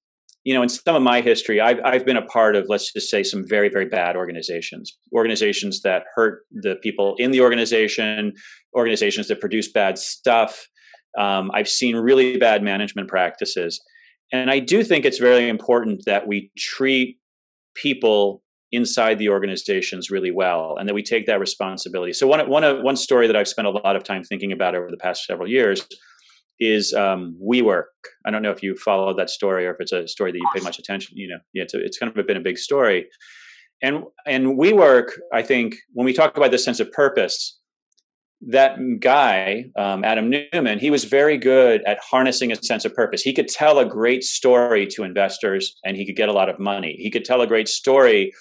you 0.44 0.54
know, 0.54 0.62
in 0.62 0.68
some 0.68 0.96
of 0.96 1.02
my 1.02 1.20
history, 1.20 1.60
I've 1.60 1.78
I've 1.84 2.04
been 2.04 2.16
a 2.16 2.26
part 2.26 2.56
of, 2.56 2.66
let's 2.68 2.92
just 2.92 3.10
say, 3.10 3.22
some 3.22 3.44
very 3.46 3.68
very 3.68 3.86
bad 3.86 4.16
organizations, 4.16 4.96
organizations 5.14 5.82
that 5.82 6.04
hurt 6.14 6.42
the 6.50 6.76
people 6.82 7.14
in 7.18 7.30
the 7.30 7.40
organization, 7.40 8.32
organizations 8.76 9.28
that 9.28 9.40
produce 9.40 9.70
bad 9.70 9.98
stuff. 9.98 10.66
Um, 11.18 11.50
I've 11.54 11.68
seen 11.68 11.96
really 11.96 12.38
bad 12.38 12.62
management 12.62 13.08
practices, 13.08 13.80
and 14.32 14.50
I 14.50 14.58
do 14.58 14.82
think 14.82 15.04
it's 15.04 15.18
very 15.18 15.48
important 15.48 16.02
that 16.06 16.26
we 16.26 16.50
treat 16.56 17.18
people 17.74 18.41
inside 18.72 19.18
the 19.18 19.28
organizations 19.28 20.10
really 20.10 20.30
well, 20.30 20.76
and 20.78 20.88
that 20.88 20.94
we 20.94 21.02
take 21.02 21.26
that 21.26 21.38
responsibility. 21.38 22.12
So 22.12 22.26
one 22.26 22.48
one 22.48 22.82
one 22.82 22.96
story 22.96 23.26
that 23.26 23.36
I've 23.36 23.48
spent 23.48 23.68
a 23.68 23.70
lot 23.70 23.96
of 23.96 24.02
time 24.02 24.24
thinking 24.24 24.52
about 24.52 24.74
over 24.74 24.90
the 24.90 24.96
past 24.96 25.24
several 25.24 25.48
years 25.48 25.86
is 26.58 26.94
um, 26.94 27.36
WeWork. 27.42 27.84
I 28.24 28.30
don't 28.30 28.42
know 28.42 28.50
if 28.50 28.62
you 28.62 28.76
followed 28.76 29.18
that 29.18 29.30
story 29.30 29.66
or 29.66 29.72
if 29.72 29.80
it's 29.80 29.92
a 29.92 30.06
story 30.06 30.32
that 30.32 30.38
you 30.38 30.48
pay 30.54 30.62
much 30.62 30.78
attention. 30.78 31.16
You 31.16 31.28
know, 31.28 31.38
yeah, 31.52 31.64
it's, 31.64 31.74
a, 31.74 31.84
it's 31.84 31.98
kind 31.98 32.16
of 32.16 32.26
been 32.26 32.36
a 32.36 32.40
big 32.40 32.58
story. 32.58 33.06
And 33.82 34.04
and 34.26 34.58
WeWork, 34.58 35.10
I 35.32 35.42
think, 35.42 35.74
when 35.92 36.04
we 36.04 36.12
talk 36.12 36.36
about 36.36 36.50
this 36.50 36.64
sense 36.64 36.78
of 36.78 36.90
purpose, 36.92 37.58
that 38.48 38.78
guy, 39.00 39.66
um, 39.76 40.04
Adam 40.04 40.30
Neumann, 40.30 40.78
he 40.78 40.90
was 40.90 41.04
very 41.04 41.36
good 41.36 41.82
at 41.84 41.98
harnessing 42.00 42.52
a 42.52 42.56
sense 42.56 42.84
of 42.84 42.94
purpose. 42.94 43.22
He 43.22 43.32
could 43.32 43.48
tell 43.48 43.78
a 43.78 43.84
great 43.84 44.24
story 44.24 44.86
to 44.88 45.04
investors 45.04 45.76
and 45.84 45.96
he 45.96 46.06
could 46.06 46.16
get 46.16 46.28
a 46.28 46.32
lot 46.32 46.48
of 46.48 46.58
money. 46.58 46.96
He 46.98 47.10
could 47.10 47.24
tell 47.24 47.40
a 47.40 47.46
great 47.46 47.68
story 47.68 48.32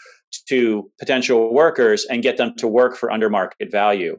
to 0.49 0.89
potential 0.99 1.53
workers 1.53 2.05
and 2.09 2.23
get 2.23 2.37
them 2.37 2.53
to 2.57 2.67
work 2.67 2.97
for 2.97 3.11
under 3.11 3.29
market 3.29 3.71
value. 3.71 4.17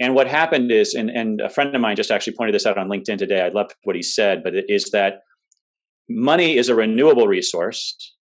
And 0.00 0.14
what 0.14 0.26
happened 0.26 0.72
is, 0.72 0.94
and, 0.94 1.10
and 1.10 1.40
a 1.40 1.50
friend 1.50 1.74
of 1.74 1.80
mine 1.80 1.96
just 1.96 2.10
actually 2.10 2.34
pointed 2.34 2.54
this 2.54 2.66
out 2.66 2.78
on 2.78 2.88
LinkedIn 2.88 3.18
today. 3.18 3.42
I 3.42 3.48
love 3.48 3.70
what 3.84 3.96
he 3.96 4.02
said, 4.02 4.42
but 4.42 4.54
it 4.54 4.64
is 4.68 4.90
that 4.92 5.20
money 6.08 6.56
is 6.56 6.68
a 6.68 6.74
renewable 6.74 7.28
resource. 7.28 8.14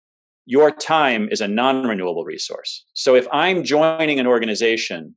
Your 0.46 0.70
time 0.70 1.28
is 1.30 1.40
a 1.40 1.48
non 1.48 1.86
renewable 1.86 2.24
resource. 2.24 2.84
So 2.94 3.14
if 3.14 3.26
I'm 3.32 3.62
joining 3.62 4.18
an 4.18 4.26
organization, 4.26 5.14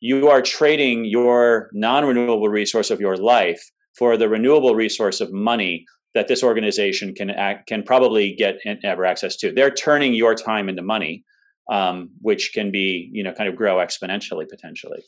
you 0.00 0.28
are 0.28 0.42
trading 0.42 1.06
your 1.06 1.70
non 1.72 2.04
renewable 2.04 2.48
resource 2.48 2.90
of 2.90 3.00
your 3.00 3.16
life 3.16 3.70
for 3.96 4.16
the 4.16 4.28
renewable 4.28 4.74
resource 4.74 5.20
of 5.20 5.32
money 5.32 5.86
that 6.16 6.28
this 6.28 6.42
organization 6.42 7.14
can 7.14 7.28
act, 7.28 7.68
can 7.68 7.82
probably 7.82 8.34
get 8.34 8.56
ever 8.82 9.04
access 9.04 9.36
to. 9.36 9.52
They're 9.52 9.70
turning 9.70 10.14
your 10.14 10.34
time 10.34 10.70
into 10.70 10.82
money, 10.82 11.24
um, 11.70 12.08
which 12.22 12.52
can 12.54 12.72
be 12.72 13.10
you 13.12 13.22
know 13.22 13.32
kind 13.32 13.48
of 13.48 13.54
grow 13.54 13.76
exponentially 13.76 14.48
potentially. 14.48 15.02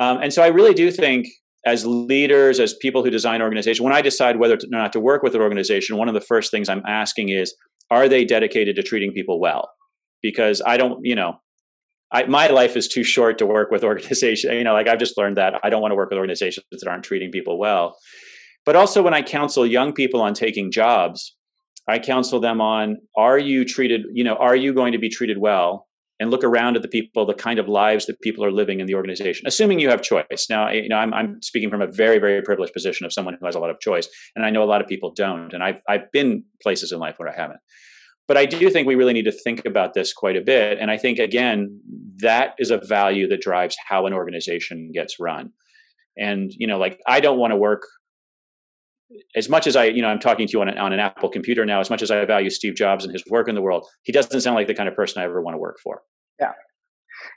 Um, 0.00 0.22
and 0.22 0.32
so 0.32 0.42
I 0.42 0.48
really 0.48 0.72
do 0.72 0.90
think 0.90 1.28
as 1.66 1.84
leaders, 1.86 2.58
as 2.58 2.74
people 2.74 3.04
who 3.04 3.10
design 3.10 3.42
organizations, 3.42 3.82
when 3.82 3.92
I 3.92 4.00
decide 4.00 4.38
whether 4.38 4.54
or 4.54 4.58
not 4.68 4.94
to 4.94 5.00
work 5.00 5.22
with 5.22 5.34
an 5.34 5.42
organization, 5.42 5.98
one 5.98 6.08
of 6.08 6.14
the 6.14 6.20
first 6.20 6.50
things 6.50 6.68
I'm 6.68 6.82
asking 6.86 7.28
is, 7.28 7.54
are 7.90 8.08
they 8.08 8.24
dedicated 8.24 8.76
to 8.76 8.82
treating 8.82 9.12
people 9.12 9.38
well? 9.38 9.70
Because 10.22 10.62
I 10.66 10.78
don't, 10.78 11.04
you 11.04 11.14
know, 11.14 11.36
I, 12.10 12.24
my 12.24 12.46
life 12.48 12.76
is 12.76 12.88
too 12.88 13.04
short 13.04 13.38
to 13.38 13.46
work 13.46 13.70
with 13.70 13.84
organizations. 13.92 14.54
You 14.54 14.64
know, 14.64 14.72
like 14.72 14.88
I've 14.88 14.98
just 14.98 15.18
learned 15.18 15.36
that 15.36 15.54
I 15.62 15.68
don't 15.68 15.82
want 15.82 15.92
to 15.92 15.96
work 15.96 16.08
with 16.08 16.18
organizations 16.18 16.64
that 16.70 16.88
aren't 16.88 17.04
treating 17.04 17.30
people 17.30 17.58
well. 17.58 17.96
But 18.66 18.76
also, 18.76 19.02
when 19.02 19.14
I 19.14 19.22
counsel 19.22 19.66
young 19.66 19.92
people 19.92 20.20
on 20.20 20.34
taking 20.34 20.70
jobs, 20.70 21.36
I 21.88 21.98
counsel 21.98 22.40
them 22.40 22.60
on: 22.60 22.98
Are 23.16 23.38
you 23.38 23.64
treated? 23.64 24.02
You 24.12 24.24
know, 24.24 24.36
are 24.36 24.56
you 24.56 24.72
going 24.72 24.92
to 24.92 24.98
be 24.98 25.08
treated 25.08 25.38
well? 25.38 25.86
and 26.20 26.30
look 26.30 26.44
around 26.44 26.76
at 26.76 26.82
the 26.82 26.88
people, 26.88 27.26
the 27.26 27.34
kind 27.34 27.58
of 27.58 27.68
lives 27.68 28.06
that 28.06 28.20
people 28.20 28.44
are 28.44 28.52
living 28.52 28.80
in 28.80 28.86
the 28.86 28.94
organization, 28.94 29.46
assuming 29.46 29.80
you 29.80 29.88
have 29.88 30.02
choice. 30.02 30.46
Now, 30.48 30.70
you 30.70 30.88
know, 30.88 30.96
I'm, 30.96 31.12
I'm 31.12 31.42
speaking 31.42 31.70
from 31.70 31.82
a 31.82 31.86
very, 31.86 32.18
very 32.18 32.40
privileged 32.42 32.72
position 32.72 33.04
of 33.04 33.12
someone 33.12 33.36
who 33.38 33.46
has 33.46 33.54
a 33.54 33.58
lot 33.58 33.70
of 33.70 33.80
choice, 33.80 34.08
and 34.36 34.44
I 34.44 34.50
know 34.50 34.62
a 34.62 34.64
lot 34.64 34.80
of 34.80 34.86
people 34.86 35.12
don't, 35.14 35.52
and 35.52 35.62
I've 35.62 35.80
I've 35.88 36.10
been 36.12 36.44
places 36.62 36.92
in 36.92 36.98
life 36.98 37.18
where 37.18 37.28
I 37.28 37.34
haven't. 37.34 37.60
But 38.26 38.38
I 38.38 38.46
do 38.46 38.70
think 38.70 38.86
we 38.86 38.94
really 38.94 39.12
need 39.12 39.26
to 39.26 39.32
think 39.32 39.66
about 39.66 39.92
this 39.92 40.12
quite 40.12 40.36
a 40.36 40.40
bit, 40.40 40.78
and 40.80 40.90
I 40.90 40.96
think 40.96 41.18
again 41.18 41.80
that 42.18 42.54
is 42.58 42.70
a 42.70 42.78
value 42.78 43.28
that 43.28 43.40
drives 43.40 43.76
how 43.86 44.06
an 44.06 44.12
organization 44.12 44.92
gets 44.94 45.18
run. 45.18 45.50
And 46.16 46.52
you 46.56 46.66
know, 46.66 46.78
like 46.78 47.00
I 47.08 47.20
don't 47.20 47.38
want 47.38 47.50
to 47.50 47.56
work 47.56 47.82
as 49.34 49.48
much 49.48 49.66
as 49.66 49.76
I, 49.76 49.84
you 49.84 50.02
know, 50.02 50.08
I'm 50.08 50.18
talking 50.18 50.46
to 50.46 50.52
you 50.52 50.60
on 50.60 50.68
an, 50.68 50.78
on 50.78 50.92
an 50.92 51.00
Apple 51.00 51.28
computer 51.28 51.64
now, 51.64 51.80
as 51.80 51.90
much 51.90 52.02
as 52.02 52.10
I 52.10 52.24
value 52.24 52.50
Steve 52.50 52.74
Jobs 52.74 53.04
and 53.04 53.12
his 53.12 53.22
work 53.28 53.48
in 53.48 53.54
the 53.54 53.62
world, 53.62 53.86
he 54.02 54.12
doesn't 54.12 54.40
sound 54.40 54.56
like 54.56 54.66
the 54.66 54.74
kind 54.74 54.88
of 54.88 54.94
person 54.94 55.22
I 55.22 55.24
ever 55.24 55.42
want 55.42 55.54
to 55.54 55.58
work 55.58 55.78
for. 55.82 56.02
Yeah. 56.40 56.52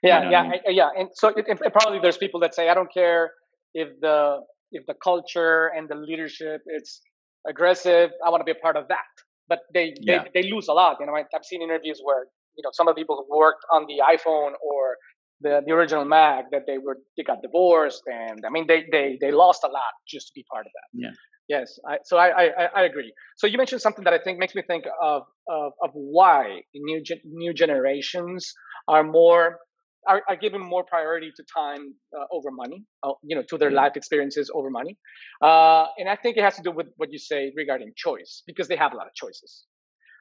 Yeah, 0.03 0.19
you 0.19 0.25
know 0.25 0.31
yeah, 0.31 0.39
I 0.39 0.49
mean? 0.49 0.61
yeah, 0.67 0.89
and 0.97 1.09
so 1.13 1.29
it, 1.29 1.45
it, 1.47 1.73
probably 1.73 1.99
there's 1.99 2.17
people 2.17 2.39
that 2.41 2.53
say 2.53 2.69
I 2.69 2.73
don't 2.73 2.91
care 2.93 3.31
if 3.73 3.89
the 4.01 4.39
if 4.71 4.85
the 4.85 4.95
culture 5.01 5.67
and 5.75 5.87
the 5.87 5.95
leadership 5.95 6.61
it's 6.65 7.01
aggressive. 7.47 8.11
I 8.25 8.29
want 8.29 8.41
to 8.41 8.45
be 8.45 8.51
a 8.51 8.61
part 8.61 8.75
of 8.75 8.87
that, 8.89 9.05
but 9.47 9.59
they 9.73 9.93
yeah. 10.01 10.25
they, 10.33 10.41
they 10.41 10.51
lose 10.51 10.67
a 10.67 10.73
lot. 10.73 10.97
You 10.99 11.05
know, 11.05 11.13
I've 11.15 11.45
seen 11.45 11.61
interviews 11.61 12.01
where 12.03 12.25
you 12.57 12.63
know 12.63 12.69
some 12.73 12.87
of 12.87 12.95
the 12.95 12.99
people 12.99 13.25
who 13.27 13.37
worked 13.37 13.63
on 13.71 13.85
the 13.87 14.03
iPhone 14.03 14.53
or 14.61 14.97
the, 15.41 15.61
the 15.65 15.71
original 15.71 16.05
Mac 16.05 16.45
that 16.51 16.63
they 16.67 16.77
were 16.77 16.97
they 17.15 17.23
got 17.23 17.41
divorced 17.41 18.03
and 18.07 18.43
I 18.45 18.49
mean 18.49 18.65
they 18.67 18.85
they 18.91 19.17
they 19.21 19.31
lost 19.31 19.63
a 19.63 19.67
lot 19.67 19.93
just 20.07 20.27
to 20.27 20.31
be 20.35 20.45
part 20.51 20.65
of 20.65 20.71
that. 20.73 21.01
Yeah. 21.01 21.11
Yes, 21.47 21.79
I, 21.87 21.97
so 22.03 22.17
I, 22.17 22.27
I, 22.29 22.65
I 22.75 22.81
agree. 22.83 23.13
So 23.37 23.47
you 23.47 23.57
mentioned 23.57 23.81
something 23.81 24.03
that 24.03 24.13
I 24.13 24.19
think 24.19 24.37
makes 24.37 24.53
me 24.53 24.63
think 24.63 24.85
of 25.01 25.23
of, 25.47 25.71
of 25.81 25.91
why 25.93 26.61
new 26.75 27.01
new 27.25 27.53
generations 27.53 28.53
are 28.87 29.03
more 29.03 29.59
are, 30.07 30.21
are 30.27 30.35
given 30.35 30.61
more 30.61 30.83
priority 30.83 31.31
to 31.35 31.43
time 31.53 31.95
uh, 32.17 32.25
over 32.31 32.51
money, 32.51 32.83
uh, 33.03 33.13
you 33.23 33.35
know, 33.35 33.43
to 33.49 33.57
their 33.57 33.71
life 33.71 33.93
experiences 33.95 34.49
over 34.53 34.69
money. 34.69 34.97
Uh, 35.41 35.85
and 35.97 36.09
I 36.09 36.15
think 36.15 36.37
it 36.37 36.43
has 36.43 36.55
to 36.57 36.61
do 36.63 36.71
with 36.71 36.87
what 36.97 37.11
you 37.11 37.19
say 37.19 37.53
regarding 37.55 37.93
choice, 37.95 38.43
because 38.45 38.67
they 38.67 38.75
have 38.77 38.93
a 38.93 38.97
lot 38.97 39.07
of 39.07 39.13
choices. 39.13 39.65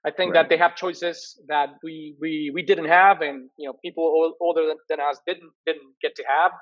I 0.04 0.10
think 0.12 0.34
right. 0.34 0.42
that 0.42 0.48
they 0.48 0.56
have 0.58 0.76
choices 0.76 1.40
that 1.48 1.70
we, 1.82 2.16
we, 2.20 2.52
we 2.54 2.62
didn't 2.62 2.86
have, 2.86 3.20
and 3.20 3.50
you 3.58 3.68
know, 3.68 3.74
people 3.84 4.34
older 4.40 4.72
than 4.88 5.00
us 5.00 5.18
didn't 5.26 5.50
didn't 5.66 5.94
get 6.02 6.14
to 6.16 6.24
have. 6.28 6.52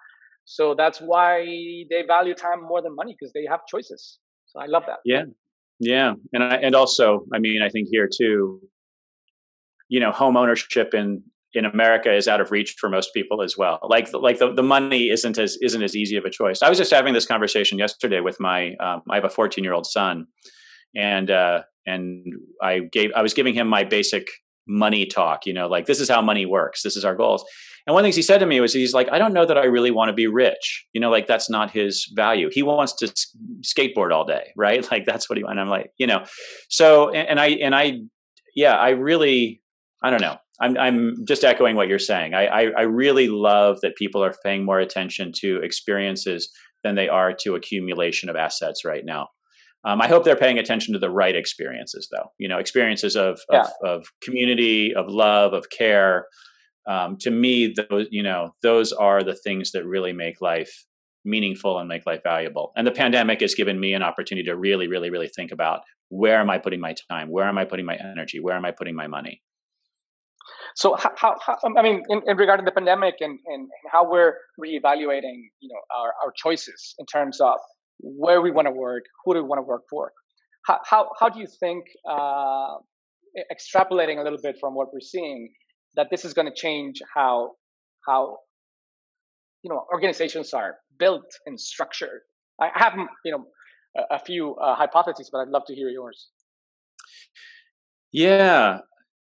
So 0.46 0.74
that's 0.74 1.00
why 1.00 1.44
they 1.90 2.02
value 2.06 2.34
time 2.34 2.62
more 2.62 2.82
than 2.82 2.94
money 2.94 3.14
because 3.18 3.32
they 3.34 3.46
have 3.48 3.60
choices. 3.68 4.18
So 4.54 4.62
I 4.62 4.66
love 4.66 4.84
that. 4.86 4.98
Yeah, 5.04 5.24
yeah, 5.80 6.14
and 6.32 6.42
I, 6.42 6.56
and 6.56 6.74
also, 6.74 7.26
I 7.32 7.38
mean, 7.38 7.62
I 7.62 7.68
think 7.68 7.88
here 7.90 8.08
too, 8.08 8.60
you 9.88 10.00
know, 10.00 10.12
home 10.12 10.36
ownership 10.36 10.94
in 10.94 11.22
in 11.54 11.64
America 11.64 12.12
is 12.12 12.26
out 12.26 12.40
of 12.40 12.50
reach 12.50 12.74
for 12.78 12.88
most 12.88 13.14
people 13.14 13.42
as 13.42 13.56
well. 13.56 13.78
Like 13.82 14.12
like 14.12 14.38
the, 14.38 14.52
the 14.52 14.62
money 14.62 15.10
isn't 15.10 15.38
as 15.38 15.58
isn't 15.62 15.82
as 15.82 15.96
easy 15.96 16.16
of 16.16 16.24
a 16.24 16.30
choice. 16.30 16.62
I 16.62 16.68
was 16.68 16.78
just 16.78 16.92
having 16.92 17.14
this 17.14 17.26
conversation 17.26 17.78
yesterday 17.78 18.20
with 18.20 18.38
my 18.40 18.74
um, 18.76 19.02
I 19.10 19.16
have 19.16 19.24
a 19.24 19.30
14 19.30 19.64
year 19.64 19.72
old 19.72 19.86
son, 19.86 20.26
and 20.96 21.30
uh, 21.30 21.62
and 21.86 22.24
I 22.62 22.80
gave 22.92 23.10
I 23.14 23.22
was 23.22 23.34
giving 23.34 23.54
him 23.54 23.68
my 23.68 23.84
basic 23.84 24.28
money 24.66 25.06
talk. 25.06 25.46
You 25.46 25.52
know, 25.52 25.68
like 25.68 25.86
this 25.86 26.00
is 26.00 26.08
how 26.08 26.22
money 26.22 26.46
works. 26.46 26.82
This 26.82 26.96
is 26.96 27.04
our 27.04 27.14
goals. 27.14 27.44
And 27.86 27.92
one 27.92 28.00
of 28.00 28.04
the 28.04 28.06
things 28.06 28.16
he 28.16 28.22
said 28.22 28.38
to 28.38 28.46
me 28.46 28.60
was 28.60 28.72
he's 28.72 28.94
like, 28.94 29.10
I 29.12 29.18
don't 29.18 29.34
know 29.34 29.44
that 29.44 29.58
I 29.58 29.64
really 29.64 29.90
want 29.90 30.08
to 30.08 30.14
be 30.14 30.26
rich. 30.26 30.86
You 30.94 31.00
know, 31.00 31.10
like 31.10 31.26
that's 31.26 31.50
not 31.50 31.70
his 31.70 32.10
value. 32.14 32.48
He 32.50 32.62
wants 32.62 32.94
to 32.94 33.06
skateboard 33.62 34.12
all 34.12 34.24
day, 34.24 34.52
right? 34.56 34.90
Like 34.90 35.04
that's 35.04 35.28
what 35.28 35.36
he. 35.36 35.44
And 35.46 35.60
I'm 35.60 35.68
like, 35.68 35.90
you 35.98 36.06
know, 36.06 36.24
so 36.68 37.10
and, 37.10 37.28
and 37.28 37.40
I 37.40 37.48
and 37.48 37.74
I, 37.74 38.00
yeah, 38.56 38.74
I 38.74 38.90
really, 38.90 39.60
I 40.02 40.10
don't 40.10 40.22
know. 40.22 40.36
I'm 40.60 40.78
I'm 40.78 41.26
just 41.26 41.44
echoing 41.44 41.76
what 41.76 41.88
you're 41.88 41.98
saying. 41.98 42.32
I, 42.32 42.46
I, 42.46 42.60
I 42.78 42.82
really 42.82 43.28
love 43.28 43.80
that 43.82 43.96
people 43.96 44.22
are 44.22 44.34
paying 44.44 44.64
more 44.64 44.78
attention 44.78 45.32
to 45.40 45.60
experiences 45.62 46.50
than 46.84 46.94
they 46.94 47.08
are 47.08 47.32
to 47.40 47.56
accumulation 47.56 48.28
of 48.28 48.36
assets 48.36 48.84
right 48.84 49.04
now. 49.04 49.28
Um, 49.84 50.00
I 50.00 50.08
hope 50.08 50.24
they're 50.24 50.36
paying 50.36 50.58
attention 50.58 50.94
to 50.94 50.98
the 50.98 51.10
right 51.10 51.36
experiences, 51.36 52.08
though. 52.10 52.28
You 52.38 52.48
know, 52.48 52.58
experiences 52.58 53.16
of 53.16 53.40
yeah. 53.50 53.62
of, 53.82 54.00
of, 54.00 54.06
community, 54.22 54.94
of 54.94 55.08
love, 55.08 55.52
of 55.52 55.68
care. 55.70 56.26
Um, 56.88 57.16
to 57.20 57.30
me, 57.30 57.74
those 57.74 58.06
you 58.10 58.22
know, 58.22 58.54
those 58.62 58.92
are 58.92 59.22
the 59.22 59.34
things 59.34 59.72
that 59.72 59.86
really 59.86 60.12
make 60.12 60.40
life 60.40 60.84
meaningful 61.24 61.78
and 61.78 61.88
make 61.88 62.06
life 62.06 62.22
valuable. 62.22 62.72
And 62.76 62.86
the 62.86 62.92
pandemic 62.92 63.40
has 63.40 63.54
given 63.54 63.80
me 63.80 63.94
an 63.94 64.02
opportunity 64.02 64.46
to 64.46 64.56
really, 64.56 64.88
really, 64.88 65.10
really 65.10 65.28
think 65.28 65.52
about 65.52 65.80
where 66.08 66.38
am 66.38 66.50
I 66.50 66.58
putting 66.58 66.80
my 66.80 66.94
time, 67.10 67.30
where 67.30 67.46
am 67.46 67.58
I 67.58 67.64
putting 67.64 67.86
my 67.86 67.96
energy, 67.96 68.40
where 68.40 68.54
am 68.54 68.64
I 68.64 68.70
putting 68.70 68.94
my 68.94 69.06
money. 69.06 69.42
So 70.76 70.94
how, 70.96 71.12
how, 71.16 71.36
how 71.44 71.56
I 71.78 71.82
mean, 71.82 72.02
in, 72.08 72.22
in 72.26 72.36
regard 72.36 72.60
to 72.60 72.64
the 72.64 72.72
pandemic 72.72 73.14
and, 73.20 73.38
and, 73.46 73.62
and 73.62 73.90
how 73.90 74.10
we're 74.10 74.34
reevaluating, 74.60 75.48
you 75.60 75.68
know, 75.68 75.80
our, 75.96 76.12
our 76.22 76.32
choices 76.36 76.94
in 76.98 77.06
terms 77.06 77.40
of 77.40 77.58
where 78.04 78.42
we 78.42 78.50
want 78.50 78.66
to 78.66 78.72
work, 78.72 79.04
who 79.24 79.34
do 79.34 79.42
we 79.42 79.48
want 79.48 79.58
to 79.58 79.62
work 79.62 79.82
for? 79.88 80.12
How, 80.66 80.78
how, 80.84 81.10
how 81.18 81.28
do 81.28 81.40
you 81.40 81.46
think, 81.60 81.84
uh, 82.08 82.74
extrapolating 83.52 84.20
a 84.20 84.22
little 84.22 84.38
bit 84.42 84.56
from 84.60 84.74
what 84.74 84.88
we're 84.92 85.00
seeing, 85.00 85.52
that 85.96 86.08
this 86.10 86.24
is 86.24 86.34
going 86.34 86.46
to 86.46 86.54
change 86.54 87.00
how, 87.14 87.52
how, 88.06 88.38
you 89.62 89.70
know, 89.70 89.84
organizations 89.92 90.52
are 90.52 90.76
built 90.98 91.26
and 91.46 91.58
structured? 91.58 92.20
I 92.60 92.70
have, 92.74 92.92
you 93.24 93.32
know, 93.32 93.44
a, 93.96 94.16
a 94.16 94.18
few 94.18 94.54
uh, 94.56 94.74
hypotheses, 94.76 95.30
but 95.32 95.38
I'd 95.38 95.48
love 95.48 95.62
to 95.66 95.74
hear 95.74 95.88
yours. 95.88 96.28
Yeah, 98.12 98.78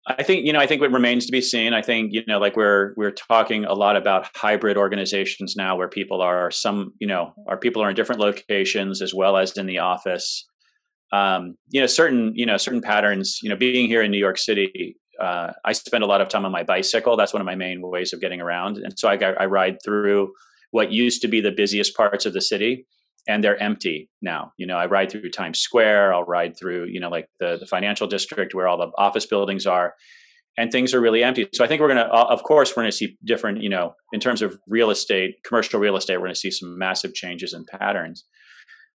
I 0.09 0.23
think 0.23 0.47
you 0.47 0.53
know. 0.55 0.59
I 0.59 0.67
think 0.67 0.81
what 0.81 0.91
remains 0.91 1.27
to 1.27 1.33
be 1.33 1.43
seen. 1.43 1.75
I 1.75 1.83
think 1.83 2.13
you 2.13 2.23
know, 2.27 2.39
like 2.39 2.57
we're 2.57 2.95
we're 2.97 3.11
talking 3.11 3.67
a 3.67 3.75
lot 3.75 3.95
about 3.95 4.29
hybrid 4.35 4.79
organizations 4.79 5.55
now, 5.55 5.77
where 5.77 5.89
people 5.89 6.23
are 6.23 6.51
some 6.51 6.95
you 6.99 7.07
know, 7.07 7.35
our 7.47 7.59
people 7.59 7.83
are 7.83 7.91
in 7.91 7.95
different 7.95 8.21
locations 8.21 9.03
as 9.03 9.13
well 9.13 9.37
as 9.37 9.57
in 9.59 9.67
the 9.67 9.79
office. 9.79 10.47
Um, 11.13 11.57
you 11.69 11.81
know, 11.81 11.87
certain 11.87 12.33
you 12.35 12.47
know 12.47 12.57
certain 12.57 12.81
patterns. 12.81 13.41
You 13.43 13.51
know, 13.51 13.57
being 13.57 13.87
here 13.87 14.03
in 14.03 14.11
New 14.11 14.19
York 14.19 14.39
City, 14.39 14.97
uh, 15.21 15.53
I 15.65 15.73
spend 15.73 16.03
a 16.03 16.07
lot 16.07 16.23
of 16.23 16.29
time 16.29 16.47
on 16.47 16.53
my 16.53 16.63
bicycle. 16.63 17.17
That's 17.17 17.35
one 17.35 17.43
of 17.43 17.47
my 17.47 17.57
main 17.57 17.83
ways 17.83 18.15
of 18.15 18.21
getting 18.21 18.41
around, 18.41 18.79
and 18.79 18.99
so 18.99 19.09
I, 19.09 19.17
I 19.39 19.45
ride 19.45 19.77
through 19.85 20.33
what 20.71 20.91
used 20.91 21.21
to 21.23 21.29
be 21.29 21.43
the 21.43 21.53
busiest 21.53 21.95
parts 21.95 22.25
of 22.25 22.33
the 22.33 22.41
city 22.41 22.87
and 23.29 23.45
they're 23.45 23.63
empty 23.63 24.09
now. 24.23 24.53
You 24.57 24.67
know, 24.67 24.77
I 24.77 24.87
ride 24.87 25.13
through 25.13 25.31
Times 25.31 25.61
Square, 25.61 26.15
I'll 26.15 26.25
ride 26.25 26.59
through, 26.59 26.87
you 26.87 26.99
know, 26.99 27.11
like 27.11 27.29
the, 27.39 27.59
the 27.61 27.67
financial 27.67 28.07
district 28.07 28.55
where 28.55 28.67
all 28.67 28.79
the 28.79 28.91
office 28.97 29.27
buildings 29.27 29.67
are, 29.67 29.95
and 30.57 30.73
things 30.73 30.95
are 30.95 31.01
really 31.01 31.23
empty. 31.23 31.47
So 31.53 31.63
I 31.65 31.69
think 31.69 31.81
we're 31.81 31.95
going 31.95 31.99
to, 31.99 32.09
of 32.09 32.43
course, 32.43 32.75
we're 32.75 32.83
going 32.83 32.91
to 32.91 32.97
see 32.97 33.17
different, 33.25 33.63
you 33.63 33.69
know, 33.69 33.95
in 34.13 34.19
terms 34.19 34.43
of 34.43 34.59
real 34.67 34.91
estate, 34.91 35.37
commercial 35.45 35.79
real 35.79 35.97
estate, 35.97 36.17
we're 36.17 36.27
going 36.27 36.35
to 36.35 36.41
see 36.41 36.51
some 36.51 36.77
massive 36.79 37.15
changes 37.15 37.53
in 37.53 37.65
patterns. 37.67 38.25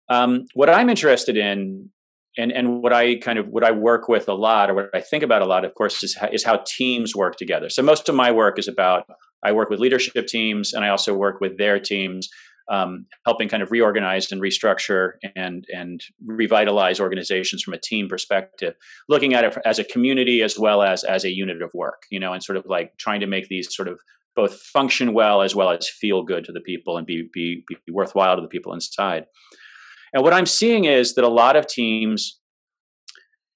Um, 0.08 0.46
what 0.54 0.68
I'm 0.68 0.88
interested 0.88 1.36
in, 1.36 1.90
and 2.38 2.50
and 2.50 2.82
what 2.82 2.94
I 2.94 3.16
kind 3.16 3.38
of 3.38 3.48
what 3.48 3.62
I 3.62 3.72
work 3.72 4.08
with 4.08 4.26
a 4.26 4.32
lot, 4.32 4.70
or 4.70 4.74
what 4.74 4.90
I 4.94 5.02
think 5.02 5.22
about 5.22 5.42
a 5.42 5.44
lot, 5.44 5.66
of 5.66 5.74
course, 5.74 6.02
is 6.02 6.16
is 6.32 6.44
how 6.44 6.64
teams 6.66 7.14
work 7.14 7.36
together. 7.36 7.68
So 7.68 7.82
most 7.82 8.08
of 8.08 8.14
my 8.14 8.32
work 8.32 8.58
is 8.58 8.68
about 8.68 9.04
I 9.44 9.52
work 9.52 9.68
with 9.68 9.80
leadership 9.80 10.26
teams, 10.26 10.72
and 10.72 10.82
I 10.82 10.88
also 10.88 11.14
work 11.14 11.40
with 11.42 11.58
their 11.58 11.78
teams 11.78 12.30
um, 12.70 13.06
helping 13.24 13.48
kind 13.48 13.62
of 13.62 13.70
reorganize 13.70 14.30
and 14.32 14.40
restructure 14.40 15.12
and 15.36 15.64
and 15.74 16.02
revitalize 16.24 17.00
organizations 17.00 17.62
from 17.62 17.74
a 17.74 17.78
team 17.78 18.08
perspective, 18.08 18.74
looking 19.08 19.34
at 19.34 19.44
it 19.44 19.56
as 19.64 19.78
a 19.78 19.84
community 19.84 20.42
as 20.42 20.58
well 20.58 20.82
as 20.82 21.04
as 21.04 21.24
a 21.24 21.30
unit 21.30 21.62
of 21.62 21.70
work, 21.74 22.04
you 22.10 22.20
know, 22.20 22.32
and 22.32 22.42
sort 22.42 22.56
of 22.56 22.64
like 22.66 22.96
trying 22.98 23.20
to 23.20 23.26
make 23.26 23.48
these 23.48 23.74
sort 23.74 23.88
of 23.88 23.98
both 24.34 24.54
function 24.54 25.12
well 25.12 25.42
as 25.42 25.54
well 25.54 25.70
as 25.70 25.88
feel 25.88 26.22
good 26.22 26.44
to 26.44 26.52
the 26.52 26.60
people 26.60 26.96
and 26.96 27.06
be 27.06 27.28
be, 27.32 27.64
be 27.68 27.92
worthwhile 27.92 28.36
to 28.36 28.42
the 28.42 28.48
people 28.48 28.72
inside. 28.72 29.26
And 30.12 30.22
what 30.22 30.32
I'm 30.32 30.46
seeing 30.46 30.84
is 30.84 31.14
that 31.14 31.24
a 31.24 31.28
lot 31.28 31.56
of 31.56 31.66
teams 31.66 32.38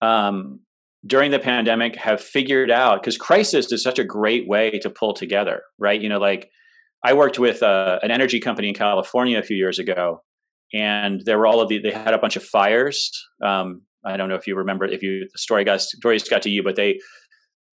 um, 0.01 0.61
during 1.07 1.31
the 1.31 1.39
pandemic 1.39 1.97
have 1.97 2.21
figured 2.21 2.71
out 2.71 3.01
because 3.01 3.17
crisis 3.17 3.71
is 3.73 3.83
such 3.83 3.99
a 3.99 4.05
great 4.05 4.49
way 4.49 4.71
to 4.81 4.91
pull 4.91 5.15
together, 5.15 5.63
right? 5.79 6.01
You 6.01 6.09
know, 6.09 6.19
like 6.19 6.51
I 7.07 7.13
worked 7.13 7.39
with 7.39 7.63
uh, 7.63 8.01
an 8.03 8.11
energy 8.11 8.41
company 8.41 8.69
in 8.69 8.75
California 8.75 9.39
a 9.39 9.43
few 9.45 9.57
years 9.57 9.79
ago, 9.79 10.23
and 10.75 11.23
there 11.25 11.39
were 11.39 11.47
all 11.47 11.61
of 11.61 11.69
the. 11.69 11.79
They 11.79 11.93
had 11.93 12.15
a 12.15 12.19
bunch 12.19 12.35
of 12.35 12.43
fires. 12.43 13.13
Um, 13.41 13.83
I 14.05 14.17
don't 14.17 14.29
know 14.29 14.35
if 14.35 14.49
you 14.49 14.57
remember 14.57 14.85
if 14.87 15.05
you 15.05 15.29
the 15.33 15.39
story 15.39 15.63
got 15.63 15.81
stories 15.81 16.29
got 16.29 16.43
to 16.43 16.51
you, 16.51 16.65
but 16.65 16.75
they 16.75 16.99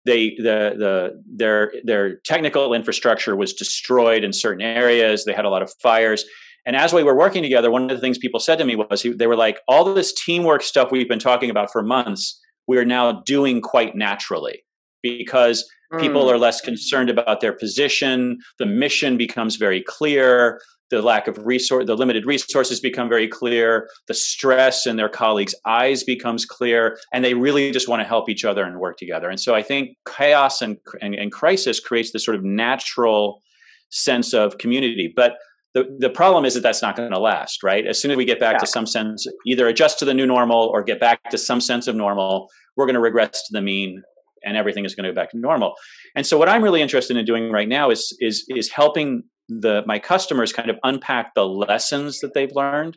they 0.04 0.34
the 0.36 0.74
the 0.76 1.22
their 1.34 1.72
their 1.82 2.18
technical 2.26 2.74
infrastructure 2.74 3.34
was 3.34 3.54
destroyed 3.54 4.22
in 4.22 4.34
certain 4.34 4.60
areas. 4.60 5.24
They 5.24 5.32
had 5.32 5.46
a 5.46 5.50
lot 5.50 5.62
of 5.62 5.72
fires. 5.82 6.26
And 6.66 6.76
as 6.76 6.92
we 6.92 7.02
were 7.02 7.16
working 7.16 7.42
together, 7.42 7.70
one 7.70 7.84
of 7.84 7.96
the 7.96 8.00
things 8.02 8.18
people 8.18 8.38
said 8.38 8.58
to 8.58 8.66
me 8.66 8.76
was 8.76 9.02
they 9.02 9.26
were 9.26 9.34
like, 9.46 9.60
all 9.66 9.94
this 9.94 10.12
teamwork 10.12 10.62
stuff 10.62 10.92
we've 10.92 11.08
been 11.08 11.18
talking 11.18 11.50
about 11.50 11.72
for 11.72 11.82
months, 11.82 12.38
we're 12.68 12.84
now 12.84 13.22
doing 13.22 13.62
quite 13.62 13.96
naturally 13.96 14.62
because 15.02 15.68
People 15.98 16.24
mm. 16.24 16.32
are 16.32 16.38
less 16.38 16.60
concerned 16.60 17.10
about 17.10 17.40
their 17.40 17.52
position. 17.52 18.38
The 18.58 18.66
mission 18.66 19.16
becomes 19.16 19.56
very 19.56 19.82
clear. 19.86 20.60
The 20.90 21.02
lack 21.02 21.26
of 21.26 21.38
resource, 21.38 21.86
the 21.86 21.96
limited 21.96 22.26
resources 22.26 22.78
become 22.78 23.08
very 23.08 23.26
clear. 23.26 23.88
The 24.08 24.14
stress 24.14 24.86
in 24.86 24.96
their 24.96 25.08
colleagues' 25.08 25.54
eyes 25.66 26.04
becomes 26.04 26.44
clear, 26.44 26.98
and 27.12 27.24
they 27.24 27.34
really 27.34 27.70
just 27.72 27.88
want 27.88 28.00
to 28.00 28.06
help 28.06 28.28
each 28.28 28.44
other 28.44 28.64
and 28.64 28.78
work 28.78 28.98
together. 28.98 29.30
And 29.30 29.40
so 29.40 29.54
I 29.54 29.62
think 29.62 29.96
chaos 30.06 30.60
and, 30.60 30.76
and, 31.00 31.14
and 31.14 31.32
crisis 31.32 31.80
creates 31.80 32.12
this 32.12 32.24
sort 32.24 32.36
of 32.36 32.44
natural 32.44 33.40
sense 33.88 34.34
of 34.34 34.58
community. 34.58 35.12
But 35.14 35.36
the, 35.74 35.96
the 35.98 36.10
problem 36.10 36.44
is 36.44 36.54
that 36.54 36.62
that's 36.62 36.82
not 36.82 36.96
going 36.96 37.10
to 37.10 37.18
last, 37.18 37.62
right? 37.62 37.86
As 37.86 38.00
soon 38.00 38.10
as 38.10 38.16
we 38.16 38.26
get 38.26 38.38
back 38.38 38.54
yeah. 38.54 38.58
to 38.58 38.66
some 38.66 38.86
sense, 38.86 39.26
either 39.46 39.66
adjust 39.66 39.98
to 40.00 40.04
the 40.04 40.14
new 40.14 40.26
normal 40.26 40.68
or 40.68 40.82
get 40.82 41.00
back 41.00 41.30
to 41.30 41.38
some 41.38 41.60
sense 41.60 41.86
of 41.86 41.96
normal, 41.96 42.48
we're 42.76 42.86
going 42.86 42.94
to 42.94 43.00
regress 43.00 43.30
to 43.30 43.52
the 43.52 43.62
mean 43.62 44.02
and 44.44 44.56
everything 44.56 44.84
is 44.84 44.94
going 44.94 45.04
to 45.04 45.10
go 45.10 45.14
back 45.14 45.30
to 45.30 45.38
normal. 45.38 45.74
And 46.14 46.26
so 46.26 46.38
what 46.38 46.48
I'm 46.48 46.62
really 46.62 46.82
interested 46.82 47.16
in 47.16 47.24
doing 47.24 47.50
right 47.50 47.68
now 47.68 47.90
is 47.90 48.16
is 48.20 48.44
is 48.48 48.70
helping 48.70 49.24
the 49.48 49.82
my 49.86 49.98
customers 49.98 50.52
kind 50.52 50.70
of 50.70 50.78
unpack 50.84 51.34
the 51.34 51.46
lessons 51.46 52.20
that 52.20 52.34
they've 52.34 52.52
learned 52.54 52.96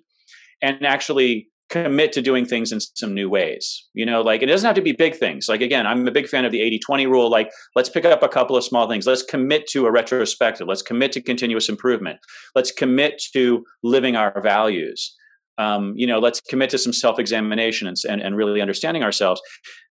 and 0.61 0.85
actually 0.85 1.49
commit 1.69 2.11
to 2.13 2.21
doing 2.21 2.45
things 2.45 2.71
in 2.71 2.79
some 2.79 3.13
new 3.13 3.29
ways. 3.29 3.87
You 3.93 4.05
know, 4.05 4.21
like 4.21 4.41
it 4.43 4.45
doesn't 4.45 4.65
have 4.65 4.75
to 4.75 4.81
be 4.81 4.91
big 4.91 5.15
things. 5.15 5.47
Like 5.49 5.61
again, 5.61 5.87
I'm 5.87 6.07
a 6.07 6.11
big 6.11 6.27
fan 6.27 6.45
of 6.45 6.51
the 6.51 6.59
80-20 6.59 7.09
rule. 7.09 7.29
Like 7.29 7.49
let's 7.75 7.89
pick 7.89 8.05
up 8.05 8.21
a 8.21 8.29
couple 8.29 8.55
of 8.55 8.63
small 8.63 8.87
things. 8.87 9.07
Let's 9.07 9.23
commit 9.23 9.67
to 9.67 9.85
a 9.85 9.91
retrospective. 9.91 10.67
Let's 10.67 10.83
commit 10.83 11.11
to 11.13 11.21
continuous 11.21 11.69
improvement. 11.69 12.19
Let's 12.53 12.71
commit 12.71 13.21
to 13.33 13.63
living 13.83 14.15
our 14.15 14.41
values. 14.41 15.15
Um, 15.57 15.93
you 15.95 16.05
know, 16.05 16.19
let's 16.19 16.41
commit 16.41 16.69
to 16.71 16.77
some 16.77 16.93
self-examination 16.93 17.87
and, 17.87 17.97
and, 18.09 18.21
and 18.21 18.35
really 18.35 18.61
understanding 18.61 19.03
ourselves. 19.03 19.41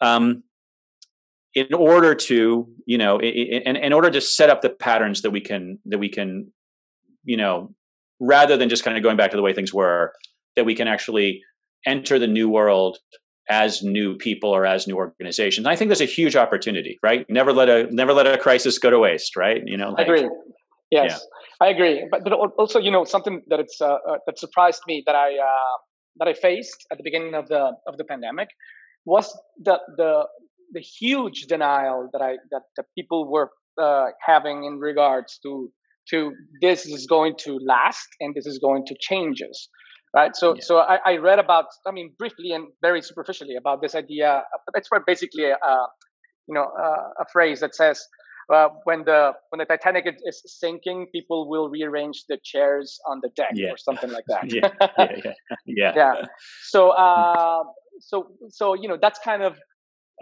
Um, 0.02 0.43
in 1.58 1.74
order 1.74 2.14
to 2.14 2.68
you 2.86 2.97
know 2.97 3.20
in, 3.20 3.76
in 3.76 3.91
order 3.91 4.12
to 4.12 4.22
set 4.22 4.49
up 4.49 4.62
the 4.62 4.70
patterns 4.70 5.24
that 5.24 5.32
we 5.32 5.41
can 5.41 5.80
that 5.86 5.97
we 5.97 6.10
can 6.10 6.51
you 7.24 7.36
know 7.36 7.74
rather 8.20 8.55
than 8.58 8.70
just 8.70 8.84
kind 8.84 8.95
of 8.95 9.01
going 9.03 9.18
back 9.18 9.32
to 9.32 9.38
the 9.38 9.43
way 9.43 9.53
things 9.53 9.74
were 9.74 10.14
that 10.55 10.66
we 10.66 10.76
can 10.76 10.88
actually 10.88 11.41
enter 11.86 12.20
the 12.20 12.28
new 12.28 12.47
world 12.47 12.97
as 13.49 13.82
new 13.82 14.18
people 14.18 14.49
or 14.49 14.66
as 14.66 14.88
new 14.88 14.97
organizations. 14.97 15.66
And 15.66 15.72
I 15.74 15.76
think 15.76 15.89
there's 15.89 16.01
a 16.01 16.05
huge 16.20 16.36
opportunity, 16.36 16.99
right? 17.01 17.26
Never 17.30 17.53
let 17.53 17.70
a 17.70 17.88
never 17.91 18.14
let 18.14 18.28
a 18.28 18.38
crisis 18.38 18.78
go 18.78 18.89
to 18.89 18.99
waste, 18.99 19.36
right? 19.36 19.62
You 19.66 19.78
know, 19.78 19.89
like, 19.91 19.99
I 19.99 20.03
agree. 20.03 20.30
Yes, 20.91 21.12
yeah. 21.12 21.68
I 21.68 21.70
agree. 21.72 22.08
But, 22.12 22.24
but 22.24 22.34
also, 22.34 22.80
you 22.80 22.91
know, 22.91 23.03
something 23.03 23.41
that 23.47 23.60
it's 23.60 23.82
uh, 23.82 23.97
uh, 24.10 24.18
that 24.26 24.38
surprised 24.38 24.82
me 24.88 25.03
that 25.05 25.16
I 25.16 25.30
uh, 25.51 25.76
that 26.18 26.28
I 26.28 26.34
faced 26.34 26.86
at 26.91 26.97
the 26.97 27.03
beginning 27.03 27.34
of 27.34 27.47
the 27.47 27.72
of 27.88 27.97
the 27.97 28.03
pandemic 28.03 28.49
was 29.05 29.26
the 29.64 29.80
the 29.95 30.28
the 30.74 30.82
huge 30.82 31.47
denial 31.47 32.09
that 32.13 32.22
I 32.22 32.38
that 32.51 32.63
the 32.76 32.84
people 32.95 33.30
were 33.30 33.49
uh, 33.82 34.07
having 34.26 34.63
in 34.65 34.80
regards 34.80 35.39
to 35.43 35.72
to 36.09 36.32
this 36.61 36.86
is 36.86 37.05
going 37.05 37.36
to 37.38 37.59
last 37.65 38.07
and 38.20 38.34
this 38.34 38.45
is 38.45 38.59
going 38.59 38.86
to 38.86 38.95
change 38.99 39.41
us 39.41 39.68
right 40.15 40.36
so 40.36 40.55
yeah. 40.55 40.61
so 40.63 40.78
I, 40.78 40.99
I, 41.05 41.18
read 41.18 41.38
about 41.38 41.65
i 41.86 41.91
mean 41.91 42.13
briefly 42.18 42.53
and 42.53 42.68
very 42.82 43.01
superficially 43.01 43.55
about 43.57 43.82
this 43.82 43.93
idea 43.93 44.43
that's 44.74 44.89
where 44.89 45.03
basically 45.05 45.43
a, 45.45 45.55
uh, 45.55 45.88
you 46.47 46.55
know 46.55 46.63
uh, 46.63 47.24
a 47.24 47.26
phrase 47.34 47.59
that 47.59 47.76
says 47.76 48.01
uh, 48.53 48.70
when 48.86 49.03
the 49.03 49.34
when 49.49 49.59
the 49.59 49.65
Titanic 49.65 50.05
is 50.26 50.41
sinking, 50.45 51.07
people 51.11 51.49
will 51.49 51.70
rearrange 51.70 52.24
the 52.30 52.38
chairs 52.43 52.97
on 53.05 53.20
the 53.22 53.30
deck 53.36 53.51
yeah. 53.53 53.72
or 53.72 53.78
something 53.78 54.09
like 54.09 54.24
that. 54.28 54.51
yeah, 54.53 54.70
yeah, 54.97 55.11
yeah, 55.26 55.34
yeah. 55.65 55.93
yeah. 55.95 56.13
So, 56.63 56.89
uh, 57.05 57.63
so, 57.99 58.32
so 58.49 58.74
you 58.74 58.88
know, 58.88 58.97
that's 59.01 59.20
kind 59.20 59.43
of 59.43 59.57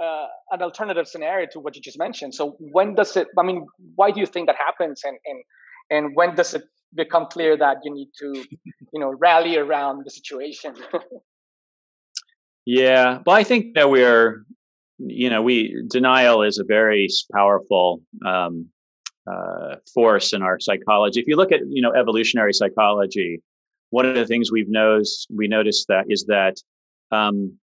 uh, 0.02 0.28
an 0.52 0.62
alternative 0.62 1.08
scenario 1.08 1.48
to 1.52 1.60
what 1.60 1.76
you 1.76 1.82
just 1.82 1.98
mentioned. 1.98 2.36
So, 2.36 2.58
when 2.60 2.96
does 2.96 3.16
it? 3.16 3.28
I 3.38 3.43
mean, 3.43 3.66
why 3.96 4.12
do 4.12 4.20
you 4.20 4.26
think 4.26 4.48
that 4.48 4.58
happens? 4.58 5.02
And 5.04 5.18
and 5.26 5.43
and 5.89 6.16
when 6.16 6.36
does 6.36 6.54
it 6.54 6.64
become 6.93 7.28
clear 7.28 7.58
that 7.58 7.78
you 7.84 7.93
need 7.93 8.10
to, 8.20 8.34
you 8.93 9.00
know, 9.00 9.14
rally 9.20 9.58
around 9.58 10.04
the 10.06 10.12
situation? 10.12 10.76
yeah. 12.66 13.20
Well, 13.26 13.36
I 13.36 13.43
think 13.43 13.76
that 13.76 13.89
we're 13.89 14.46
you 14.98 15.30
know, 15.30 15.41
we 15.41 15.84
denial 15.89 16.41
is 16.41 16.58
a 16.58 16.64
very 16.64 17.08
powerful 17.34 18.02
um, 18.26 18.68
uh, 19.32 19.76
force 19.93 20.34
in 20.34 20.41
our 20.41 20.60
psychology. 20.60 21.20
If 21.20 21.28
you 21.28 21.36
look 21.36 21.52
at 21.52 21.62
you 21.68 21.82
know 21.82 21.91
evolutionary 21.91 22.54
psychology, 22.54 23.41
one 23.89 24.06
of 24.06 24.16
the 24.16 24.26
things 24.26 24.52
we've 24.52 24.70
noticed 24.70 25.28
we 25.30 25.48
noticed 25.48 25.88
that 25.89 26.06
is 26.08 26.26
that 26.28 26.58
um, 27.12 27.58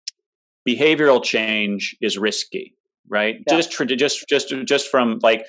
behavioral 0.68 1.22
change 1.22 1.96
is 2.00 2.18
risky, 2.18 2.74
right? 3.08 3.36
Yeah. 3.46 3.56
Just 3.56 3.72
just 3.96 4.28
just 4.28 4.54
just 4.64 4.88
from 4.88 5.18
like 5.22 5.44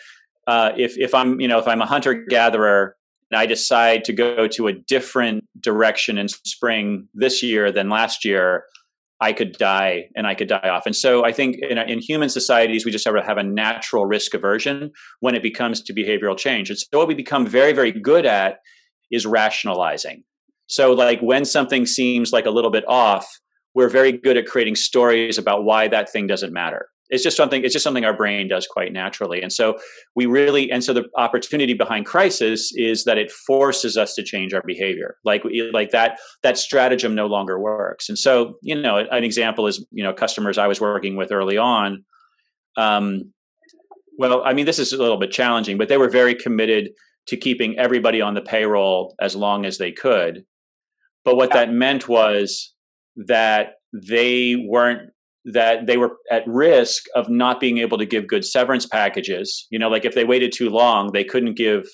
uh, 0.47 0.71
if 0.77 0.97
if 0.97 1.13
I'm 1.13 1.39
you 1.39 1.47
know 1.47 1.59
if 1.59 1.67
I'm 1.67 1.81
a 1.81 1.85
hunter 1.85 2.13
gatherer 2.13 2.95
and 3.31 3.39
I 3.39 3.45
decide 3.45 4.03
to 4.05 4.13
go 4.13 4.47
to 4.47 4.67
a 4.67 4.73
different 4.73 5.45
direction 5.59 6.17
in 6.17 6.27
spring 6.27 7.07
this 7.13 7.41
year 7.41 7.71
than 7.71 7.89
last 7.89 8.25
year, 8.25 8.65
I 9.19 9.33
could 9.33 9.53
die 9.53 10.09
and 10.15 10.27
I 10.27 10.35
could 10.35 10.49
die 10.49 10.69
off. 10.69 10.85
And 10.85 10.95
so 10.95 11.23
I 11.25 11.31
think 11.31 11.57
in, 11.57 11.77
in, 11.77 11.99
human 11.99 12.29
societies, 12.29 12.85
we 12.85 12.91
just 12.91 13.05
have, 13.05 13.15
have 13.25 13.37
a 13.37 13.43
natural 13.43 14.05
risk 14.05 14.33
aversion 14.33 14.91
when 15.21 15.33
it 15.33 15.41
becomes 15.41 15.81
to 15.83 15.93
behavioral 15.93 16.37
change. 16.37 16.69
And 16.69 16.77
so 16.77 16.97
what 16.97 17.07
we 17.07 17.15
become 17.15 17.47
very, 17.47 17.71
very 17.71 17.91
good 17.91 18.25
at 18.25 18.59
is 19.11 19.25
rationalizing. 19.25 20.23
So, 20.67 20.91
like 20.91 21.21
when 21.21 21.45
something 21.45 21.85
seems 21.85 22.31
like 22.31 22.45
a 22.45 22.49
little 22.49 22.71
bit 22.71 22.83
off, 22.87 23.39
we're 23.75 23.89
very 23.89 24.11
good 24.11 24.37
at 24.37 24.45
creating 24.45 24.75
stories 24.75 25.37
about 25.37 25.63
why 25.63 25.87
that 25.87 26.11
thing 26.11 26.27
doesn't 26.27 26.53
matter. 26.53 26.89
It's 27.09 27.23
just 27.23 27.37
something 27.37 27.63
it's 27.63 27.73
just 27.73 27.83
something 27.83 28.05
our 28.05 28.15
brain 28.15 28.47
does 28.47 28.65
quite 28.65 28.91
naturally. 28.91 29.41
And 29.41 29.51
so 29.51 29.77
we 30.15 30.25
really 30.25 30.71
and 30.71 30.83
so 30.83 30.93
the 30.93 31.05
opportunity 31.17 31.73
behind 31.73 32.05
crisis 32.05 32.71
is 32.75 33.03
that 33.03 33.17
it 33.17 33.31
forces 33.31 33.97
us 33.97 34.15
to 34.15 34.23
change 34.23 34.53
our 34.53 34.63
behavior. 34.65 35.17
Like 35.23 35.43
like 35.73 35.91
that 35.91 36.19
that 36.41 36.57
stratagem 36.57 37.13
no 37.13 37.27
longer 37.27 37.59
works. 37.59 38.09
And 38.09 38.17
so 38.17 38.55
you 38.61 38.79
know 38.79 38.97
an 38.97 39.23
example 39.23 39.67
is 39.67 39.85
you 39.91 40.03
know 40.03 40.13
customers 40.13 40.57
i 40.57 40.67
was 40.67 40.81
working 40.81 41.15
with 41.15 41.31
early 41.31 41.57
on 41.57 42.03
um, 42.77 43.31
well 44.17 44.41
i 44.43 44.53
mean 44.53 44.65
this 44.65 44.79
is 44.79 44.93
a 44.93 44.97
little 44.97 45.17
bit 45.17 45.31
challenging 45.31 45.77
but 45.77 45.89
they 45.89 45.97
were 45.97 46.09
very 46.09 46.33
committed 46.33 46.89
to 47.27 47.37
keeping 47.37 47.77
everybody 47.77 48.21
on 48.21 48.33
the 48.33 48.41
payroll 48.41 49.15
as 49.19 49.35
long 49.35 49.65
as 49.65 49.77
they 49.77 49.91
could. 49.91 50.45
But 51.23 51.37
what 51.37 51.51
that 51.51 51.71
meant 51.71 52.09
was 52.09 52.72
that 53.15 53.75
they 53.93 54.55
weren't 54.67 55.11
that 55.45 55.87
they 55.87 55.97
were 55.97 56.17
at 56.31 56.43
risk 56.47 57.03
of 57.15 57.29
not 57.29 57.59
being 57.59 57.79
able 57.79 57.97
to 57.97 58.05
give 58.05 58.27
good 58.27 58.45
severance 58.45 58.85
packages. 58.85 59.67
You 59.71 59.79
know, 59.79 59.89
like 59.89 60.05
if 60.05 60.15
they 60.15 60.23
waited 60.23 60.53
too 60.53 60.69
long, 60.69 61.11
they 61.11 61.23
couldn't 61.23 61.55
give 61.55 61.85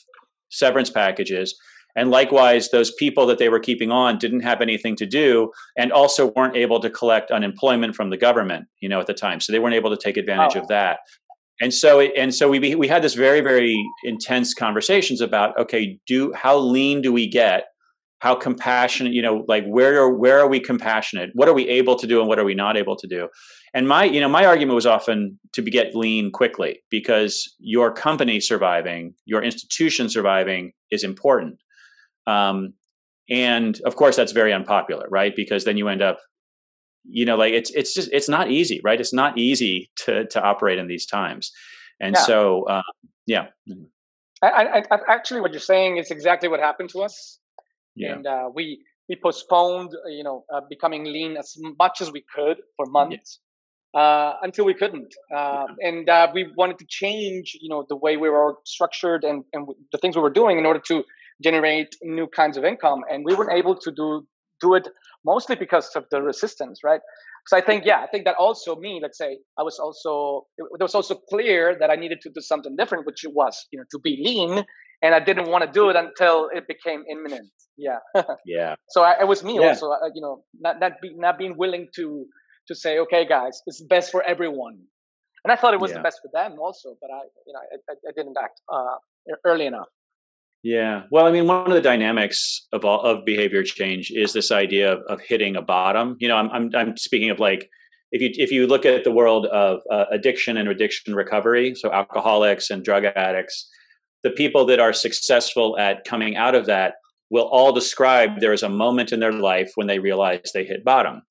severance 0.50 0.90
packages. 0.90 1.58
And 1.96 2.12
likewise, 2.12 2.70
those 2.70 2.94
people 2.94 3.26
that 3.26 3.40
they 3.40 3.50
were 3.50 3.60
keeping 3.60 3.92
on 3.92 4.20
didn't 4.20 4.42
have 4.42 4.62
anything 4.62 4.96
to 4.98 5.08
do 5.08 5.52
and 5.78 5.92
also 5.92 6.32
weren't 6.36 6.56
able 6.56 6.80
to 6.80 6.90
collect 6.90 7.32
unemployment 7.32 7.96
from 7.96 8.12
the 8.12 8.18
government, 8.18 8.68
you 8.80 8.88
know, 8.88 9.00
at 9.00 9.08
the 9.08 9.14
time. 9.14 9.40
So 9.40 9.52
they 9.52 9.60
weren't 9.60 9.76
able 9.76 9.90
to 9.90 9.98
take 10.02 10.16
advantage 10.16 10.56
oh. 10.56 10.62
of 10.62 10.68
that. 10.68 11.00
And 11.62 11.74
so, 11.74 12.00
and 12.00 12.34
so 12.34 12.50
we 12.50 12.76
we 12.76 12.88
had 12.88 13.02
this 13.02 13.16
very 13.16 13.42
very 13.42 13.84
intense 14.04 14.54
conversations 14.54 15.20
about 15.20 15.58
okay, 15.58 16.00
do 16.08 16.32
how 16.34 16.58
lean 16.58 17.02
do 17.02 17.12
we 17.12 17.28
get 17.28 17.66
how 18.20 18.36
compassionate 18.36 19.14
you 19.14 19.22
know 19.22 19.46
like 19.48 19.66
where 19.66 20.02
are 20.02 20.14
where 20.14 20.40
are 20.40 20.48
we 20.48 20.60
compassionate? 20.60 21.32
What 21.34 21.48
are 21.48 21.54
we 21.54 21.68
able 21.68 21.96
to 21.96 22.06
do 22.06 22.20
and 22.20 22.28
what 22.28 22.38
are 22.38 22.46
we 22.46 22.54
not 22.54 22.78
able 22.78 22.96
to 22.98 23.08
do? 23.08 23.30
And 23.74 23.88
my 23.88 24.04
you 24.04 24.20
know 24.22 24.30
my 24.30 24.46
argument 24.46 24.76
was 24.76 24.86
often 24.86 25.40
to 25.54 25.62
get 25.62 25.96
lean 25.96 26.32
quickly 26.32 26.82
because 26.90 27.54
your 27.60 27.92
company 27.94 28.40
surviving 28.40 29.14
your 29.26 29.44
institution 29.44 30.10
surviving 30.10 30.74
is 30.92 31.04
important. 31.04 31.60
Um, 32.28 32.74
and 33.30 33.80
of 33.86 33.96
course 33.96 34.16
that's 34.16 34.34
very 34.34 34.54
unpopular 34.54 35.08
right? 35.10 35.36
Because 35.36 35.64
then 35.64 35.78
you 35.78 35.88
end 35.88 36.02
up 36.02 36.20
you 37.06 37.26
know 37.26 37.38
like 37.38 37.54
it's 37.54 37.72
it's 37.72 37.94
just 37.94 38.10
it's 38.12 38.30
not 38.30 38.52
easy 38.52 38.82
right? 38.84 39.00
It's 39.00 39.14
not 39.14 39.38
easy 39.38 39.90
to 40.04 40.26
to 40.28 40.42
operate 40.42 40.78
in 40.78 40.88
these 40.88 41.06
times. 41.06 41.52
And 42.02 42.16
yeah. 42.16 42.22
so 42.24 42.64
uh, 42.64 42.82
yeah. 43.28 43.48
I, 44.42 44.84
I, 44.90 44.98
actually 45.10 45.42
what 45.42 45.52
you're 45.52 45.60
saying 45.60 45.98
is 45.98 46.12
exactly 46.12 46.48
what 46.48 46.62
happened 46.62 46.90
to 46.92 47.02
us 47.02 47.40
yeah. 48.00 48.14
and 48.14 48.26
uh, 48.26 48.50
we 48.54 48.80
we 49.10 49.16
postponed 49.16 49.92
uh, 49.94 50.10
you 50.10 50.24
know 50.24 50.46
uh, 50.54 50.62
becoming 50.70 51.04
lean 51.04 51.36
as 51.38 51.56
much 51.78 52.02
as 52.02 52.12
we 52.12 52.24
could 52.34 52.58
for 52.78 52.86
months 52.86 53.40
uh, 53.94 54.34
until 54.42 54.66
we 54.66 54.74
couldn't 54.74 55.14
uh, 55.36 55.66
and 55.82 56.08
uh, 56.10 56.28
we 56.34 56.48
wanted 56.56 56.78
to 56.80 56.86
change 56.88 57.58
you 57.60 57.70
know 57.70 57.86
the 57.90 57.96
way 57.96 58.18
we 58.18 58.30
were 58.30 58.56
structured 58.66 59.24
and, 59.24 59.44
and 59.54 59.68
the 59.92 59.98
things 59.98 60.16
we 60.16 60.22
were 60.22 60.30
doing 60.30 60.58
in 60.58 60.66
order 60.66 60.80
to 60.80 61.04
generate 61.44 61.96
new 62.04 62.28
kinds 62.28 62.56
of 62.58 62.64
income 62.64 63.02
and 63.12 63.26
we 63.26 63.34
weren't 63.36 63.54
able 63.54 63.76
to 63.76 63.92
do 63.92 64.26
do 64.62 64.76
it 64.76 64.88
mostly 65.26 65.56
because 65.56 65.90
of 65.96 66.06
the 66.12 66.22
resistance 66.22 66.80
right? 66.84 67.02
So 67.48 67.58
i 67.58 67.62
think 67.62 67.84
yeah 67.86 68.02
i 68.02 68.08
think 68.08 68.26
that 68.26 68.36
also 68.36 68.76
me 68.76 69.00
let's 69.02 69.18
say 69.18 69.40
i 69.58 69.64
was 69.64 69.80
also 69.80 70.46
it 70.58 70.82
was 70.82 70.94
also 70.94 71.16
clear 71.16 71.76
that 71.80 71.90
i 71.90 71.96
needed 71.96 72.20
to 72.22 72.30
do 72.30 72.42
something 72.42 72.76
different 72.76 73.08
which 73.08 73.26
was 73.28 73.66
you 73.72 73.80
know 73.80 73.86
to 73.90 74.00
be 74.00 74.22
lean 74.24 74.66
and 75.02 75.16
I 75.16 75.20
didn't 75.20 75.50
want 75.50 75.64
to 75.64 75.72
do 75.72 75.90
it 75.90 75.96
until 76.06 76.50
it 76.54 76.68
became 76.68 77.04
imminent. 77.10 77.50
Yeah. 77.78 78.00
yeah. 78.46 78.76
So 78.90 79.04
I, 79.04 79.22
it 79.22 79.28
was 79.28 79.44
me 79.44 79.60
yeah. 79.60 79.70
also, 79.70 79.92
uh, 79.92 80.10
you 80.14 80.22
know, 80.22 80.44
not 80.60 80.80
not 80.80 80.94
be, 81.02 81.14
not 81.16 81.38
being 81.38 81.58
willing 81.58 81.88
to 81.96 82.26
to 82.68 82.76
say, 82.76 83.00
okay, 83.00 83.26
guys, 83.28 83.62
it's 83.66 83.82
best 83.82 84.12
for 84.12 84.22
everyone, 84.24 84.78
and 85.44 85.52
I 85.52 85.56
thought 85.56 85.74
it 85.74 85.80
was 85.80 85.92
yeah. 85.92 85.98
the 85.98 86.04
best 86.04 86.20
for 86.22 86.30
them 86.34 86.60
also, 86.60 86.96
but 87.02 87.10
I, 87.10 87.22
you 87.48 87.54
know, 87.54 87.60
I, 87.90 87.94
I 88.08 88.12
didn't 88.16 88.36
act 88.42 88.62
uh, 88.72 89.38
early 89.46 89.66
enough. 89.66 89.88
Yeah. 90.62 91.04
Well, 91.10 91.26
I 91.26 91.32
mean, 91.32 91.48
one 91.48 91.68
of 91.68 91.74
the 91.74 91.82
dynamics 91.82 92.68
of 92.74 92.84
all 92.84 93.02
of 93.02 93.26
behavior 93.26 93.64
change 93.64 94.12
is 94.14 94.34
this 94.34 94.52
idea 94.52 94.94
of, 94.94 95.00
of 95.08 95.22
hitting 95.22 95.56
a 95.56 95.62
bottom. 95.62 96.18
You 96.20 96.28
know, 96.28 96.36
I'm, 96.36 96.50
I'm 96.52 96.70
I'm 96.76 96.98
speaking 96.98 97.30
of 97.30 97.40
like 97.40 97.70
if 98.12 98.22
you 98.22 98.30
if 98.34 98.52
you 98.52 98.68
look 98.68 98.86
at 98.86 99.06
the 99.06 99.12
world 99.12 99.46
of 99.48 99.80
uh, 99.90 100.06
addiction 100.12 100.58
and 100.58 100.68
addiction 100.68 101.16
recovery, 101.16 101.76
so 101.76 101.92
alcoholics 101.92 102.70
and 102.70 102.84
drug 102.84 103.06
addicts 103.06 103.70
the 104.24 104.32
people 104.32 104.66
that 104.66 104.80
are 104.80 104.94
successful 104.94 105.78
at 105.78 106.04
coming 106.06 106.36
out 106.36 106.56
of 106.56 106.66
that 106.66 106.96
will 107.30 107.48
all 107.48 107.72
describe 107.72 108.40
there 108.40 108.54
is 108.54 108.64
a 108.64 108.70
moment 108.70 109.12
in 109.12 109.20
their 109.20 109.32
life 109.32 109.72
when 109.76 109.88
they 109.88 110.00
realize 110.00 110.52
they 110.54 110.66
hit 110.66 110.84
bottom. 110.84 111.22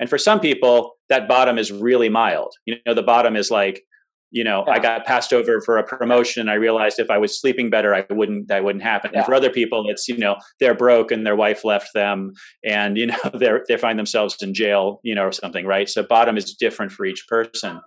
And 0.00 0.10
for 0.10 0.18
some 0.18 0.40
people, 0.40 0.96
that 1.08 1.28
bottom 1.28 1.58
is 1.58 1.70
really 1.70 2.08
mild. 2.08 2.52
You 2.66 2.76
know, 2.84 2.94
the 2.94 3.02
bottom 3.02 3.36
is 3.36 3.50
like, 3.50 3.84
you 4.32 4.42
know, 4.42 4.64
yeah. 4.66 4.72
I 4.72 4.78
got 4.80 5.06
passed 5.06 5.32
over 5.32 5.60
for 5.60 5.78
a 5.78 5.84
promotion 5.84 6.40
and 6.40 6.50
I 6.50 6.54
realized 6.54 6.98
if 6.98 7.08
I 7.08 7.18
was 7.18 7.40
sleeping 7.40 7.70
better, 7.70 7.94
I 7.94 8.04
wouldn't 8.10 8.48
that 8.48 8.64
wouldn't 8.64 8.82
happen. 8.82 9.12
Yeah. 9.12 9.20
And 9.20 9.26
for 9.26 9.32
other 9.32 9.50
people, 9.50 9.88
it's, 9.88 10.08
you 10.08 10.18
know, 10.18 10.36
they're 10.58 10.74
broke 10.74 11.12
and 11.12 11.24
their 11.24 11.36
wife 11.36 11.64
left 11.64 11.90
them 11.94 12.32
and, 12.64 12.96
you 12.96 13.06
know, 13.06 13.16
they're, 13.34 13.64
they 13.68 13.76
find 13.76 13.96
themselves 13.96 14.36
in 14.42 14.52
jail, 14.52 14.98
you 15.04 15.14
know, 15.14 15.26
or 15.26 15.32
something, 15.32 15.66
right? 15.66 15.88
So 15.88 16.02
bottom 16.02 16.36
is 16.36 16.52
different 16.52 16.90
for 16.90 17.06
each 17.06 17.28
person 17.28 17.80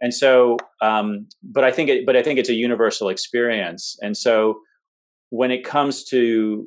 and 0.00 0.12
so 0.12 0.56
um, 0.82 1.26
but 1.42 1.64
i 1.64 1.70
think 1.70 1.88
it 1.88 2.06
but 2.06 2.16
i 2.16 2.22
think 2.22 2.38
it's 2.38 2.48
a 2.48 2.54
universal 2.54 3.08
experience. 3.08 3.96
And 4.02 4.16
so 4.16 4.60
when 5.30 5.50
it 5.50 5.64
comes 5.64 6.04
to 6.04 6.66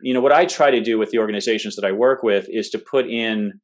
you 0.00 0.14
know 0.14 0.20
what 0.20 0.32
i 0.32 0.46
try 0.46 0.70
to 0.70 0.80
do 0.80 0.98
with 0.98 1.10
the 1.10 1.18
organizations 1.18 1.76
that 1.76 1.84
i 1.84 1.92
work 1.92 2.22
with 2.22 2.46
is 2.48 2.70
to 2.70 2.78
put 2.78 3.06
in 3.06 3.60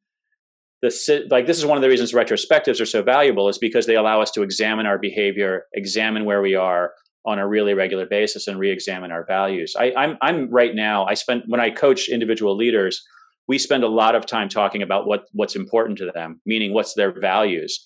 the 0.83 1.27
like 1.31 1.47
this 1.47 1.57
is 1.57 1.65
one 1.65 1.77
of 1.77 1.81
the 1.81 1.89
reasons 1.89 2.13
retrospectives 2.13 2.79
are 2.79 2.85
so 2.85 3.01
valuable 3.01 3.49
is 3.49 3.57
because 3.57 3.87
they 3.87 3.95
allow 3.95 4.21
us 4.21 4.29
to 4.31 4.43
examine 4.43 4.85
our 4.85 4.99
behavior 4.99 5.63
examine 5.73 6.25
where 6.25 6.41
we 6.41 6.53
are 6.55 6.91
on 7.25 7.39
a 7.39 7.47
really 7.47 7.73
regular 7.73 8.05
basis 8.05 8.47
and 8.47 8.59
re-examine 8.59 9.09
our 9.09 9.25
values. 9.25 9.75
I, 9.79 9.93
I'm, 9.95 10.17
I'm 10.21 10.51
right 10.51 10.75
now 10.75 11.05
i 11.05 11.15
spend 11.15 11.43
when 11.47 11.61
i 11.61 11.69
coach 11.71 12.09
individual 12.09 12.55
leaders 12.55 13.01
we 13.47 13.57
spend 13.57 13.83
a 13.83 13.87
lot 13.87 14.13
of 14.13 14.25
time 14.25 14.49
talking 14.49 14.83
about 14.83 15.07
what 15.07 15.25
what's 15.31 15.55
important 15.55 15.97
to 15.99 16.11
them 16.13 16.41
meaning 16.45 16.73
what's 16.73 16.93
their 16.93 17.17
values 17.17 17.83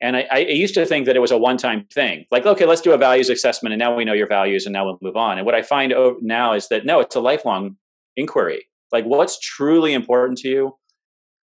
and 0.00 0.16
I, 0.16 0.26
I, 0.30 0.38
used 0.38 0.74
to 0.74 0.84
think 0.84 1.06
that 1.06 1.16
it 1.16 1.20
was 1.20 1.30
a 1.30 1.38
one 1.38 1.56
time 1.56 1.86
thing. 1.92 2.24
Like, 2.30 2.46
okay, 2.46 2.66
let's 2.66 2.80
do 2.80 2.92
a 2.92 2.98
values 2.98 3.30
assessment 3.30 3.72
and 3.72 3.80
now 3.80 3.94
we 3.94 4.04
know 4.04 4.12
your 4.12 4.26
values 4.26 4.66
and 4.66 4.72
now 4.72 4.84
we'll 4.84 4.98
move 5.00 5.16
on. 5.16 5.38
And 5.38 5.46
what 5.46 5.54
I 5.54 5.62
find 5.62 5.94
now 6.20 6.52
is 6.52 6.68
that 6.68 6.84
no, 6.84 7.00
it's 7.00 7.16
a 7.16 7.20
lifelong 7.20 7.76
inquiry. 8.16 8.66
Like, 8.92 9.04
what's 9.04 9.38
truly 9.38 9.92
important 9.92 10.38
to 10.38 10.48
you? 10.48 10.76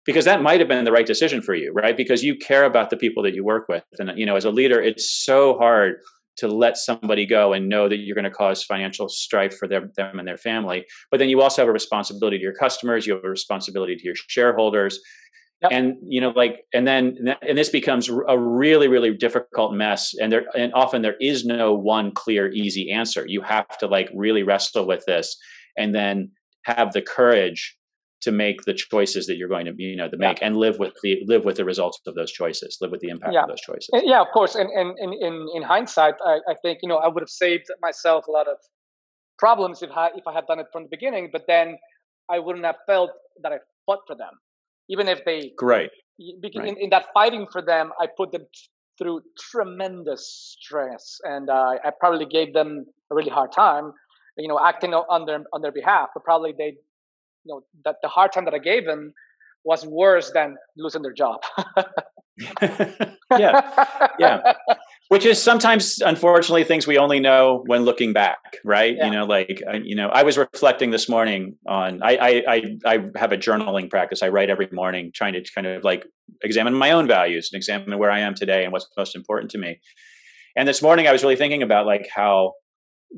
Because 0.06 0.26
that 0.26 0.42
might 0.42 0.60
have 0.60 0.68
been 0.68 0.84
the 0.84 0.92
right 0.92 1.06
decision 1.06 1.42
for 1.42 1.56
you, 1.56 1.72
right? 1.74 1.96
Because 1.96 2.24
you 2.24 2.36
care 2.36 2.66
about 2.66 2.90
the 2.90 2.98
people 2.98 3.24
that 3.24 3.34
you 3.34 3.44
work 3.44 3.68
with. 3.70 3.84
And, 4.00 4.12
you 4.18 4.26
know, 4.26 4.36
as 4.36 4.46
a 4.46 4.52
leader, 4.52 4.82
it's 4.82 5.10
so 5.10 5.58
hard 5.58 5.96
to 6.36 6.48
let 6.48 6.78
somebody 6.78 7.26
go 7.26 7.54
and 7.54 7.70
know 7.70 7.88
that 7.88 7.98
you're 7.98 8.16
going 8.16 8.24
to 8.24 8.32
cause 8.32 8.64
financial 8.64 9.08
strife 9.08 9.56
for 9.58 9.68
them, 9.68 9.92
them 9.96 10.20
and 10.20 10.28
their 10.28 10.38
family. 10.38 10.86
But 11.10 11.20
then 11.20 11.30
you 11.30 11.42
also 11.42 11.62
have 11.62 11.70
a 11.70 11.74
responsibility 11.74 12.38
to 12.38 12.44
your 12.44 12.56
customers, 12.56 13.06
you 13.06 13.14
have 13.14 13.24
a 13.24 13.30
responsibility 13.30 13.96
to 13.96 14.04
your 14.04 14.16
shareholders 14.16 15.00
Yep. 15.64 15.72
And 15.72 15.96
you 16.06 16.20
know, 16.20 16.30
like, 16.30 16.66
and 16.74 16.86
then 16.86 17.18
and 17.42 17.58
this 17.58 17.70
becomes 17.70 18.10
a 18.10 18.38
really, 18.38 18.88
really 18.88 19.16
difficult 19.16 19.74
mess. 19.74 20.14
And 20.20 20.32
there, 20.32 20.44
and 20.56 20.74
often 20.74 21.02
there 21.02 21.16
is 21.22 21.46
no 21.46 21.74
one 21.74 22.12
clear, 22.14 22.52
easy 22.52 22.92
answer. 22.92 23.24
You 23.26 23.42
have 23.42 23.78
to 23.80 23.88
like 23.88 24.10
really 24.14 24.44
wrestle 24.44 24.86
with 24.86 25.06
this, 25.06 25.38
and 25.78 25.96
then 25.96 26.32
have 26.66 26.94
the 26.94 27.02
courage 27.02 27.78
to 28.24 28.32
make 28.32 28.64
the 28.64 28.74
choices 28.74 29.28
that 29.28 29.36
you're 29.36 29.50
going 29.50 29.66
to 29.66 29.74
you 29.78 29.98
know 29.98 30.10
to 30.10 30.18
make 30.18 30.40
yeah. 30.40 30.48
and 30.48 30.56
live 30.56 30.80
with 30.80 30.94
the 31.04 31.22
live 31.28 31.44
with 31.44 31.58
the 31.58 31.66
results 31.66 32.00
of 32.08 32.16
those 32.16 32.32
choices 32.32 32.78
live 32.80 32.92
with 32.92 33.02
the 33.02 33.10
impact 33.10 33.34
yeah. 33.34 33.44
of 33.44 33.50
those 33.50 33.62
choices 33.62 33.90
yeah 34.04 34.22
of 34.22 34.28
course 34.34 34.56
and, 34.56 34.70
and, 34.70 34.98
and 34.98 35.14
in, 35.14 35.46
in 35.54 35.62
hindsight 35.62 36.16
I, 36.26 36.40
I 36.48 36.56
think 36.62 36.80
you 36.82 36.88
know 36.88 36.98
i 36.98 37.08
would 37.08 37.22
have 37.22 37.30
saved 37.30 37.66
myself 37.82 38.28
a 38.28 38.32
lot 38.32 38.48
of 38.48 38.58
problems 39.38 39.84
if 39.84 39.90
I, 39.92 40.08
if 40.16 40.26
I 40.26 40.34
had 40.34 40.46
done 40.48 40.60
it 40.60 40.68
from 40.72 40.84
the 40.84 40.90
beginning 40.90 41.30
but 41.34 41.44
then 41.48 41.78
i 42.30 42.40
wouldn't 42.40 42.64
have 42.64 42.78
felt 42.88 43.12
that 43.42 43.52
i 43.52 43.58
fought 43.86 44.00
for 44.08 44.16
them 44.16 44.32
even 44.90 45.08
if 45.08 45.24
they 45.26 45.52
great 45.58 45.92
because 46.42 46.60
right. 46.60 46.70
in, 46.70 46.78
in 46.78 46.90
that 46.90 47.06
fighting 47.14 47.48
for 47.52 47.62
them 47.62 47.92
i 48.00 48.08
put 48.18 48.32
them 48.32 48.46
through 48.98 49.22
tremendous 49.40 50.56
stress 50.60 51.20
and 51.24 51.50
uh, 51.50 51.76
i 51.84 51.90
probably 52.00 52.26
gave 52.26 52.54
them 52.54 52.86
a 53.12 53.16
really 53.16 53.30
hard 53.30 53.52
time 53.52 53.92
you 54.38 54.48
know 54.48 54.60
acting 54.64 54.94
on 54.94 55.26
their 55.26 55.44
on 55.54 55.62
their 55.62 55.72
behalf 55.72 56.10
but 56.14 56.24
probably 56.24 56.54
they 56.58 56.74
you 57.44 57.54
know 57.54 57.62
that 57.86 57.98
the 58.02 58.10
hard 58.10 58.32
time 58.32 58.46
that 58.46 58.54
I 58.54 58.60
gave 58.60 58.86
them 58.86 59.14
was 59.64 59.86
worse 59.86 60.32
than 60.32 60.56
losing 60.78 61.02
their 61.02 61.14
job. 61.14 61.42
yeah, 63.32 63.62
yeah. 64.20 64.54
Which 65.10 65.26
is 65.26 65.42
sometimes, 65.42 66.00
unfortunately, 66.00 66.64
things 66.64 66.88
we 66.88 66.98
only 66.98 67.20
know 67.20 67.64
when 67.68 67.84
looking 67.84 68.14
back, 68.14 68.58
right? 68.64 68.96
Yeah. 68.98 69.06
You 69.06 69.12
know, 69.12 69.26
like 69.26 69.62
you 69.84 69.96
know, 69.96 70.08
I 70.08 70.24
was 70.24 70.38
reflecting 70.38 70.92
this 70.92 71.08
morning 71.08 71.56
on. 71.68 72.02
I, 72.02 72.18
I 72.18 72.44
I 72.48 72.62
I 72.86 73.00
have 73.16 73.32
a 73.32 73.38
journaling 73.38 73.90
practice. 73.90 74.24
I 74.24 74.30
write 74.30 74.50
every 74.50 74.70
morning, 74.72 75.12
trying 75.14 75.34
to 75.34 75.44
kind 75.54 75.68
of 75.68 75.84
like 75.84 76.06
examine 76.42 76.74
my 76.74 76.92
own 76.92 77.08
values 77.08 77.50
and 77.52 77.58
examine 77.58 77.98
where 78.00 78.10
I 78.10 78.22
am 78.22 78.34
today 78.34 78.64
and 78.64 78.72
what's 78.72 78.88
most 78.98 79.16
important 79.16 79.52
to 79.52 79.58
me. 79.58 79.80
And 80.56 80.68
this 80.68 80.82
morning, 80.82 81.08
I 81.08 81.12
was 81.12 81.22
really 81.22 81.36
thinking 81.36 81.62
about 81.62 81.86
like 81.86 82.08
how 82.14 82.54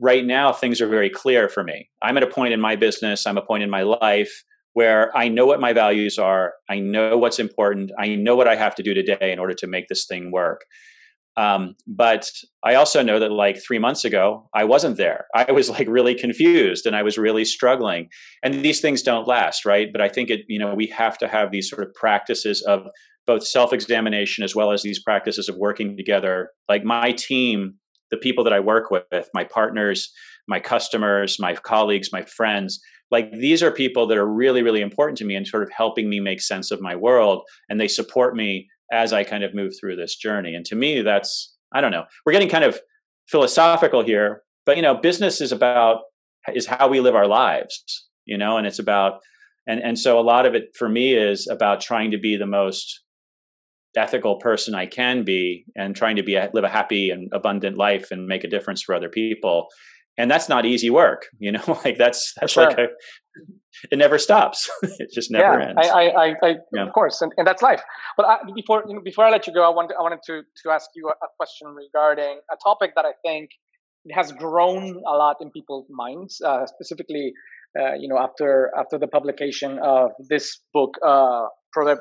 right 0.02 0.26
now 0.26 0.52
things 0.52 0.82
are 0.82 0.88
very 0.88 1.10
clear 1.10 1.48
for 1.48 1.64
me. 1.64 1.90
I'm 2.02 2.18
at 2.18 2.24
a 2.24 2.28
point 2.28 2.54
in 2.54 2.60
my 2.60 2.76
business, 2.76 3.26
I'm 3.26 3.38
a 3.38 3.42
point 3.42 3.64
in 3.64 3.70
my 3.70 3.84
life 3.84 4.44
where 4.74 5.16
I 5.16 5.30
know 5.30 5.46
what 5.46 5.62
my 5.62 5.72
values 5.72 6.18
are, 6.20 6.54
I 6.70 6.80
know 6.80 7.18
what's 7.18 7.40
important, 7.40 7.92
I 7.98 8.16
know 8.16 8.36
what 8.36 8.48
I 8.48 8.58
have 8.58 8.76
to 8.76 8.84
do 8.84 8.94
today 8.94 9.32
in 9.32 9.40
order 9.40 9.54
to 9.54 9.68
make 9.68 9.88
this 9.88 10.06
thing 10.06 10.32
work. 10.32 10.66
Um, 11.38 11.76
but 11.86 12.32
I 12.64 12.76
also 12.76 13.04
know 13.04 13.20
that 13.20 13.32
like 13.32 13.62
three 13.62 13.80
months 13.80 14.06
ago, 14.06 14.50
I 14.54 14.64
wasn't 14.64 14.98
there. 14.98 15.26
I 15.36 15.52
was 15.52 15.70
like 15.70 15.88
really 15.90 16.16
confused 16.16 16.86
and 16.86 16.96
I 16.96 17.04
was 17.04 17.18
really 17.18 17.44
struggling. 17.44 18.08
And 18.42 18.64
these 18.64 18.80
things 18.80 19.02
don't 19.02 19.28
last, 19.28 19.66
right? 19.66 19.90
But 19.92 20.02
I 20.02 20.08
think 20.08 20.30
it, 20.30 20.42
you 20.48 20.60
know, 20.60 20.74
we 20.74 20.88
have 20.88 21.18
to 21.18 21.28
have 21.28 21.52
these 21.52 21.70
sort 21.70 21.86
of 21.86 21.94
practices 21.94 22.62
of 22.62 22.88
both 23.28 23.46
self 23.46 23.74
examination 23.74 24.44
as 24.44 24.56
well 24.56 24.72
as 24.72 24.82
these 24.82 25.02
practices 25.04 25.50
of 25.50 25.58
working 25.58 25.98
together. 25.98 26.52
Like 26.70 26.84
my 26.84 27.12
team 27.12 27.76
the 28.12 28.18
people 28.18 28.44
that 28.44 28.54
I 28.54 28.60
work 28.60 28.92
with, 28.92 29.30
my 29.34 29.44
partners, 29.44 30.12
my 30.48 30.60
customers, 30.60 31.38
my 31.40 31.56
colleagues, 31.56 32.10
my 32.12 32.22
friends, 32.24 32.80
like 33.12 33.32
these 33.32 33.62
are 33.62 33.72
people 33.72 34.08
that 34.08 34.18
are 34.18 34.28
really, 34.28 34.64
really 34.64 34.82
important 34.82 35.18
to 35.20 35.26
me 35.26 35.36
and 35.36 35.48
sort 35.48 35.64
of 35.64 35.70
helping 35.76 36.10
me 36.10 36.20
make 36.20 36.42
sense 36.42 36.72
of 36.72 36.82
my 36.82 36.96
world. 36.96 37.44
And 37.70 37.80
they 37.80 37.88
support 37.88 38.36
me 38.36 38.68
as 38.92 39.14
I 39.14 39.24
kind 39.24 39.44
of 39.44 39.54
move 39.54 39.74
through 39.80 39.96
this 39.96 40.16
journey. 40.16 40.54
And 40.56 40.66
to 40.66 40.76
me, 40.76 41.02
that's, 41.02 41.56
I 41.74 41.82
don't 41.82 41.92
know, 41.92 42.06
we're 42.26 42.34
getting 42.34 42.50
kind 42.50 42.64
of 42.64 42.80
philosophical 43.28 44.04
here, 44.04 44.44
but 44.66 44.76
you 44.76 44.82
know, 44.82 44.96
business 44.96 45.42
is 45.42 45.52
about, 45.52 46.02
is 46.54 46.68
how 46.68 46.88
we 46.88 47.00
live 47.00 47.16
our 47.16 47.28
lives, 47.28 48.08
you 48.26 48.38
know, 48.38 48.58
and 48.58 48.68
it's 48.68 48.80
about, 48.80 49.20
and, 49.68 49.80
and 49.80 49.98
so 49.98 50.20
a 50.20 50.22
lot 50.22 50.46
of 50.46 50.54
it 50.54 50.76
for 50.78 50.88
me 50.88 51.14
is 51.14 51.48
about 51.48 51.82
trying 51.82 52.12
to 52.12 52.20
be 52.20 52.38
the 52.38 52.46
most 52.46 53.02
ethical 53.98 54.38
person 54.38 54.76
I 54.76 54.86
can 54.86 55.24
be 55.24 55.66
and 55.76 55.96
trying 55.96 56.18
to 56.18 56.24
be 56.24 56.36
a, 56.36 56.50
live 56.54 56.64
a 56.64 56.70
happy 56.70 57.10
and 57.10 57.30
abundant 57.34 57.78
life 57.78 58.12
and 58.12 58.28
make 58.28 58.44
a 58.44 58.50
difference 58.50 58.82
for 58.82 58.94
other 58.94 59.10
people. 59.10 59.68
And 60.18 60.32
that's 60.32 60.48
not 60.48 60.66
easy 60.66 60.90
work, 60.90 61.28
you 61.40 61.52
know. 61.52 61.80
like 61.84 61.98
that's 61.98 62.34
that's 62.40 62.54
sure. 62.54 62.68
like 62.68 62.78
a, 62.78 62.88
it 63.92 63.98
never 63.98 64.18
stops. 64.18 64.70
it 64.82 65.10
just 65.14 65.30
never 65.32 65.60
yeah, 65.60 65.70
ends. 65.70 65.90
I, 65.92 66.08
I, 66.08 66.36
I 66.42 66.56
yeah. 66.74 66.88
of 66.88 66.94
course, 66.94 67.22
and, 67.22 67.32
and 67.38 67.46
that's 67.46 67.62
life. 67.62 67.82
But 68.18 68.26
I, 68.26 68.38
before 68.56 68.84
you 68.88 68.96
know, 68.96 69.02
before 69.02 69.26
I 69.26 69.32
let 69.32 69.48
you 69.48 69.54
go, 69.54 69.64
I 69.64 69.74
wanted 69.74 69.96
I 70.00 70.02
wanted 70.02 70.20
to 70.28 70.44
to 70.64 70.72
ask 70.72 70.90
you 70.96 71.10
a, 71.10 71.28
question 71.38 71.68
regarding 71.68 72.40
a 72.52 72.56
topic 72.64 72.94
that 72.96 73.06
I 73.06 73.14
think 73.26 73.50
has 74.12 74.32
grown 74.32 75.02
a 75.08 75.18
lot 75.18 75.38
in 75.42 75.50
people's 75.50 75.88
minds, 75.90 76.40
uh, 76.46 76.66
specifically 76.68 77.34
uh, 77.80 77.94
you 77.94 78.08
know, 78.08 78.18
after 78.18 78.72
after 78.78 78.98
the 78.98 79.08
publication 79.08 79.80
of 79.80 80.12
this 80.30 80.62
book, 80.74 80.94
uh, 81.06 81.48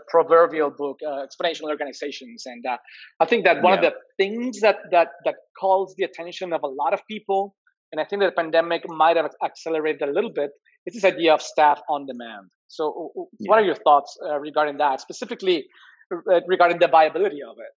proverbial 0.08 0.70
book, 0.70 0.98
uh, 1.06 1.26
exponential 1.26 1.68
organizations, 1.68 2.44
and 2.46 2.64
uh, 2.64 2.76
I 3.18 3.24
think 3.24 3.44
that 3.44 3.60
one 3.60 3.82
yeah. 3.82 3.88
of 3.88 3.92
the 3.92 4.24
things 4.24 4.60
that 4.60 4.76
that 4.92 5.08
that 5.24 5.34
calls 5.58 5.94
the 5.98 6.04
attention 6.04 6.52
of 6.52 6.62
a 6.62 6.68
lot 6.68 6.94
of 6.94 7.00
people, 7.10 7.56
and 7.92 8.00
I 8.00 8.04
think 8.04 8.22
that 8.22 8.34
the 8.34 8.42
pandemic 8.42 8.82
might 8.88 9.16
have 9.16 9.30
accelerated 9.44 10.08
a 10.08 10.12
little 10.12 10.32
bit, 10.32 10.50
is 10.86 10.94
this 10.94 11.04
idea 11.04 11.32
of 11.34 11.42
staff 11.42 11.80
on 11.88 12.06
demand. 12.06 12.50
So, 12.68 13.12
yeah. 13.38 13.50
what 13.50 13.58
are 13.58 13.64
your 13.64 13.76
thoughts 13.76 14.16
uh, 14.28 14.38
regarding 14.38 14.78
that, 14.78 15.00
specifically 15.00 15.66
uh, 16.12 16.40
regarding 16.46 16.78
the 16.78 16.88
viability 16.88 17.40
of 17.48 17.56
it? 17.58 17.72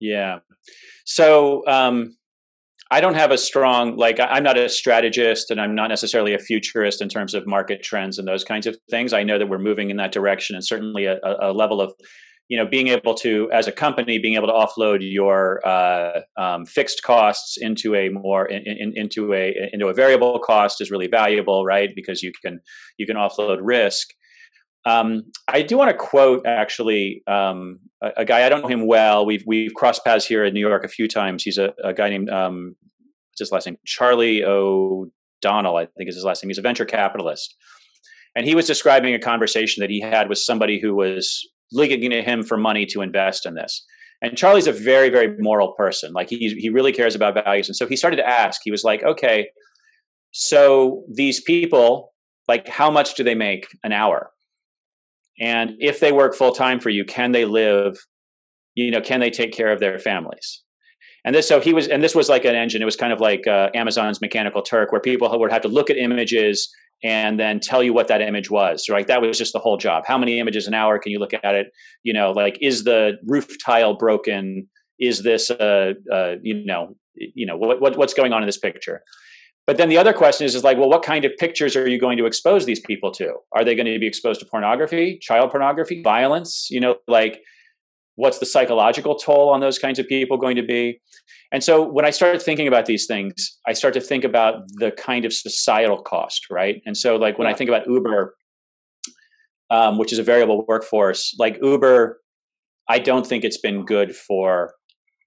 Yeah. 0.00 0.38
So. 1.04 1.66
Um, 1.66 2.16
I 2.90 3.02
don't 3.02 3.14
have 3.14 3.30
a 3.30 3.36
strong 3.36 3.96
like 3.96 4.18
I'm 4.18 4.42
not 4.42 4.56
a 4.56 4.68
strategist 4.68 5.50
and 5.50 5.60
I'm 5.60 5.74
not 5.74 5.88
necessarily 5.88 6.32
a 6.32 6.38
futurist 6.38 7.02
in 7.02 7.10
terms 7.10 7.34
of 7.34 7.46
market 7.46 7.82
trends 7.82 8.18
and 8.18 8.26
those 8.26 8.44
kinds 8.44 8.66
of 8.66 8.78
things. 8.88 9.12
I 9.12 9.24
know 9.24 9.38
that 9.38 9.46
we're 9.46 9.58
moving 9.58 9.90
in 9.90 9.98
that 9.98 10.10
direction 10.10 10.56
and 10.56 10.64
certainly 10.64 11.04
a, 11.04 11.18
a 11.22 11.52
level 11.52 11.82
of 11.82 11.92
you 12.48 12.56
know 12.56 12.66
being 12.66 12.88
able 12.88 13.14
to 13.14 13.50
as 13.52 13.66
a 13.66 13.72
company 13.72 14.18
being 14.18 14.34
able 14.34 14.46
to 14.46 14.52
offload 14.52 14.98
your 15.00 15.66
uh, 15.66 16.20
um, 16.36 16.66
fixed 16.66 17.02
costs 17.02 17.56
into 17.58 17.94
a 17.94 18.08
more 18.08 18.46
in, 18.46 18.62
in, 18.66 18.92
into 18.96 19.32
a 19.34 19.54
into 19.72 19.88
a 19.88 19.94
variable 19.94 20.38
cost 20.40 20.80
is 20.80 20.90
really 20.90 21.06
valuable 21.06 21.64
right 21.64 21.94
because 21.94 22.22
you 22.22 22.32
can 22.42 22.60
you 22.96 23.06
can 23.06 23.16
offload 23.16 23.58
risk 23.60 24.08
um, 24.84 25.24
I 25.48 25.62
do 25.62 25.76
want 25.76 25.90
to 25.90 25.96
quote 25.96 26.46
actually 26.46 27.22
um, 27.26 27.80
a, 28.02 28.10
a, 28.18 28.24
guy. 28.24 28.46
I 28.46 28.48
don't 28.48 28.62
know 28.62 28.68
him 28.68 28.86
well. 28.86 29.26
We've 29.26 29.42
we've 29.46 29.74
crossed 29.74 30.04
paths 30.04 30.24
here 30.24 30.44
in 30.44 30.54
New 30.54 30.66
York 30.66 30.84
a 30.84 30.88
few 30.88 31.08
times. 31.08 31.42
He's 31.42 31.58
a, 31.58 31.74
a 31.84 31.92
guy 31.92 32.08
named 32.08 32.30
um, 32.30 32.76
what's 33.30 33.40
his 33.40 33.52
last 33.52 33.66
name? 33.66 33.76
Charlie 33.84 34.44
O'Donnell, 34.44 35.76
I 35.76 35.86
think 35.86 36.08
is 36.08 36.14
his 36.14 36.24
last 36.24 36.42
name. 36.42 36.48
He's 36.48 36.58
a 36.58 36.62
venture 36.62 36.86
capitalist, 36.86 37.54
and 38.34 38.46
he 38.46 38.54
was 38.54 38.66
describing 38.66 39.14
a 39.14 39.18
conversation 39.18 39.82
that 39.82 39.90
he 39.90 40.00
had 40.00 40.28
with 40.28 40.38
somebody 40.38 40.80
who 40.80 40.94
was 40.94 41.46
looking 41.72 42.12
at 42.12 42.24
him 42.24 42.42
for 42.42 42.56
money 42.56 42.86
to 42.86 43.02
invest 43.02 43.46
in 43.46 43.54
this. 43.54 43.84
And 44.20 44.36
Charlie's 44.36 44.66
a 44.66 44.72
very 44.72 45.10
very 45.10 45.36
moral 45.38 45.72
person. 45.72 46.12
Like 46.12 46.28
he 46.28 46.48
he 46.58 46.70
really 46.70 46.92
cares 46.92 47.14
about 47.14 47.34
values, 47.34 47.68
and 47.68 47.76
so 47.76 47.86
he 47.86 47.96
started 47.96 48.16
to 48.16 48.28
ask. 48.28 48.60
He 48.64 48.70
was 48.70 48.84
like, 48.84 49.02
okay, 49.02 49.48
so 50.32 51.04
these 51.12 51.40
people, 51.40 52.12
like, 52.46 52.68
how 52.68 52.90
much 52.90 53.14
do 53.14 53.24
they 53.24 53.34
make 53.34 53.66
an 53.82 53.92
hour? 53.92 54.30
And 55.40 55.72
if 55.78 56.00
they 56.00 56.12
work 56.12 56.34
full 56.34 56.52
time 56.52 56.80
for 56.80 56.90
you, 56.90 57.04
can 57.04 57.32
they 57.32 57.44
live? 57.44 57.96
You 58.74 58.90
know, 58.90 59.00
can 59.00 59.20
they 59.20 59.30
take 59.30 59.52
care 59.52 59.72
of 59.72 59.80
their 59.80 59.98
families? 59.98 60.62
And 61.24 61.34
this, 61.34 61.48
so 61.48 61.60
he 61.60 61.72
was, 61.72 61.88
and 61.88 62.02
this 62.02 62.14
was 62.14 62.28
like 62.28 62.44
an 62.44 62.54
engine. 62.54 62.80
It 62.80 62.86
was 62.86 62.96
kind 62.96 63.12
of 63.12 63.20
like 63.20 63.46
uh, 63.46 63.70
Amazon's 63.74 64.20
Mechanical 64.20 64.62
Turk, 64.62 64.92
where 64.92 65.00
people 65.00 65.36
would 65.38 65.52
have 65.52 65.62
to 65.62 65.68
look 65.68 65.90
at 65.90 65.96
images 65.96 66.72
and 67.02 67.38
then 67.38 67.60
tell 67.60 67.82
you 67.82 67.92
what 67.92 68.08
that 68.08 68.20
image 68.20 68.50
was. 68.50 68.88
right 68.88 69.06
that 69.06 69.20
was 69.22 69.38
just 69.38 69.52
the 69.52 69.58
whole 69.58 69.76
job. 69.76 70.04
How 70.06 70.18
many 70.18 70.38
images 70.40 70.66
an 70.66 70.74
hour 70.74 70.98
can 70.98 71.12
you 71.12 71.18
look 71.18 71.32
at 71.32 71.54
it? 71.54 71.68
You 72.02 72.12
know, 72.12 72.32
like 72.32 72.58
is 72.60 72.84
the 72.84 73.18
roof 73.26 73.48
tile 73.64 73.94
broken? 73.94 74.68
Is 74.98 75.22
this, 75.22 75.50
uh, 75.50 75.94
uh 76.12 76.34
you 76.42 76.64
know, 76.64 76.96
you 77.14 77.46
know 77.46 77.56
what, 77.56 77.80
what 77.80 77.96
what's 77.96 78.14
going 78.14 78.32
on 78.32 78.42
in 78.42 78.46
this 78.46 78.58
picture? 78.58 79.02
But 79.66 79.76
then 79.76 79.90
the 79.90 79.98
other 79.98 80.14
question 80.14 80.46
is, 80.46 80.54
is 80.54 80.64
like, 80.64 80.78
well, 80.78 80.88
what 80.88 81.02
kind 81.02 81.26
of 81.26 81.32
pictures 81.36 81.76
are 81.76 81.86
you 81.86 82.00
going 82.00 82.16
to 82.16 82.24
expose 82.24 82.64
these 82.64 82.80
people 82.80 83.12
to? 83.12 83.34
Are 83.52 83.64
they 83.64 83.74
going 83.74 83.84
to 83.84 83.98
be 83.98 84.06
exposed 84.06 84.40
to 84.40 84.46
pornography, 84.46 85.18
child 85.20 85.50
pornography, 85.50 86.00
violence? 86.02 86.68
You 86.70 86.80
know, 86.80 86.96
like 87.06 87.42
what's 88.18 88.40
the 88.40 88.46
psychological 88.46 89.14
toll 89.14 89.48
on 89.48 89.60
those 89.60 89.78
kinds 89.78 90.00
of 90.00 90.08
people 90.08 90.36
going 90.36 90.56
to 90.56 90.62
be? 90.62 91.00
And 91.52 91.62
so 91.62 91.88
when 91.88 92.04
I 92.04 92.10
started 92.10 92.42
thinking 92.42 92.66
about 92.66 92.86
these 92.86 93.06
things, 93.06 93.56
I 93.64 93.72
start 93.72 93.94
to 93.94 94.00
think 94.00 94.24
about 94.24 94.62
the 94.80 94.90
kind 94.90 95.24
of 95.24 95.32
societal 95.32 96.02
cost, 96.02 96.46
right? 96.50 96.82
And 96.84 96.96
so 96.96 97.14
like 97.14 97.38
when 97.38 97.46
yeah. 97.46 97.54
I 97.54 97.56
think 97.56 97.70
about 97.70 97.86
Uber, 97.86 98.34
um, 99.70 99.98
which 99.98 100.12
is 100.12 100.18
a 100.18 100.24
variable 100.24 100.66
workforce, 100.66 101.32
like 101.38 101.58
Uber, 101.62 102.18
I 102.88 102.98
don't 102.98 103.24
think 103.24 103.44
it's 103.44 103.60
been 103.60 103.84
good 103.84 104.16
for 104.16 104.74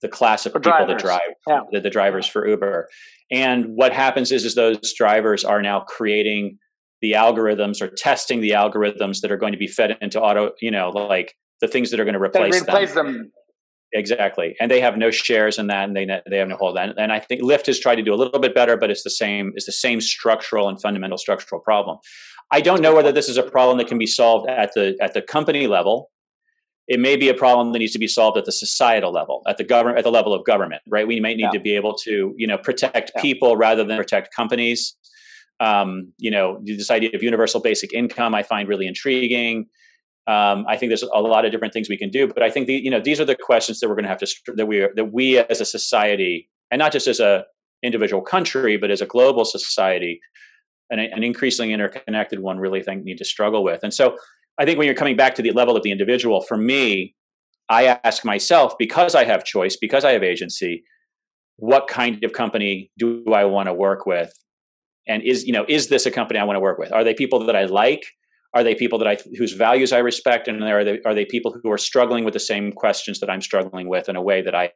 the 0.02 0.10
class 0.10 0.46
of 0.46 0.52
for 0.52 0.60
people 0.60 0.86
drivers. 0.86 1.02
that 1.02 1.08
drive 1.08 1.36
yeah. 1.48 1.62
the, 1.72 1.80
the, 1.80 1.90
drivers 1.90 2.28
for 2.28 2.46
Uber. 2.46 2.90
And 3.32 3.68
what 3.76 3.94
happens 3.94 4.34
is, 4.34 4.44
is 4.44 4.56
those 4.56 4.94
drivers 4.94 5.46
are 5.46 5.62
now 5.62 5.80
creating 5.88 6.58
the 7.02 7.14
algorithms 7.14 7.82
or 7.82 7.88
testing 7.88 8.42
the 8.42 8.52
algorithms 8.52 9.22
that 9.22 9.32
are 9.32 9.38
going 9.38 9.54
to 9.54 9.58
be 9.58 9.68
fed 9.68 9.98
into 10.02 10.20
auto, 10.20 10.52
you 10.60 10.72
know, 10.72 10.90
like 10.90 11.36
the 11.62 11.68
things 11.68 11.92
that 11.92 12.00
are 12.00 12.06
going 12.06 12.16
to 12.16 12.22
replace, 12.22 12.62
replace 12.62 12.94
them. 12.94 13.14
them. 13.14 13.32
Exactly, 13.94 14.56
and 14.60 14.72
they 14.72 14.80
have 14.80 14.98
no 14.98 15.12
shares 15.12 15.58
in 15.58 15.68
that, 15.68 15.84
and 15.84 15.96
they 15.96 16.08
they 16.30 16.38
have 16.38 16.48
no 16.48 16.56
hold. 16.56 16.78
And, 16.78 16.94
and 16.98 17.12
I 17.12 17.20
think 17.20 17.42
Lyft 17.42 17.66
has 17.66 17.80
tried 17.80 17.96
to 17.96 18.04
do 18.04 18.14
a 18.14 18.16
little 18.16 18.40
bit 18.40 18.56
better, 18.56 18.78
but 18.78 18.90
it's 18.90 19.04
the 19.04 19.10
same. 19.10 19.52
It's 19.56 19.66
the 19.66 19.74
same 19.74 20.00
structural 20.00 20.70
and 20.70 20.82
fundamental 20.82 21.18
structural 21.18 21.60
problem. 21.60 21.98
I 22.52 22.62
don't 22.62 22.82
know 22.82 22.96
whether 22.96 23.12
this 23.12 23.28
is 23.28 23.38
a 23.38 23.44
problem 23.44 23.78
that 23.80 23.88
can 23.88 23.98
be 23.98 24.08
solved 24.08 24.50
at 24.50 24.74
the 24.76 24.98
at 25.02 25.14
the 25.14 25.22
company 25.22 25.68
level, 25.68 26.10
it 26.92 27.00
may 27.00 27.16
be 27.16 27.30
a 27.30 27.34
problem 27.34 27.72
that 27.72 27.80
needs 27.80 27.94
to 27.94 28.00
be 28.00 28.08
solved 28.08 28.38
at 28.38 28.44
the 28.44 28.52
societal 28.52 29.14
level, 29.14 29.44
at 29.48 29.58
the 29.58 29.64
government, 29.64 29.98
at 29.98 30.04
the 30.04 30.12
level 30.12 30.34
of 30.34 30.46
government, 30.46 30.82
right? 30.88 31.08
We 31.08 31.22
might 31.22 31.38
need 31.38 31.44
yeah. 31.44 31.52
to 31.52 31.60
be 31.60 31.74
able 31.76 31.96
to, 32.00 32.34
you 32.36 32.46
know, 32.46 32.58
protect 32.58 33.12
yeah. 33.16 33.22
people 33.22 33.56
rather 33.56 33.86
than 33.86 33.96
protect 33.98 34.36
companies. 34.36 34.98
Um, 35.62 36.12
you 36.18 36.30
know, 36.30 36.60
this 36.66 36.92
idea 36.92 37.12
of 37.14 37.24
universal 37.24 37.62
basic 37.62 37.94
income, 37.94 38.36
I 38.36 38.44
find 38.44 38.68
really 38.68 38.88
intriguing. 38.88 39.68
Um, 40.28 40.66
I 40.68 40.78
think 40.78 40.92
there's 40.92 41.04
a 41.04 41.22
lot 41.22 41.46
of 41.46 41.52
different 41.52 41.74
things 41.74 41.90
we 41.90 41.98
can 41.98 42.10
do, 42.10 42.28
but 42.28 42.44
I 42.44 42.50
think 42.50 42.68
the, 42.68 42.76
you 42.76 42.92
know 42.92 43.00
these 43.00 43.20
are 43.20 43.26
the 43.26 43.36
questions 43.36 43.80
that 43.80 43.90
we're 43.90 43.96
going 43.96 44.04
to 44.04 44.10
have 44.10 44.20
to 44.20 44.28
that 44.56 44.68
we 44.68 44.82
are, 44.82 44.92
that 44.96 45.12
we 45.12 45.40
as 45.40 45.62
a 45.62 45.66
society, 45.66 46.50
and 46.70 46.80
not 46.80 46.92
just 46.92 47.08
as 47.08 47.20
a 47.20 47.46
individual 47.84 48.22
country, 48.22 48.78
but 48.78 48.92
as 48.92 49.02
a 49.02 49.08
global 49.08 49.44
society, 49.44 50.20
an, 50.92 51.00
an 51.00 51.24
increasingly 51.24 51.74
interconnected 51.74 52.40
one, 52.40 52.60
really 52.60 52.84
think 52.84 53.04
need 53.04 53.18
to 53.18 53.26
struggle 53.26 53.64
with. 53.64 53.80
And 53.84 53.94
so, 53.94 54.16
I 54.60 54.66
think 54.66 54.78
when 54.78 54.86
you're 54.86 54.96
coming 54.96 55.16
back 55.16 55.34
to 55.36 55.42
the 55.42 55.52
level 55.52 55.76
of 55.76 55.82
the 55.82 55.92
individual, 55.92 56.42
for 56.42 56.58
me, 56.58 57.16
I 57.68 58.00
ask 58.04 58.24
myself 58.24 58.74
because 58.78 59.16
I 59.16 59.24
have 59.24 59.44
choice, 59.44 59.76
because 59.80 60.06
I 60.06 60.12
have 60.12 60.24
agency, 60.24 60.84
what 61.58 61.88
kind 61.88 62.24
of 62.24 62.34
company 62.34 62.92
do 62.98 63.24
I 63.34 63.46
want 63.46 63.68
to 63.68 63.74
work 63.74 64.06
with? 64.06 64.32
And 65.08 65.24
is 65.24 65.46
you 65.46 65.54
know 65.54 65.66
is 65.68 65.88
this 65.88 66.06
a 66.06 66.12
company 66.12 66.40
i 66.40 66.44
want 66.44 66.58
to 66.58 66.62
work 66.62 66.78
with? 66.78 66.92
Are 66.94 67.04
they 67.04 67.16
people 67.16 67.46
that 67.46 67.56
i 67.56 67.66
like 67.66 68.04
are 68.54 68.64
they 68.64 68.76
people 68.76 69.00
that 69.00 69.08
i 69.08 69.18
whose 69.38 69.54
values 69.54 69.94
i 69.94 69.98
respect 69.98 70.48
and 70.48 70.64
are 70.64 70.84
they 70.84 71.00
are 71.06 71.14
they 71.14 71.26
people 71.26 71.56
who 71.64 71.72
are 71.72 71.78
struggling 71.78 72.24
with 72.24 72.34
the 72.34 72.40
same 72.40 72.72
questions 72.72 73.20
that 73.20 73.30
i'm 73.30 73.42
struggling 73.42 73.88
with 73.88 74.10
in 74.10 74.16
a 74.16 74.22
way 74.22 74.42
that 74.42 74.56
i 74.56 74.70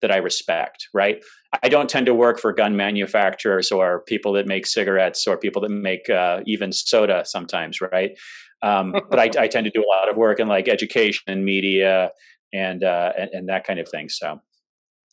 that 0.00 0.10
i 0.10 0.16
respect 0.16 0.88
right 0.94 1.22
i 1.62 1.68
don't 1.68 1.90
tend 1.90 2.06
to 2.06 2.14
work 2.14 2.38
for 2.38 2.52
gun 2.52 2.76
manufacturers 2.76 3.70
or 3.70 4.02
people 4.06 4.32
that 4.32 4.46
make 4.46 4.66
cigarettes 4.66 5.26
or 5.26 5.36
people 5.36 5.62
that 5.62 5.70
make 5.70 6.08
uh, 6.10 6.40
even 6.46 6.72
soda 6.72 7.24
sometimes 7.24 7.80
right 7.80 8.12
um, 8.60 8.92
but 9.10 9.20
I, 9.20 9.30
I, 9.38 9.46
tend 9.46 9.66
to 9.66 9.70
do 9.70 9.80
a 9.80 9.88
lot 9.88 10.10
of 10.10 10.16
work 10.16 10.40
in 10.40 10.48
like 10.48 10.66
education 10.66 11.22
and 11.28 11.44
media 11.44 12.10
and, 12.52 12.82
uh, 12.82 13.12
and 13.16 13.30
and 13.32 13.48
that 13.48 13.64
kind 13.64 13.78
of 13.78 13.88
thing 13.88 14.08
so 14.08 14.40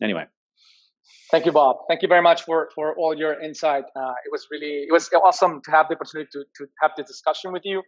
anyway 0.01 0.25
Thank 1.31 1.47
you, 1.47 1.51
Bob. 1.51 1.77
Thank 1.89 2.01
you 2.03 2.07
very 2.07 2.21
much 2.21 2.43
for, 2.43 2.69
for 2.75 2.95
all 2.97 3.17
your 3.17 3.41
insight. 3.41 3.85
Uh, 3.95 4.13
it 4.25 4.31
was 4.31 4.47
really 4.51 4.85
it 4.87 4.91
was 4.91 5.09
awesome 5.11 5.59
to 5.65 5.71
have 5.71 5.87
the 5.89 5.95
opportunity 5.95 6.29
to, 6.31 6.45
to 6.57 6.67
have 6.81 6.91
this 6.95 7.07
discussion 7.07 7.51
with 7.51 7.63
you. 7.65 7.81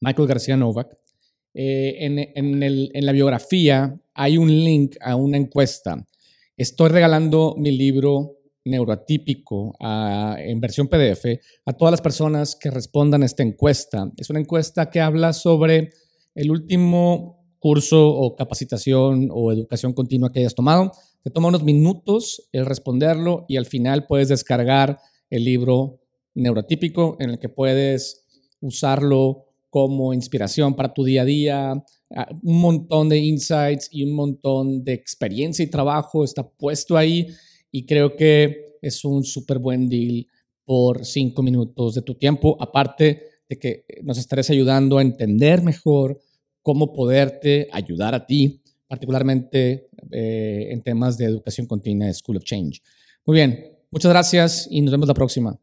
Michael 0.00 0.26
García 0.26 0.56
Novak, 0.56 0.96
eh, 1.52 1.98
en, 2.00 3.04
la 3.04 3.12
biografía 3.12 3.94
hay 4.14 4.38
un 4.38 4.48
link 4.48 4.96
a 5.02 5.16
una 5.16 5.36
encuesta. 5.36 6.02
Estoy 6.58 6.88
regalando 6.88 7.54
mi 7.58 7.70
libro 7.70 8.38
neuroatípico 8.64 9.76
en 10.38 10.58
versión 10.58 10.88
PDF 10.88 11.38
a 11.66 11.74
todas 11.74 11.92
las 11.92 12.00
personas 12.00 12.56
que 12.56 12.70
respondan 12.70 13.22
a 13.22 13.26
esta 13.26 13.42
encuesta. 13.42 14.10
Es 14.16 14.30
una 14.30 14.40
encuesta 14.40 14.88
que 14.90 15.02
habla 15.02 15.34
sobre 15.34 15.90
el 16.34 16.50
último 16.50 17.44
curso 17.58 18.08
o 18.08 18.34
capacitación 18.34 19.28
o 19.30 19.52
educación 19.52 19.92
continua 19.92 20.32
que 20.32 20.40
hayas 20.40 20.54
tomado. 20.54 20.92
Te 21.22 21.28
toma 21.30 21.48
unos 21.48 21.62
minutos 21.62 22.48
el 22.52 22.64
responderlo 22.64 23.44
y 23.48 23.58
al 23.58 23.66
final 23.66 24.06
puedes 24.06 24.28
descargar 24.28 24.98
el 25.28 25.44
libro 25.44 26.00
neurotípico 26.34 27.18
en 27.20 27.30
el 27.30 27.38
que 27.38 27.50
puedes 27.50 28.24
usarlo 28.60 29.44
como 29.68 30.14
inspiración 30.14 30.74
para 30.74 30.94
tu 30.94 31.04
día 31.04 31.20
a 31.20 31.26
día. 31.26 31.84
Un 32.42 32.60
montón 32.60 33.08
de 33.08 33.18
insights 33.18 33.88
y 33.90 34.04
un 34.04 34.12
montón 34.12 34.84
de 34.84 34.92
experiencia 34.92 35.64
y 35.64 35.68
trabajo 35.68 36.24
está 36.24 36.48
puesto 36.48 36.96
ahí 36.96 37.26
y 37.70 37.84
creo 37.84 38.14
que 38.16 38.76
es 38.80 39.04
un 39.04 39.24
súper 39.24 39.58
buen 39.58 39.88
deal 39.88 40.26
por 40.64 41.04
cinco 41.04 41.42
minutos 41.42 41.94
de 41.94 42.02
tu 42.02 42.14
tiempo, 42.14 42.56
aparte 42.60 43.22
de 43.48 43.58
que 43.58 43.84
nos 44.02 44.18
estarás 44.18 44.50
ayudando 44.50 44.98
a 44.98 45.02
entender 45.02 45.62
mejor 45.62 46.20
cómo 46.62 46.92
poderte 46.92 47.68
ayudar 47.72 48.14
a 48.14 48.26
ti, 48.26 48.60
particularmente 48.88 49.88
eh, 50.10 50.68
en 50.70 50.82
temas 50.82 51.16
de 51.16 51.26
educación 51.26 51.66
continua 51.66 52.06
de 52.06 52.14
School 52.14 52.38
of 52.38 52.44
Change. 52.44 52.82
Muy 53.24 53.36
bien, 53.36 53.78
muchas 53.90 54.10
gracias 54.10 54.68
y 54.70 54.80
nos 54.80 54.90
vemos 54.90 55.08
la 55.08 55.14
próxima. 55.14 55.58